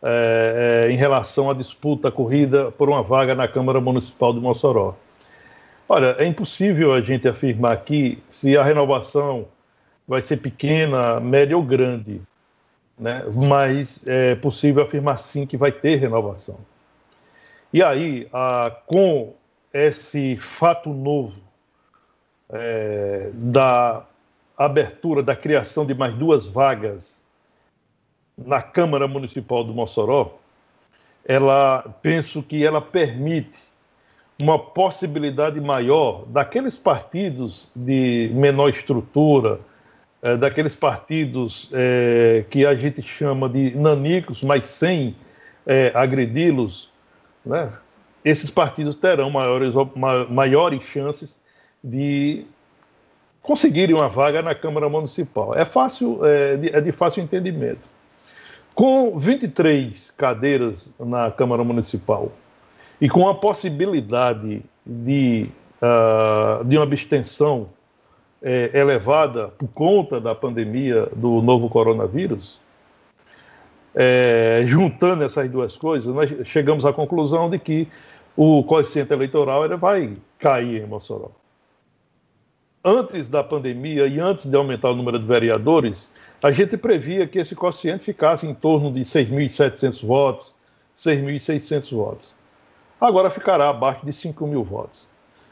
é, 0.00 0.84
é, 0.86 0.92
em 0.92 0.96
relação 0.96 1.50
à 1.50 1.52
disputa, 1.52 2.08
corrida 2.08 2.70
por 2.70 2.88
uma 2.88 3.02
vaga 3.02 3.34
na 3.34 3.48
Câmara 3.48 3.80
Municipal 3.80 4.32
de 4.32 4.38
Mossoró. 4.38 4.94
Olha, 5.88 6.14
é 6.16 6.24
impossível 6.26 6.94
a 6.94 7.00
gente 7.00 7.26
afirmar 7.26 7.72
aqui 7.72 8.22
se 8.30 8.56
a 8.56 8.62
renovação 8.62 9.48
vai 10.06 10.22
ser 10.22 10.36
pequena, 10.36 11.18
média 11.18 11.56
ou 11.56 11.62
grande, 11.64 12.20
né? 12.96 13.24
mas 13.48 14.00
é 14.06 14.36
possível 14.36 14.84
afirmar 14.84 15.18
sim 15.18 15.44
que 15.44 15.56
vai 15.56 15.72
ter 15.72 15.96
renovação. 15.96 16.56
E 17.72 17.82
aí, 17.82 18.28
a, 18.32 18.70
com 18.86 19.34
esse 19.74 20.36
fato 20.36 20.90
novo 20.90 21.49
é, 22.52 23.30
da 23.32 24.04
abertura, 24.56 25.22
da 25.22 25.34
criação 25.34 25.86
de 25.86 25.94
mais 25.94 26.14
duas 26.14 26.46
vagas 26.46 27.22
na 28.36 28.62
Câmara 28.62 29.06
Municipal 29.08 29.64
do 29.64 29.72
Mossoró, 29.74 30.38
ela 31.24 31.84
penso 32.02 32.42
que 32.42 32.64
ela 32.64 32.80
permite 32.80 33.58
uma 34.42 34.58
possibilidade 34.58 35.60
maior 35.60 36.24
daqueles 36.26 36.76
partidos 36.76 37.70
de 37.76 38.30
menor 38.34 38.70
estrutura, 38.70 39.60
é, 40.22 40.36
daqueles 40.36 40.74
partidos 40.74 41.68
é, 41.72 42.44
que 42.50 42.64
a 42.64 42.74
gente 42.74 43.02
chama 43.02 43.48
de 43.48 43.74
nanicos, 43.76 44.42
mas 44.42 44.66
sem 44.66 45.14
é, 45.66 45.92
agredi-los, 45.94 46.90
né? 47.44 47.72
esses 48.24 48.50
partidos 48.50 48.94
terão 48.96 49.30
maiores, 49.30 49.74
maiores 50.28 50.82
chances 50.82 51.39
de 51.82 52.44
conseguirem 53.42 53.94
uma 53.94 54.08
vaga 54.08 54.42
na 54.42 54.54
Câmara 54.54 54.88
Municipal. 54.88 55.54
É 55.54 55.64
fácil, 55.64 56.24
é 56.24 56.56
de, 56.56 56.68
é 56.76 56.80
de 56.80 56.92
fácil 56.92 57.22
entendimento. 57.22 57.82
Com 58.74 59.18
23 59.18 60.10
cadeiras 60.12 60.90
na 60.98 61.30
Câmara 61.30 61.64
Municipal 61.64 62.30
e 63.00 63.08
com 63.08 63.28
a 63.28 63.34
possibilidade 63.34 64.62
de, 64.86 65.50
uh, 65.82 66.64
de 66.64 66.76
uma 66.76 66.84
abstenção 66.84 67.66
é, 68.42 68.70
elevada 68.72 69.48
por 69.48 69.68
conta 69.68 70.20
da 70.20 70.34
pandemia 70.34 71.08
do 71.14 71.42
novo 71.42 71.68
coronavírus, 71.68 72.60
é, 73.94 74.62
juntando 74.66 75.24
essas 75.24 75.50
duas 75.50 75.76
coisas, 75.76 76.14
nós 76.14 76.30
chegamos 76.46 76.84
à 76.84 76.92
conclusão 76.92 77.50
de 77.50 77.58
que 77.58 77.88
o 78.36 78.62
coeficiente 78.62 79.12
eleitoral 79.12 79.64
ele 79.64 79.76
vai 79.76 80.14
cair 80.38 80.82
em 80.82 80.86
Mossoró 80.86 81.32
antes 82.84 83.28
da 83.28 83.44
pandemia 83.44 84.06
e 84.06 84.18
antes 84.18 84.46
de 84.46 84.56
aumentar 84.56 84.90
o 84.90 84.96
número 84.96 85.18
de 85.18 85.26
vereadores, 85.26 86.12
a 86.42 86.50
gente 86.50 86.76
previa 86.76 87.26
que 87.26 87.38
esse 87.38 87.54
quociente 87.54 88.04
ficasse 88.04 88.46
em 88.46 88.54
torno 88.54 88.92
de 88.92 89.00
6.700 89.00 90.06
votos, 90.06 90.54
6.600 90.96 91.94
votos. 91.94 92.36
Agora 93.00 93.30
ficará 93.30 93.68
abaixo 93.68 94.04
de 94.04 94.12
5 94.12 94.46
mil 94.46 94.64
votos. 94.64 95.08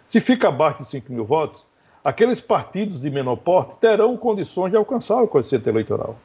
Se 0.07 0.21
fica 0.21 0.49
abaixo 0.49 0.83
de 0.83 0.89
5 0.89 1.13
mil 1.13 1.25
votos, 1.25 1.67
aqueles 2.03 2.41
partidos 2.41 3.01
de 3.03 3.11
menor 3.11 3.37
porte 3.37 3.77
terão 3.77 4.17
condições 4.17 4.71
de 4.71 4.77
alcançar 4.77 5.23
o 5.23 5.29
quociente 5.29 5.69
eleitoral. 5.69 6.17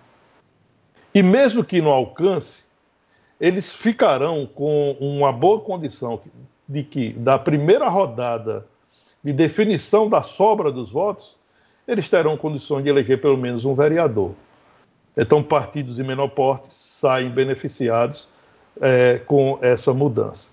E 1.13 1.21
mesmo 1.21 1.63
que 1.63 1.81
não 1.81 1.91
alcance, 1.91 2.65
eles 3.39 3.73
ficarão 3.73 4.45
com 4.47 4.95
uma 4.99 5.31
boa 5.31 5.59
condição 5.59 6.21
de 6.67 6.83
que, 6.83 7.11
da 7.13 7.37
primeira 7.37 7.89
rodada 7.89 8.65
de 9.23 9.31
definição 9.31 10.09
da 10.09 10.21
sobra 10.21 10.71
dos 10.71 10.91
votos, 10.91 11.37
eles 11.87 12.09
terão 12.09 12.35
condições 12.37 12.83
de 12.83 12.89
eleger 12.89 13.21
pelo 13.21 13.37
menos 13.37 13.65
um 13.65 13.73
vereador. 13.73 14.31
Então, 15.15 15.43
partidos 15.43 15.97
de 15.97 16.03
menor 16.03 16.29
porte 16.29 16.73
saem 16.73 17.29
beneficiados 17.29 18.27
é, 18.81 19.19
com 19.25 19.59
essa 19.61 19.93
mudança. 19.93 20.51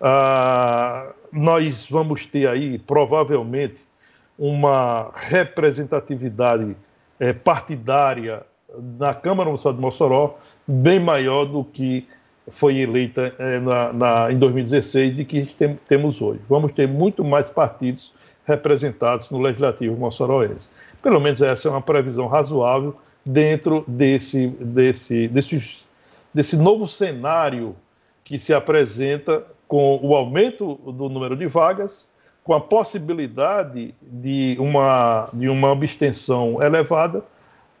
Ah, 0.00 1.12
nós 1.32 1.88
vamos 1.88 2.26
ter 2.26 2.46
aí, 2.46 2.78
provavelmente, 2.78 3.80
uma 4.38 5.10
representatividade 5.14 6.76
é, 7.18 7.32
partidária 7.32 8.44
na 8.98 9.14
Câmara 9.14 9.48
Municipal 9.48 9.72
de 9.72 9.80
Mossoró 9.80 10.38
bem 10.66 10.98
maior 10.98 11.44
do 11.44 11.64
que 11.64 12.06
foi 12.50 12.78
eleita 12.78 13.34
é, 13.38 13.58
na, 13.58 13.92
na, 13.92 14.32
em 14.32 14.38
2016 14.38 15.16
de 15.16 15.24
que 15.24 15.46
tem, 15.46 15.78
temos 15.86 16.20
hoje. 16.20 16.40
Vamos 16.48 16.72
ter 16.72 16.86
muito 16.86 17.24
mais 17.24 17.48
partidos 17.48 18.12
representados 18.46 19.30
no 19.30 19.40
Legislativo 19.40 19.96
moçoroense. 19.96 20.68
Pelo 21.02 21.20
menos 21.20 21.40
essa 21.40 21.68
é 21.68 21.70
uma 21.70 21.80
previsão 21.80 22.26
razoável 22.26 22.94
dentro 23.24 23.84
desse, 23.88 24.48
desse, 24.48 25.28
desse, 25.28 25.84
desse 26.32 26.56
novo 26.56 26.86
cenário 26.86 27.74
que 28.22 28.38
se 28.38 28.52
apresenta 28.52 29.44
com 29.66 29.98
o 30.02 30.14
aumento 30.14 30.74
do 30.84 31.08
número 31.08 31.36
de 31.36 31.46
vagas, 31.46 32.08
com 32.42 32.52
a 32.52 32.60
possibilidade 32.60 33.94
de 34.02 34.56
uma, 34.58 35.30
de 35.32 35.48
uma 35.48 35.72
abstenção 35.72 36.62
elevada, 36.62 37.22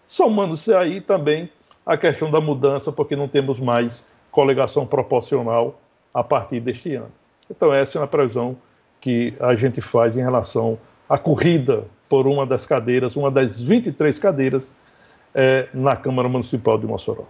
somando-se 0.06 0.72
aí 0.72 1.00
também 1.00 1.50
a 1.84 1.98
questão 1.98 2.30
da 2.30 2.40
mudança, 2.40 2.90
porque 2.90 3.14
não 3.14 3.28
temos 3.28 3.60
mais 3.60 4.06
coligação 4.34 4.84
proporcional 4.84 5.80
a 6.12 6.24
partir 6.24 6.58
deste 6.58 6.96
ano. 6.96 7.12
Então, 7.48 7.72
essa 7.72 7.98
é 7.98 8.00
uma 8.00 8.08
previsão 8.08 8.56
que 9.00 9.32
a 9.38 9.54
gente 9.54 9.80
faz 9.80 10.16
em 10.16 10.20
relação 10.20 10.76
à 11.08 11.16
corrida 11.16 11.84
por 12.10 12.26
uma 12.26 12.44
das 12.44 12.66
cadeiras, 12.66 13.14
uma 13.14 13.30
das 13.30 13.60
23 13.60 14.18
cadeiras 14.18 14.72
é, 15.32 15.68
na 15.72 15.94
Câmara 15.94 16.28
Municipal 16.28 16.76
de 16.76 16.84
Mossoró. 16.84 17.24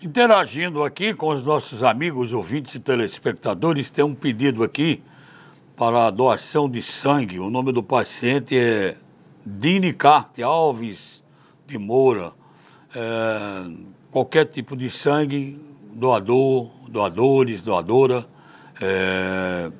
Interagindo 0.00 0.84
aqui 0.84 1.14
com 1.14 1.30
os 1.30 1.44
nossos 1.44 1.82
amigos, 1.82 2.32
ouvintes 2.32 2.76
e 2.76 2.78
telespectadores, 2.80 3.90
tem 3.90 4.04
um 4.04 4.14
pedido 4.14 4.62
aqui 4.62 5.02
para 5.76 6.06
a 6.06 6.10
doação 6.10 6.70
de 6.70 6.80
sangue. 6.80 7.40
O 7.40 7.50
nome 7.50 7.72
do 7.72 7.82
paciente 7.82 8.56
é 8.56 8.96
Dini 9.44 9.92
Carte 9.92 10.44
Alves 10.44 11.24
de 11.66 11.76
Moura. 11.76 12.32
É, 12.94 13.94
qualquer 14.12 14.44
tipo 14.44 14.76
de 14.76 14.90
sangue, 14.90 15.58
doador, 15.94 16.70
doadores, 16.88 17.62
doadora. 17.62 18.26
É, 18.80 19.70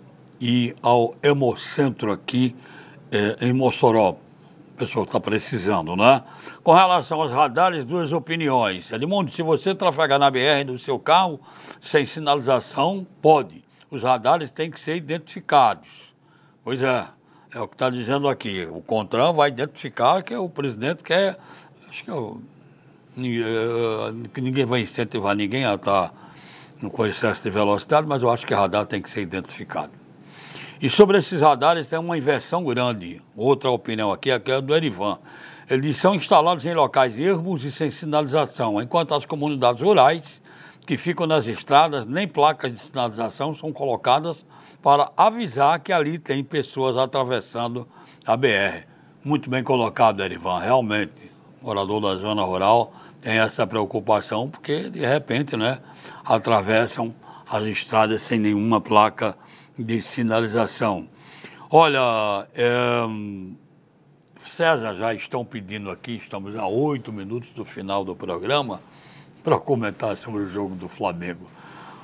e 0.41 0.75
ao 0.83 1.15
Hemocentro 1.23 2.13
aqui 2.13 2.55
é, 3.11 3.47
em 3.47 3.53
Mossoró. 3.53 4.11
O 4.75 4.77
pessoal 4.77 5.05
está 5.05 5.21
precisando, 5.21 5.95
né? 5.95 6.23
Com 6.63 6.73
relação 6.73 7.21
aos 7.23 7.31
radares, 7.31 7.85
duas 7.85 8.13
opiniões. 8.13 8.91
Edmundo, 8.91 9.31
se 9.31 9.41
você 9.41 9.73
trafegar 9.73 10.19
na 10.19 10.29
BR 10.31 10.65
no 10.67 10.77
seu 10.79 10.99
carro 10.99 11.41
sem 11.81 12.05
sinalização, 12.05 13.07
pode. 13.23 13.63
Os 13.89 14.03
radares 14.03 14.51
têm 14.51 14.71
que 14.71 14.81
ser 14.81 14.97
identificados. 14.97 16.13
Pois 16.65 16.83
é, 16.83 17.07
é 17.55 17.61
o 17.61 17.69
que 17.69 17.75
está 17.77 17.89
dizendo 17.89 18.27
aqui. 18.27 18.67
O 18.67 18.81
CONTRAN 18.81 19.33
vai 19.33 19.49
identificar 19.49 20.23
que 20.23 20.35
o 20.35 20.49
presidente 20.49 21.05
quer. 21.05 21.39
Acho 21.89 22.03
que, 22.03 22.11
é, 22.11 22.15
que 22.15 22.54
ninguém 23.17 24.65
vai 24.65 24.81
incentivar 24.81 25.35
ninguém 25.37 25.65
a 25.65 25.75
estar 25.75 26.09
tá 26.09 26.15
com 26.91 27.07
excesso 27.07 27.43
de 27.43 27.51
velocidade, 27.51 28.07
mas 28.07 28.23
eu 28.23 28.31
acho 28.31 28.47
que 28.47 28.55
radar 28.55 28.87
tem 28.87 29.01
que 29.01 29.09
ser 29.09 29.23
identificado. 29.23 29.93
E 30.81 30.91
sobre 30.91 31.19
esses 31.19 31.41
radares 31.41 31.89
tem 31.89 31.99
uma 31.99 32.19
inversão 32.19 32.65
grande. 32.65 33.23
Outra 33.37 33.71
opinião 33.71 34.13
aqui 34.13 34.31
é 34.31 34.35
a 34.35 34.61
do 34.61 34.75
Erivan. 34.75 35.19
Eles 35.71 35.97
são 35.97 36.15
instalados 36.15 36.65
em 36.67 36.75
locais 36.75 37.19
ermos 37.19 37.65
e 37.65 37.71
sem 37.71 37.91
sinalização, 37.91 38.83
enquanto 38.83 39.15
as 39.15 39.25
comunidades 39.25 39.81
rurais, 39.81 40.43
que 40.87 40.99
ficam 40.99 41.27
nas 41.27 41.47
estradas, 41.47 42.05
nem 42.05 42.29
placas 42.29 42.71
de 42.71 42.79
sinalização 42.79 43.55
são 43.55 43.73
colocadas 43.73 44.45
para 44.83 45.11
avisar 45.17 45.81
que 45.81 45.91
ali 45.91 46.19
tem 46.19 46.45
pessoas 46.45 46.99
atravessando 46.99 47.89
a 48.27 48.37
BR. 48.37 48.85
Muito 49.25 49.49
bem 49.49 49.65
colocado, 49.65 50.23
Erivan. 50.23 50.59
Realmente, 50.59 51.33
morador 51.63 52.03
da 52.03 52.17
zona 52.17 52.43
rural 52.43 52.93
tem 53.25 53.39
essa 53.39 53.67
preocupação, 53.67 54.51
porque 54.51 54.91
de 54.91 55.01
repente, 55.01 55.57
né, 55.57 55.79
atravessam 56.27 57.15
as 57.49 57.65
estradas 57.65 58.21
sem 58.21 58.39
nenhuma 58.39 58.83
placa 58.83 59.35
de 59.79 60.03
sinalização. 60.03 61.09
Olha, 61.71 62.47
é, 62.55 62.71
César, 64.55 64.95
já 64.97 65.15
estão 65.15 65.43
pedindo 65.43 65.91
aqui, 65.91 66.17
estamos 66.17 66.55
a 66.55 66.67
oito 66.67 67.11
minutos 67.11 67.51
do 67.53 67.65
final 67.65 68.05
do 68.05 68.15
programa, 68.15 68.83
para 69.43 69.59
comentar 69.59 70.15
sobre 70.19 70.43
o 70.43 70.49
jogo 70.49 70.75
do 70.75 70.87
Flamengo. 70.87 71.49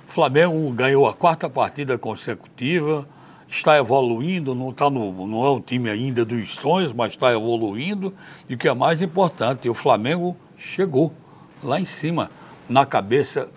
O 0.08 0.10
Flamengo 0.10 0.70
ganhou 0.70 1.06
a 1.06 1.12
quarta 1.12 1.50
partida 1.50 1.98
consecutiva, 1.98 3.06
está 3.46 3.76
evoluindo, 3.76 4.54
não, 4.54 4.72
tá 4.72 4.88
no, 4.88 5.26
não 5.26 5.44
é 5.44 5.50
um 5.50 5.60
time 5.60 5.90
ainda 5.90 6.24
dos 6.24 6.54
sonhos, 6.54 6.94
mas 6.94 7.12
está 7.12 7.30
evoluindo. 7.30 8.14
E 8.48 8.54
o 8.54 8.58
que 8.58 8.68
é 8.68 8.74
mais 8.74 9.02
importante, 9.02 9.68
o 9.68 9.74
Flamengo 9.74 10.34
chegou 10.60 11.12
lá 11.62 11.80
em 11.80 11.84
cima, 11.84 12.30
na 12.68 12.84
cabeça, 12.84 13.48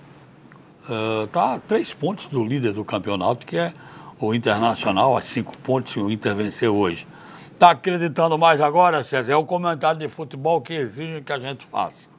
está 1.25 1.45
uh, 1.45 1.55
a 1.55 1.59
três 1.59 1.93
pontos 1.93 2.27
do 2.27 2.43
líder 2.43 2.71
do 2.73 2.83
campeonato, 2.83 3.45
que 3.45 3.57
é 3.57 3.73
o 4.19 4.33
Internacional 4.33 5.15
a 5.17 5.21
cinco 5.21 5.57
pontos 5.57 5.93
e 5.95 5.99
o 5.99 6.09
Inter 6.09 6.33
venceu 6.35 6.75
hoje. 6.75 7.05
Está 7.51 7.71
acreditando 7.71 8.37
mais 8.37 8.61
agora, 8.61 9.03
César? 9.03 9.33
É 9.33 9.35
o 9.35 9.45
comentário 9.45 9.99
de 9.99 10.07
futebol 10.07 10.61
que 10.61 10.73
exige 10.73 11.21
que 11.21 11.31
a 11.31 11.39
gente 11.39 11.65
faça. 11.65 12.09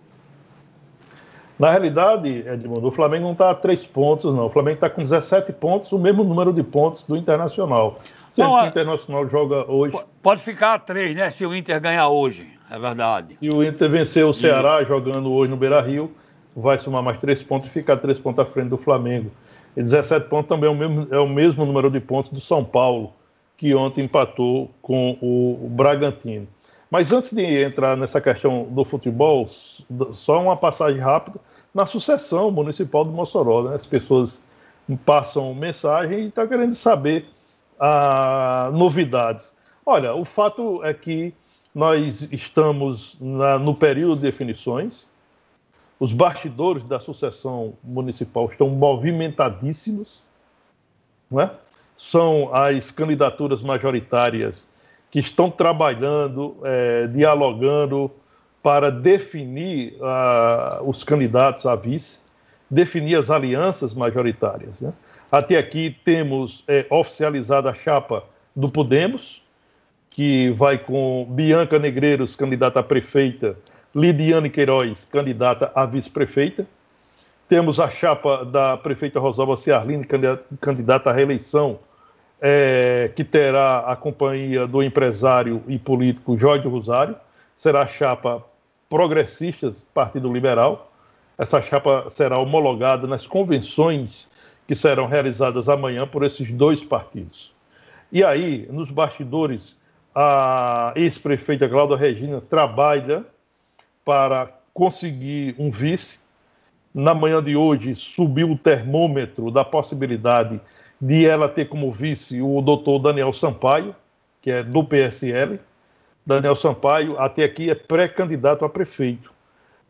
Na 1.58 1.70
realidade, 1.70 2.28
Edmundo, 2.28 2.88
o 2.88 2.90
Flamengo 2.90 3.24
não 3.24 3.32
está 3.32 3.50
a 3.50 3.54
três 3.54 3.86
pontos, 3.86 4.34
não. 4.34 4.46
O 4.46 4.50
Flamengo 4.50 4.74
está 4.74 4.90
com 4.90 5.02
17 5.02 5.52
pontos, 5.52 5.92
o 5.92 5.98
mesmo 5.98 6.24
número 6.24 6.52
de 6.52 6.62
pontos 6.62 7.04
do 7.04 7.16
Internacional. 7.16 8.00
Se 8.30 8.42
o 8.42 8.66
Internacional 8.66 9.28
joga 9.28 9.70
hoje. 9.70 9.96
Pode 10.20 10.42
ficar 10.42 10.74
a 10.74 10.78
três, 10.78 11.14
né? 11.14 11.30
Se 11.30 11.46
o 11.46 11.54
Inter 11.54 11.80
ganhar 11.80 12.08
hoje, 12.08 12.53
é 12.70 12.78
verdade. 12.78 13.36
Se 13.38 13.48
o 13.48 13.62
Inter 13.62 13.90
vencer 13.90 14.24
o 14.24 14.32
Ceará 14.32 14.82
e... 14.82 14.86
jogando 14.86 15.32
hoje 15.32 15.50
no 15.50 15.56
Beira 15.56 15.80
Rio, 15.80 16.10
vai 16.56 16.78
somar 16.78 17.02
mais 17.02 17.18
três 17.18 17.42
pontos 17.42 17.66
e 17.66 17.70
ficar 17.70 17.96
três 17.96 18.18
pontos 18.18 18.40
à 18.40 18.46
frente 18.46 18.68
do 18.68 18.78
Flamengo. 18.78 19.30
E 19.76 19.82
17 19.82 20.28
pontos 20.28 20.48
também 20.48 20.68
é 20.68 20.72
o 20.72 20.76
mesmo, 20.76 21.08
é 21.10 21.18
o 21.18 21.28
mesmo 21.28 21.64
número 21.66 21.90
de 21.90 22.00
pontos 22.00 22.30
do 22.30 22.40
São 22.40 22.64
Paulo, 22.64 23.12
que 23.56 23.74
ontem 23.74 24.04
empatou 24.04 24.70
com 24.80 25.18
o, 25.20 25.66
o 25.66 25.68
Bragantino. 25.68 26.46
Mas 26.90 27.12
antes 27.12 27.32
de 27.32 27.42
entrar 27.62 27.96
nessa 27.96 28.20
questão 28.20 28.64
do 28.70 28.84
futebol, 28.84 29.48
só 30.12 30.40
uma 30.40 30.56
passagem 30.56 31.00
rápida 31.00 31.40
na 31.74 31.86
sucessão 31.86 32.50
municipal 32.52 33.02
do 33.02 33.10
Mossoró. 33.10 33.64
Né? 33.64 33.74
As 33.74 33.84
pessoas 33.84 34.40
passam 35.04 35.52
mensagem 35.54 36.20
e 36.20 36.26
estão 36.28 36.46
querendo 36.46 36.74
saber 36.74 37.26
ah, 37.80 38.70
novidades. 38.72 39.52
Olha, 39.84 40.14
o 40.14 40.24
fato 40.24 40.84
é 40.84 40.94
que 40.94 41.34
nós 41.74 42.28
estamos 42.30 43.16
na, 43.20 43.58
no 43.58 43.74
período 43.74 44.16
de 44.16 44.22
definições, 44.22 45.08
os 45.98 46.12
bastidores 46.12 46.84
da 46.84 47.00
sucessão 47.00 47.74
municipal 47.82 48.48
estão 48.50 48.68
movimentadíssimos, 48.68 50.22
não 51.30 51.40
é? 51.40 51.50
são 51.96 52.54
as 52.54 52.90
candidaturas 52.90 53.62
majoritárias 53.62 54.68
que 55.10 55.20
estão 55.20 55.50
trabalhando, 55.50 56.56
é, 56.64 57.06
dialogando 57.06 58.10
para 58.62 58.90
definir 58.90 59.94
uh, 60.00 60.88
os 60.88 61.04
candidatos 61.04 61.66
a 61.66 61.76
vice, 61.76 62.20
definir 62.70 63.16
as 63.16 63.30
alianças 63.30 63.94
majoritárias. 63.94 64.80
Né? 64.80 64.92
Até 65.30 65.58
aqui 65.58 65.96
temos 66.02 66.64
é, 66.66 66.86
oficializada 66.88 67.70
a 67.70 67.74
chapa 67.74 68.24
do 68.56 68.68
Podemos, 68.68 69.43
que 70.14 70.50
vai 70.50 70.78
com 70.78 71.26
Bianca 71.28 71.76
Negreiros, 71.76 72.36
candidata 72.36 72.78
a 72.78 72.82
prefeita, 72.84 73.58
Lidiane 73.92 74.48
Queiroz, 74.48 75.04
candidata 75.04 75.72
a 75.74 75.84
vice-prefeita. 75.84 76.64
Temos 77.48 77.80
a 77.80 77.90
chapa 77.90 78.44
da 78.44 78.76
prefeita 78.76 79.18
Rosalba 79.18 79.56
Ciarline, 79.56 80.06
candidata 80.60 81.10
à 81.10 81.12
reeleição, 81.12 81.80
é, 82.40 83.10
que 83.16 83.24
terá 83.24 83.80
a 83.80 83.96
companhia 83.96 84.68
do 84.68 84.84
empresário 84.84 85.64
e 85.66 85.80
político 85.80 86.38
Jorge 86.38 86.68
Rosário. 86.68 87.16
Será 87.56 87.82
a 87.82 87.86
chapa 87.88 88.44
Progressistas, 88.88 89.82
Partido 89.82 90.32
Liberal. 90.32 90.92
Essa 91.36 91.60
chapa 91.60 92.06
será 92.08 92.38
homologada 92.38 93.08
nas 93.08 93.26
convenções 93.26 94.30
que 94.68 94.76
serão 94.76 95.08
realizadas 95.08 95.68
amanhã 95.68 96.06
por 96.06 96.22
esses 96.22 96.52
dois 96.52 96.84
partidos. 96.84 97.52
E 98.12 98.22
aí, 98.22 98.68
nos 98.70 98.92
bastidores, 98.92 99.76
a 100.14 100.92
ex-prefeita 100.94 101.68
Cláudia 101.68 101.96
Regina 101.96 102.40
trabalha 102.40 103.24
para 104.04 104.48
conseguir 104.72 105.56
um 105.58 105.70
vice. 105.70 106.20
Na 106.94 107.12
manhã 107.12 107.42
de 107.42 107.56
hoje, 107.56 107.96
subiu 107.96 108.52
o 108.52 108.58
termômetro 108.58 109.50
da 109.50 109.64
possibilidade 109.64 110.60
de 111.00 111.26
ela 111.26 111.48
ter 111.48 111.68
como 111.68 111.90
vice 111.90 112.40
o 112.40 112.60
doutor 112.60 113.00
Daniel 113.00 113.32
Sampaio, 113.32 113.94
que 114.40 114.50
é 114.50 114.62
do 114.62 114.84
PSL. 114.84 115.58
Daniel 116.24 116.54
Sampaio, 116.54 117.18
até 117.18 117.42
aqui, 117.42 117.68
é 117.68 117.74
pré-candidato 117.74 118.64
a 118.64 118.68
prefeito. 118.68 119.32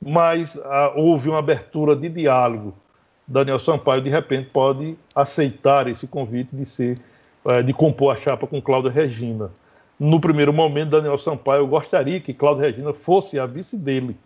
Mas 0.00 0.58
ah, 0.64 0.92
houve 0.96 1.28
uma 1.28 1.38
abertura 1.38 1.94
de 1.94 2.08
diálogo. 2.08 2.74
Daniel 3.26 3.58
Sampaio, 3.58 4.02
de 4.02 4.10
repente, 4.10 4.50
pode 4.50 4.96
aceitar 5.14 5.86
esse 5.88 6.06
convite 6.06 6.54
de 6.54 6.66
ser, 6.66 6.98
eh, 7.46 7.62
de 7.62 7.72
compor 7.72 8.14
a 8.14 8.20
chapa 8.20 8.46
com 8.46 8.60
Cláudia 8.60 8.90
Regina. 8.90 9.50
No 9.99 10.20
primeiro 10.20 10.53
momento, 10.53 10.90
Daniel 10.90 11.18
Sampaio 11.18 11.66
gostaria 11.66 12.20
que 12.20 12.34
Cláudia 12.34 12.66
Regina 12.66 12.92
fosse 12.92 13.38
a 13.38 13.47
vice 13.47 13.76
dele. 13.76 14.16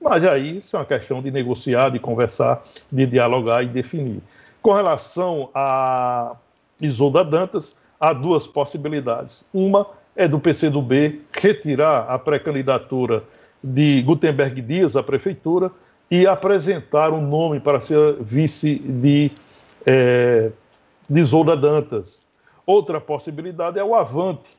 Mas 0.00 0.24
aí 0.24 0.58
isso 0.58 0.76
é 0.76 0.78
uma 0.78 0.86
questão 0.86 1.20
de 1.20 1.30
negociar, 1.30 1.90
de 1.90 1.98
conversar, 1.98 2.62
de 2.90 3.04
dialogar 3.04 3.62
e 3.62 3.66
definir. 3.66 4.20
Com 4.62 4.72
relação 4.72 5.50
a 5.54 6.36
Isolda 6.80 7.22
Dantas, 7.22 7.76
há 7.98 8.12
duas 8.12 8.46
possibilidades. 8.46 9.46
Uma 9.52 9.86
é 10.16 10.26
do 10.26 10.40
PCdoB 10.40 11.20
retirar 11.32 12.06
a 12.08 12.18
pré-candidatura 12.18 13.22
de 13.62 14.02
Gutenberg 14.02 14.60
Dias 14.62 14.96
à 14.96 15.02
prefeitura 15.02 15.70
e 16.10 16.26
apresentar 16.26 17.12
um 17.12 17.20
nome 17.20 17.60
para 17.60 17.80
ser 17.80 18.16
vice 18.20 18.76
de, 18.78 19.30
é, 19.86 20.50
de 21.08 21.20
Isolda 21.20 21.56
Dantas. 21.56 22.24
Outra 22.66 23.00
possibilidade 23.00 23.78
é 23.78 23.84
o 23.84 23.94
Avante, 23.94 24.50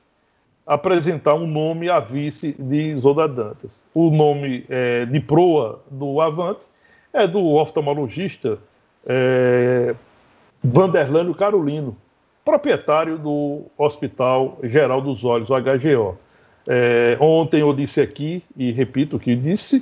apresentar 0.65 1.35
um 1.35 1.47
nome 1.47 1.89
a 1.89 1.99
vice 1.99 2.55
de 2.57 2.91
Isolda 2.91 3.27
Dantas. 3.27 3.85
O 3.93 4.09
nome 4.11 4.63
é, 4.69 5.05
de 5.05 5.19
proa 5.19 5.81
do 5.89 6.21
Avante 6.21 6.61
é 7.13 7.27
do 7.27 7.45
oftalmologista 7.55 8.57
é, 9.05 9.95
Vanderlânio 10.63 11.33
Carolino, 11.33 11.95
proprietário 12.45 13.17
do 13.17 13.63
Hospital 13.77 14.57
Geral 14.63 15.01
dos 15.01 15.25
Olhos, 15.25 15.49
o 15.49 15.55
HGO. 15.55 16.17
É, 16.69 17.17
ontem 17.19 17.61
eu 17.61 17.73
disse 17.73 17.99
aqui, 17.99 18.43
e 18.55 18.71
repito 18.71 19.15
o 19.15 19.19
que 19.19 19.35
disse, 19.35 19.77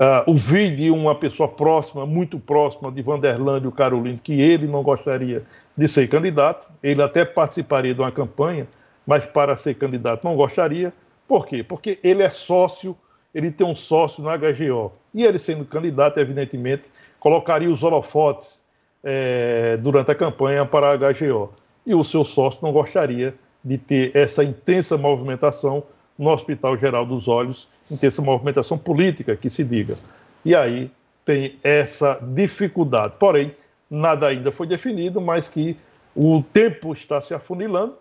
uh, 0.00 0.24
ouvi 0.26 0.70
de 0.70 0.90
uma 0.90 1.14
pessoa 1.14 1.48
próxima, 1.48 2.06
muito 2.06 2.38
próxima 2.38 2.90
de 2.90 3.02
Vanderlânio 3.02 3.70
Carolino, 3.70 4.18
que 4.22 4.40
ele 4.40 4.66
não 4.66 4.82
gostaria 4.82 5.42
de 5.76 5.86
ser 5.86 6.08
candidato, 6.08 6.66
ele 6.82 7.02
até 7.02 7.24
participaria 7.24 7.94
de 7.94 8.00
uma 8.00 8.10
campanha, 8.10 8.66
mas 9.06 9.26
para 9.26 9.56
ser 9.56 9.74
candidato 9.74 10.24
não 10.24 10.36
gostaria. 10.36 10.92
Por 11.26 11.46
quê? 11.46 11.62
Porque 11.62 11.98
ele 12.02 12.22
é 12.22 12.30
sócio, 12.30 12.96
ele 13.34 13.50
tem 13.50 13.66
um 13.66 13.74
sócio 13.74 14.22
no 14.22 14.30
HGO. 14.30 14.92
E 15.14 15.24
ele 15.24 15.38
sendo 15.38 15.64
candidato, 15.64 16.18
evidentemente, 16.18 16.84
colocaria 17.18 17.70
os 17.70 17.82
holofotes 17.82 18.64
é, 19.02 19.76
durante 19.78 20.10
a 20.10 20.14
campanha 20.14 20.64
para 20.64 20.92
a 20.92 20.96
HGO. 20.96 21.52
E 21.86 21.94
o 21.94 22.04
seu 22.04 22.24
sócio 22.24 22.60
não 22.62 22.72
gostaria 22.72 23.34
de 23.64 23.78
ter 23.78 24.16
essa 24.16 24.42
intensa 24.42 24.96
movimentação 24.96 25.82
no 26.18 26.30
Hospital 26.30 26.76
Geral 26.76 27.06
dos 27.06 27.28
Olhos, 27.28 27.68
intensa 27.90 28.20
movimentação 28.20 28.76
política, 28.76 29.36
que 29.36 29.48
se 29.48 29.64
diga. 29.64 29.96
E 30.44 30.54
aí 30.54 30.90
tem 31.24 31.58
essa 31.62 32.18
dificuldade. 32.22 33.14
Porém, 33.18 33.54
nada 33.90 34.26
ainda 34.26 34.52
foi 34.52 34.66
definido, 34.66 35.20
mas 35.20 35.48
que 35.48 35.76
o 36.14 36.42
tempo 36.42 36.92
está 36.92 37.20
se 37.20 37.32
afunilando 37.32 37.94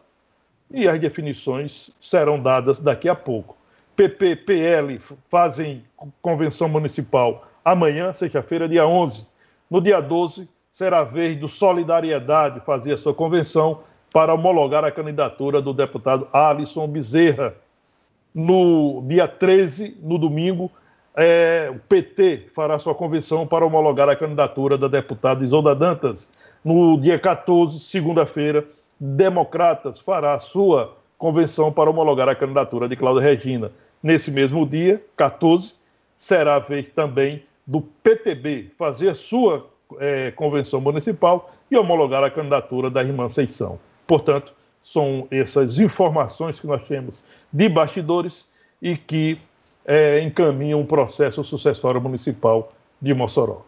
e 0.71 0.87
as 0.87 0.99
definições 0.99 1.89
serão 1.99 2.39
dadas 2.39 2.79
daqui 2.79 3.09
a 3.09 3.15
pouco. 3.15 3.57
PP, 3.95 4.35
PL 4.37 4.99
fazem 5.29 5.83
convenção 6.21 6.69
municipal 6.69 7.47
amanhã, 7.65 8.13
sexta-feira, 8.13 8.67
dia 8.67 8.87
11. 8.87 9.27
No 9.69 9.81
dia 9.81 9.99
12, 9.99 10.47
será 10.71 10.99
a 10.99 11.03
vez 11.03 11.37
do 11.37 11.47
Solidariedade 11.47 12.61
fazer 12.61 12.93
a 12.93 12.97
sua 12.97 13.13
convenção 13.13 13.81
para 14.13 14.33
homologar 14.33 14.83
a 14.85 14.91
candidatura 14.91 15.61
do 15.61 15.73
deputado 15.73 16.27
Alisson 16.31 16.87
Bezerra. 16.87 17.53
No 18.33 19.03
dia 19.07 19.27
13, 19.27 19.97
no 20.01 20.17
domingo, 20.17 20.71
é, 21.15 21.69
o 21.69 21.79
PT 21.79 22.47
fará 22.55 22.79
sua 22.79 22.95
convenção 22.95 23.45
para 23.45 23.65
homologar 23.65 24.07
a 24.07 24.15
candidatura 24.15 24.77
da 24.77 24.87
deputada 24.87 25.43
Isolda 25.43 25.75
Dantas. 25.75 26.31
No 26.63 26.99
dia 26.99 27.19
14, 27.19 27.79
segunda-feira, 27.79 28.65
Democratas 28.99 29.99
fará 29.99 30.37
sua 30.39 30.97
convenção 31.17 31.71
para 31.71 31.89
homologar 31.89 32.27
a 32.27 32.35
candidatura 32.35 32.87
de 32.87 32.95
Cláudia 32.95 33.21
Regina. 33.21 33.71
Nesse 34.01 34.31
mesmo 34.31 34.65
dia, 34.65 35.03
14, 35.15 35.73
será 36.17 36.55
a 36.55 36.59
vez 36.59 36.89
também 36.89 37.43
do 37.65 37.81
PTB 37.81 38.71
fazer 38.77 39.15
sua 39.15 39.69
é, 39.99 40.31
convenção 40.31 40.81
municipal 40.81 41.51
e 41.69 41.77
homologar 41.77 42.23
a 42.23 42.31
candidatura 42.31 42.89
da 42.89 43.03
irmã 43.03 43.29
Seição. 43.29 43.79
Portanto, 44.07 44.53
são 44.83 45.27
essas 45.29 45.79
informações 45.79 46.59
que 46.59 46.67
nós 46.67 46.81
temos 46.87 47.29
de 47.51 47.69
bastidores 47.69 48.47
e 48.81 48.97
que 48.97 49.39
é, 49.85 50.21
encaminham 50.21 50.79
um 50.79 50.85
processo 50.85 51.43
sucessório 51.43 52.01
municipal 52.01 52.69
de 53.01 53.13
Mossoró. 53.13 53.61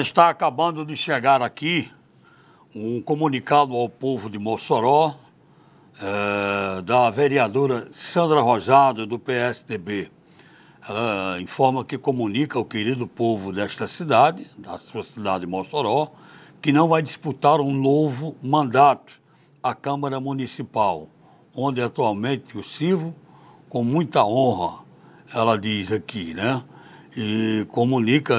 Está 0.00 0.28
acabando 0.28 0.84
de 0.84 0.96
chegar 0.96 1.42
aqui 1.42 1.90
um 2.74 3.00
comunicado 3.00 3.72
ao 3.76 3.88
povo 3.88 4.28
de 4.28 4.36
Mossoró, 4.36 5.14
é, 6.00 6.82
da 6.82 7.08
vereadora 7.08 7.88
Sandra 7.92 8.40
Rosado, 8.40 9.06
do 9.06 9.16
PSDB. 9.16 10.10
Ela 10.86 11.40
informa 11.40 11.84
que 11.84 11.96
comunica 11.96 12.58
ao 12.58 12.64
querido 12.64 13.06
povo 13.06 13.52
desta 13.52 13.86
cidade, 13.86 14.50
da 14.58 14.76
sua 14.76 15.04
cidade 15.04 15.46
de 15.46 15.50
Mossoró, 15.50 16.10
que 16.60 16.72
não 16.72 16.88
vai 16.88 17.00
disputar 17.00 17.60
um 17.60 17.72
novo 17.72 18.36
mandato 18.42 19.20
à 19.62 19.72
Câmara 19.72 20.18
Municipal, 20.18 21.08
onde 21.54 21.80
atualmente 21.80 22.58
o 22.58 22.64
sirvo 22.64 23.14
com 23.68 23.84
muita 23.84 24.24
honra, 24.24 24.80
ela 25.32 25.56
diz 25.56 25.92
aqui, 25.92 26.34
né? 26.34 26.62
E 27.16 27.64
comunica, 27.70 28.34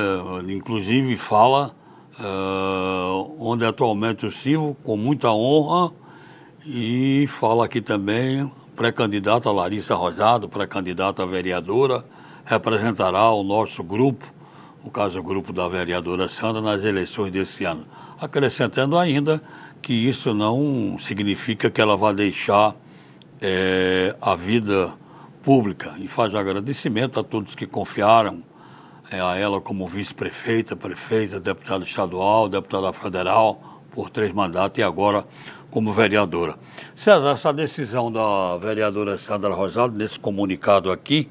inclusive 0.47 1.15
fala 1.15 1.73
uh, 2.19 3.35
onde 3.39 3.65
atualmente 3.65 4.25
eu 4.25 4.31
sirvo 4.31 4.75
com 4.83 4.95
muita 4.97 5.31
honra 5.31 5.91
e 6.65 7.25
fala 7.27 7.65
aqui 7.65 7.81
também 7.81 8.51
pré-candidata 8.75 9.51
Larissa 9.51 9.95
Rosado, 9.95 10.49
pré-candidata 10.49 11.25
vereadora, 11.25 12.05
representará 12.43 13.31
o 13.31 13.43
nosso 13.43 13.81
grupo, 13.83 14.25
no 14.83 14.91
caso 14.91 15.19
o 15.19 15.23
grupo 15.23 15.53
da 15.53 15.67
vereadora 15.67 16.27
Sandra, 16.27 16.61
nas 16.61 16.83
eleições 16.83 17.31
desse 17.31 17.63
ano. 17.63 17.85
Acrescentando 18.19 18.97
ainda 18.97 19.41
que 19.81 19.93
isso 19.93 20.33
não 20.33 20.97
significa 20.99 21.69
que 21.69 21.79
ela 21.79 21.95
vai 21.95 22.13
deixar 22.13 22.75
é, 23.41 24.15
a 24.21 24.35
vida 24.35 24.93
pública 25.41 25.95
e 25.99 26.07
faz 26.07 26.33
um 26.33 26.37
agradecimento 26.37 27.19
a 27.19 27.23
todos 27.23 27.55
que 27.55 27.67
confiaram 27.67 28.43
a 29.21 29.35
ela 29.35 29.61
como 29.61 29.87
vice-prefeita, 29.87 30.75
prefeita, 30.75 31.39
deputada 31.39 31.83
estadual, 31.83 32.47
deputada 32.47 32.91
federal, 32.93 33.81
por 33.91 34.09
três 34.09 34.33
mandatos 34.33 34.77
e 34.77 34.83
agora 34.83 35.25
como 35.71 35.91
vereadora. 35.93 36.55
César, 36.95 37.31
essa 37.31 37.51
decisão 37.51 38.11
da 38.11 38.57
vereadora 38.57 39.17
Sandra 39.17 39.53
Rosado, 39.53 39.97
nesse 39.97 40.19
comunicado 40.19 40.91
aqui, 40.91 41.29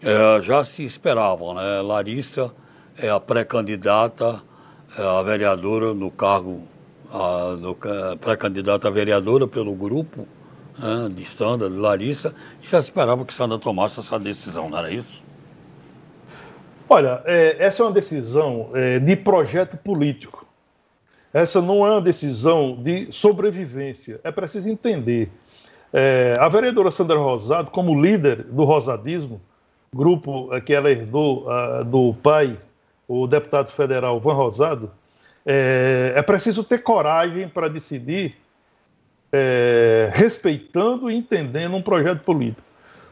é, 0.00 0.42
já 0.42 0.64
se 0.64 0.84
esperava, 0.84 1.54
né? 1.54 1.82
Larissa 1.82 2.52
é 2.96 3.10
a 3.10 3.18
pré-candidata 3.18 4.42
é 4.96 5.02
a 5.02 5.22
vereadora 5.22 5.92
no 5.92 6.10
cargo, 6.10 6.62
pré-candidata 8.20 8.88
a 8.88 8.90
vereadora 8.90 9.46
pelo 9.46 9.74
grupo 9.74 10.26
né, 10.78 11.08
de 11.14 11.24
Sandra, 11.26 11.68
de 11.68 11.76
Larissa, 11.76 12.34
já 12.62 12.80
esperava 12.80 13.24
que 13.24 13.34
Sandra 13.34 13.58
tomasse 13.58 14.00
essa 14.00 14.18
decisão, 14.18 14.70
não 14.70 14.78
era 14.78 14.90
isso? 14.90 15.22
Olha, 16.88 17.22
é, 17.24 17.56
essa 17.58 17.82
é 17.82 17.86
uma 17.86 17.92
decisão 17.92 18.70
é, 18.74 18.98
de 18.98 19.14
projeto 19.16 19.76
político. 19.76 20.46
Essa 21.32 21.60
não 21.60 21.86
é 21.86 21.90
uma 21.90 22.00
decisão 22.00 22.76
de 22.80 23.12
sobrevivência. 23.12 24.18
É 24.24 24.32
preciso 24.32 24.68
entender. 24.68 25.30
É, 25.92 26.32
a 26.38 26.48
vereadora 26.48 26.90
Sandra 26.90 27.18
Rosado, 27.18 27.70
como 27.70 28.00
líder 28.00 28.44
do 28.44 28.64
rosadismo, 28.64 29.40
grupo 29.92 30.48
que 30.62 30.72
ela 30.72 30.90
herdou 30.90 31.46
do 31.86 32.14
pai, 32.14 32.58
o 33.06 33.26
deputado 33.26 33.72
federal 33.72 34.20
Van 34.20 34.34
Rosado, 34.34 34.90
é, 35.50 36.12
é 36.14 36.22
preciso 36.22 36.62
ter 36.62 36.78
coragem 36.78 37.48
para 37.48 37.68
decidir, 37.68 38.36
é, 39.32 40.10
respeitando 40.12 41.10
e 41.10 41.16
entendendo 41.16 41.74
um 41.74 41.80
projeto 41.80 42.22
político. 42.22 42.67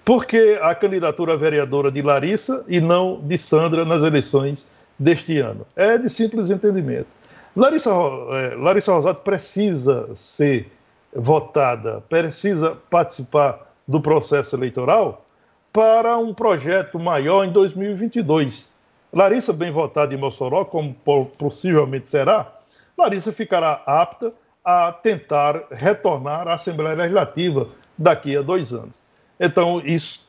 Por 0.07 0.25
que 0.25 0.57
a 0.63 0.73
candidatura 0.73 1.37
vereadora 1.37 1.91
de 1.91 2.01
Larissa 2.01 2.65
e 2.69 2.81
não 2.81 3.21
de 3.23 3.37
Sandra 3.37 3.85
nas 3.85 4.05
eleições 4.05 4.65
deste 4.97 5.41
ano? 5.41 5.67
É 5.75 5.99
de 5.99 6.09
simples 6.09 6.49
entendimento. 6.49 7.09
Larissa, 7.57 7.91
é, 7.91 8.55
Larissa 8.55 8.93
Rosado 8.93 9.19
precisa 9.19 10.09
ser 10.15 10.71
votada, 11.13 12.05
precisa 12.09 12.79
participar 12.89 13.67
do 13.89 14.01
processo 14.01 14.55
eleitoral 14.55 15.25
para 15.73 16.17
um 16.17 16.33
projeto 16.33 17.01
maior 17.01 17.45
em 17.45 17.51
2022. 17.51 18.69
Larissa, 19.13 19.53
bem 19.53 19.73
votada 19.73 20.15
em 20.15 20.17
Mossoró, 20.17 20.65
como 20.65 20.95
possivelmente 21.37 22.09
será, 22.09 22.53
Larissa 22.97 23.33
ficará 23.33 23.83
apta 23.85 24.33
a 24.65 24.93
tentar 24.93 25.65
retornar 25.73 26.47
à 26.47 26.55
Assembleia 26.55 26.95
Legislativa 26.95 27.67
daqui 27.99 28.37
a 28.37 28.43
dois 28.43 28.73
anos. 28.73 29.05
Então, 29.39 29.81
isso, 29.85 30.21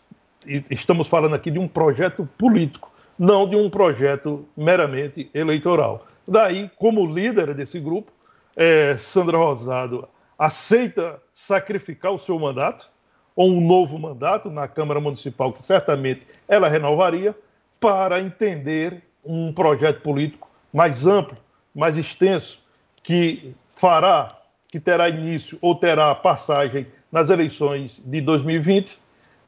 estamos 0.69 1.07
falando 1.07 1.35
aqui 1.35 1.49
de 1.49 1.59
um 1.59 1.67
projeto 1.67 2.27
político, 2.37 2.91
não 3.17 3.49
de 3.49 3.55
um 3.55 3.69
projeto 3.69 4.47
meramente 4.55 5.29
eleitoral. 5.33 6.05
Daí, 6.27 6.69
como 6.77 7.05
líder 7.05 7.53
desse 7.53 7.79
grupo, 7.79 8.11
é, 8.55 8.97
Sandra 8.97 9.37
Rosado 9.37 10.07
aceita 10.37 11.21
sacrificar 11.33 12.11
o 12.11 12.19
seu 12.19 12.37
mandato, 12.37 12.89
ou 13.35 13.51
um 13.51 13.61
novo 13.61 13.97
mandato 13.99 14.49
na 14.49 14.67
Câmara 14.67 14.99
Municipal, 14.99 15.53
que 15.53 15.61
certamente 15.61 16.25
ela 16.47 16.67
renovaria, 16.67 17.35
para 17.79 18.19
entender 18.19 19.03
um 19.23 19.53
projeto 19.53 20.01
político 20.01 20.49
mais 20.73 21.05
amplo, 21.05 21.37
mais 21.73 21.97
extenso, 21.97 22.59
que 23.03 23.53
fará, 23.69 24.35
que 24.67 24.79
terá 24.79 25.07
início 25.07 25.57
ou 25.61 25.75
terá 25.75 26.13
passagem 26.15 26.87
nas 27.17 27.31
eleições 27.31 27.99
de 28.05 28.21
2020, 28.21 28.95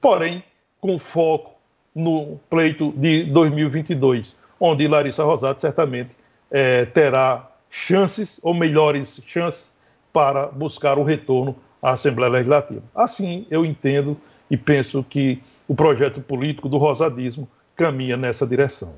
porém 0.01 0.43
com 0.81 0.97
foco 0.97 1.51
no 1.95 2.39
pleito 2.49 2.91
de 2.97 3.25
2022, 3.25 4.35
onde 4.59 4.87
Larissa 4.87 5.23
Rosado 5.23 5.61
certamente 5.61 6.17
é, 6.49 6.85
terá 6.85 7.47
chances 7.69 8.39
ou 8.41 8.55
melhores 8.55 9.21
chances 9.27 9.75
para 10.11 10.47
buscar 10.47 10.97
o 10.97 11.03
retorno 11.03 11.55
à 11.79 11.91
Assembleia 11.91 12.31
Legislativa. 12.31 12.81
Assim, 12.95 13.45
eu 13.51 13.63
entendo 13.63 14.17
e 14.49 14.57
penso 14.57 15.05
que 15.07 15.39
o 15.67 15.75
projeto 15.75 16.19
político 16.21 16.67
do 16.67 16.77
rosadismo 16.79 17.47
caminha 17.75 18.17
nessa 18.17 18.47
direção. 18.47 18.95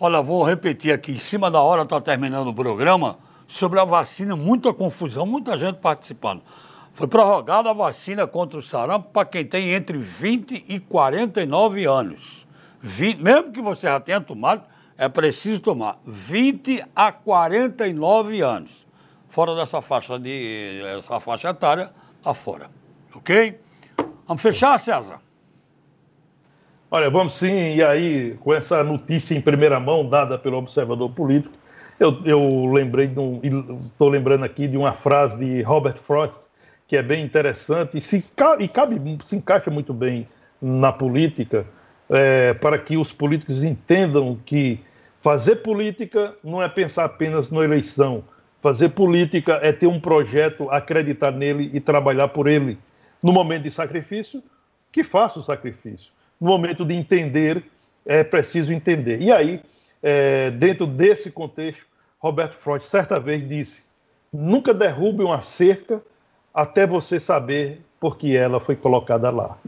Olha, 0.00 0.20
vou 0.20 0.42
repetir 0.42 0.92
aqui, 0.92 1.12
em 1.12 1.18
cima 1.20 1.48
da 1.48 1.60
hora 1.60 1.82
está 1.82 2.00
terminando 2.00 2.48
o 2.48 2.54
programa, 2.54 3.16
sobre 3.46 3.78
a 3.78 3.84
vacina, 3.84 4.34
muita 4.34 4.74
confusão, 4.74 5.24
muita 5.24 5.56
gente 5.56 5.76
participando. 5.76 6.42
Foi 6.96 7.06
prorrogada 7.06 7.68
a 7.68 7.74
vacina 7.74 8.26
contra 8.26 8.58
o 8.58 8.62
sarampo 8.62 9.10
para 9.12 9.26
quem 9.26 9.44
tem 9.44 9.74
entre 9.74 9.98
20 9.98 10.64
e 10.66 10.80
49 10.80 11.84
anos. 11.84 12.46
20, 12.80 13.22
mesmo 13.22 13.52
que 13.52 13.60
você 13.60 13.86
já 13.86 14.00
tenha 14.00 14.18
tomado, 14.18 14.62
é 14.96 15.06
preciso 15.06 15.60
tomar 15.60 15.98
20 16.06 16.82
a 16.96 17.12
49 17.12 18.40
anos. 18.40 18.86
Fora 19.28 19.54
dessa 19.54 19.82
faixa 19.82 20.18
de 20.18 20.80
essa 20.98 21.20
faixa 21.20 21.50
etária, 21.50 21.90
tá 22.22 22.32
fora. 22.32 22.70
Ok? 23.14 23.60
Vamos 24.26 24.42
fechar, 24.42 24.78
César? 24.78 25.20
Olha, 26.90 27.10
vamos 27.10 27.34
sim, 27.34 27.74
e 27.74 27.82
aí, 27.82 28.38
com 28.40 28.54
essa 28.54 28.82
notícia 28.82 29.34
em 29.34 29.42
primeira 29.42 29.78
mão 29.78 30.08
dada 30.08 30.38
pelo 30.38 30.56
observador 30.56 31.10
político, 31.10 31.52
eu, 32.00 32.22
eu 32.24 32.72
lembrei 32.72 33.06
de 33.06 33.18
um. 33.18 33.38
Estou 33.78 34.08
lembrando 34.08 34.46
aqui 34.46 34.66
de 34.66 34.78
uma 34.78 34.94
frase 34.94 35.36
de 35.36 35.60
Robert 35.60 35.98
Frost, 35.98 36.45
que 36.88 36.96
é 36.96 37.02
bem 37.02 37.24
interessante 37.24 37.98
e 37.98 38.00
se, 38.00 38.16
e 38.60 38.68
cabe, 38.68 39.18
se 39.24 39.36
encaixa 39.36 39.70
muito 39.70 39.92
bem 39.92 40.26
na 40.60 40.92
política, 40.92 41.66
é, 42.08 42.54
para 42.54 42.78
que 42.78 42.96
os 42.96 43.12
políticos 43.12 43.62
entendam 43.62 44.38
que 44.44 44.80
fazer 45.20 45.56
política 45.56 46.34
não 46.42 46.62
é 46.62 46.68
pensar 46.68 47.04
apenas 47.04 47.50
na 47.50 47.64
eleição. 47.64 48.22
Fazer 48.62 48.90
política 48.90 49.60
é 49.62 49.72
ter 49.72 49.86
um 49.86 50.00
projeto, 50.00 50.70
acreditar 50.70 51.30
nele 51.30 51.70
e 51.72 51.80
trabalhar 51.80 52.28
por 52.28 52.46
ele. 52.46 52.78
No 53.22 53.32
momento 53.32 53.64
de 53.64 53.70
sacrifício, 53.70 54.42
que 54.92 55.02
faça 55.02 55.38
o 55.38 55.42
sacrifício. 55.42 56.12
No 56.40 56.48
momento 56.48 56.84
de 56.84 56.94
entender, 56.94 57.64
é 58.04 58.22
preciso 58.22 58.72
entender. 58.72 59.20
E 59.20 59.32
aí, 59.32 59.60
é, 60.02 60.50
dentro 60.50 60.86
desse 60.86 61.30
contexto, 61.30 61.84
Roberto 62.18 62.54
Freud 62.54 62.86
certa 62.86 63.18
vez 63.18 63.46
disse: 63.46 63.84
nunca 64.32 64.72
derrube 64.72 65.22
uma 65.22 65.42
cerca 65.42 66.00
até 66.56 66.86
você 66.86 67.20
saber 67.20 67.84
por 68.00 68.16
que 68.16 68.34
ela 68.34 68.58
foi 68.58 68.74
colocada 68.74 69.28
lá. 69.28 69.58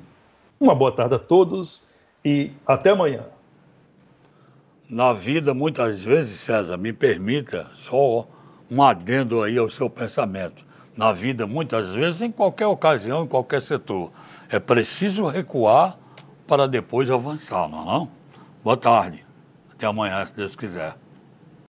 Uma 0.59 0.75
boa 0.75 0.91
tarde 0.91 1.17
a 1.17 1.19
todos 1.19 1.83
e 2.25 2.51
até 2.67 2.89
amanhã. 2.89 3.27
Na 4.89 5.13
vida, 5.13 5.53
muitas 5.53 6.01
vezes, 6.01 6.41
César, 6.41 6.79
me 6.79 6.95
permita 6.95 7.71
só 7.75 8.27
um 8.71 8.83
adendo 8.83 9.43
aí 9.43 9.59
ao 9.59 9.69
seu 9.69 9.91
pensamento. 9.91 10.65
Na 10.97 11.13
vida, 11.13 11.47
muitas 11.47 11.91
vezes, 11.91 12.23
em 12.23 12.33
qualquer 12.33 12.67
ocasião, 12.67 13.23
em 13.23 13.29
qualquer 13.29 13.61
setor, 13.61 14.11
é 14.49 14.59
preciso 14.59 15.27
recuar 15.27 15.99
para 16.47 16.67
depois 16.67 17.11
avançar, 17.11 17.69
não 17.69 17.83
é? 17.83 17.85
Não? 17.85 18.11
Boa 18.65 18.79
tarde. 18.79 19.27
Até 19.71 19.87
amanhã, 19.87 20.25
se 20.25 20.33
Deus 20.33 20.57
quiser. 20.57 20.97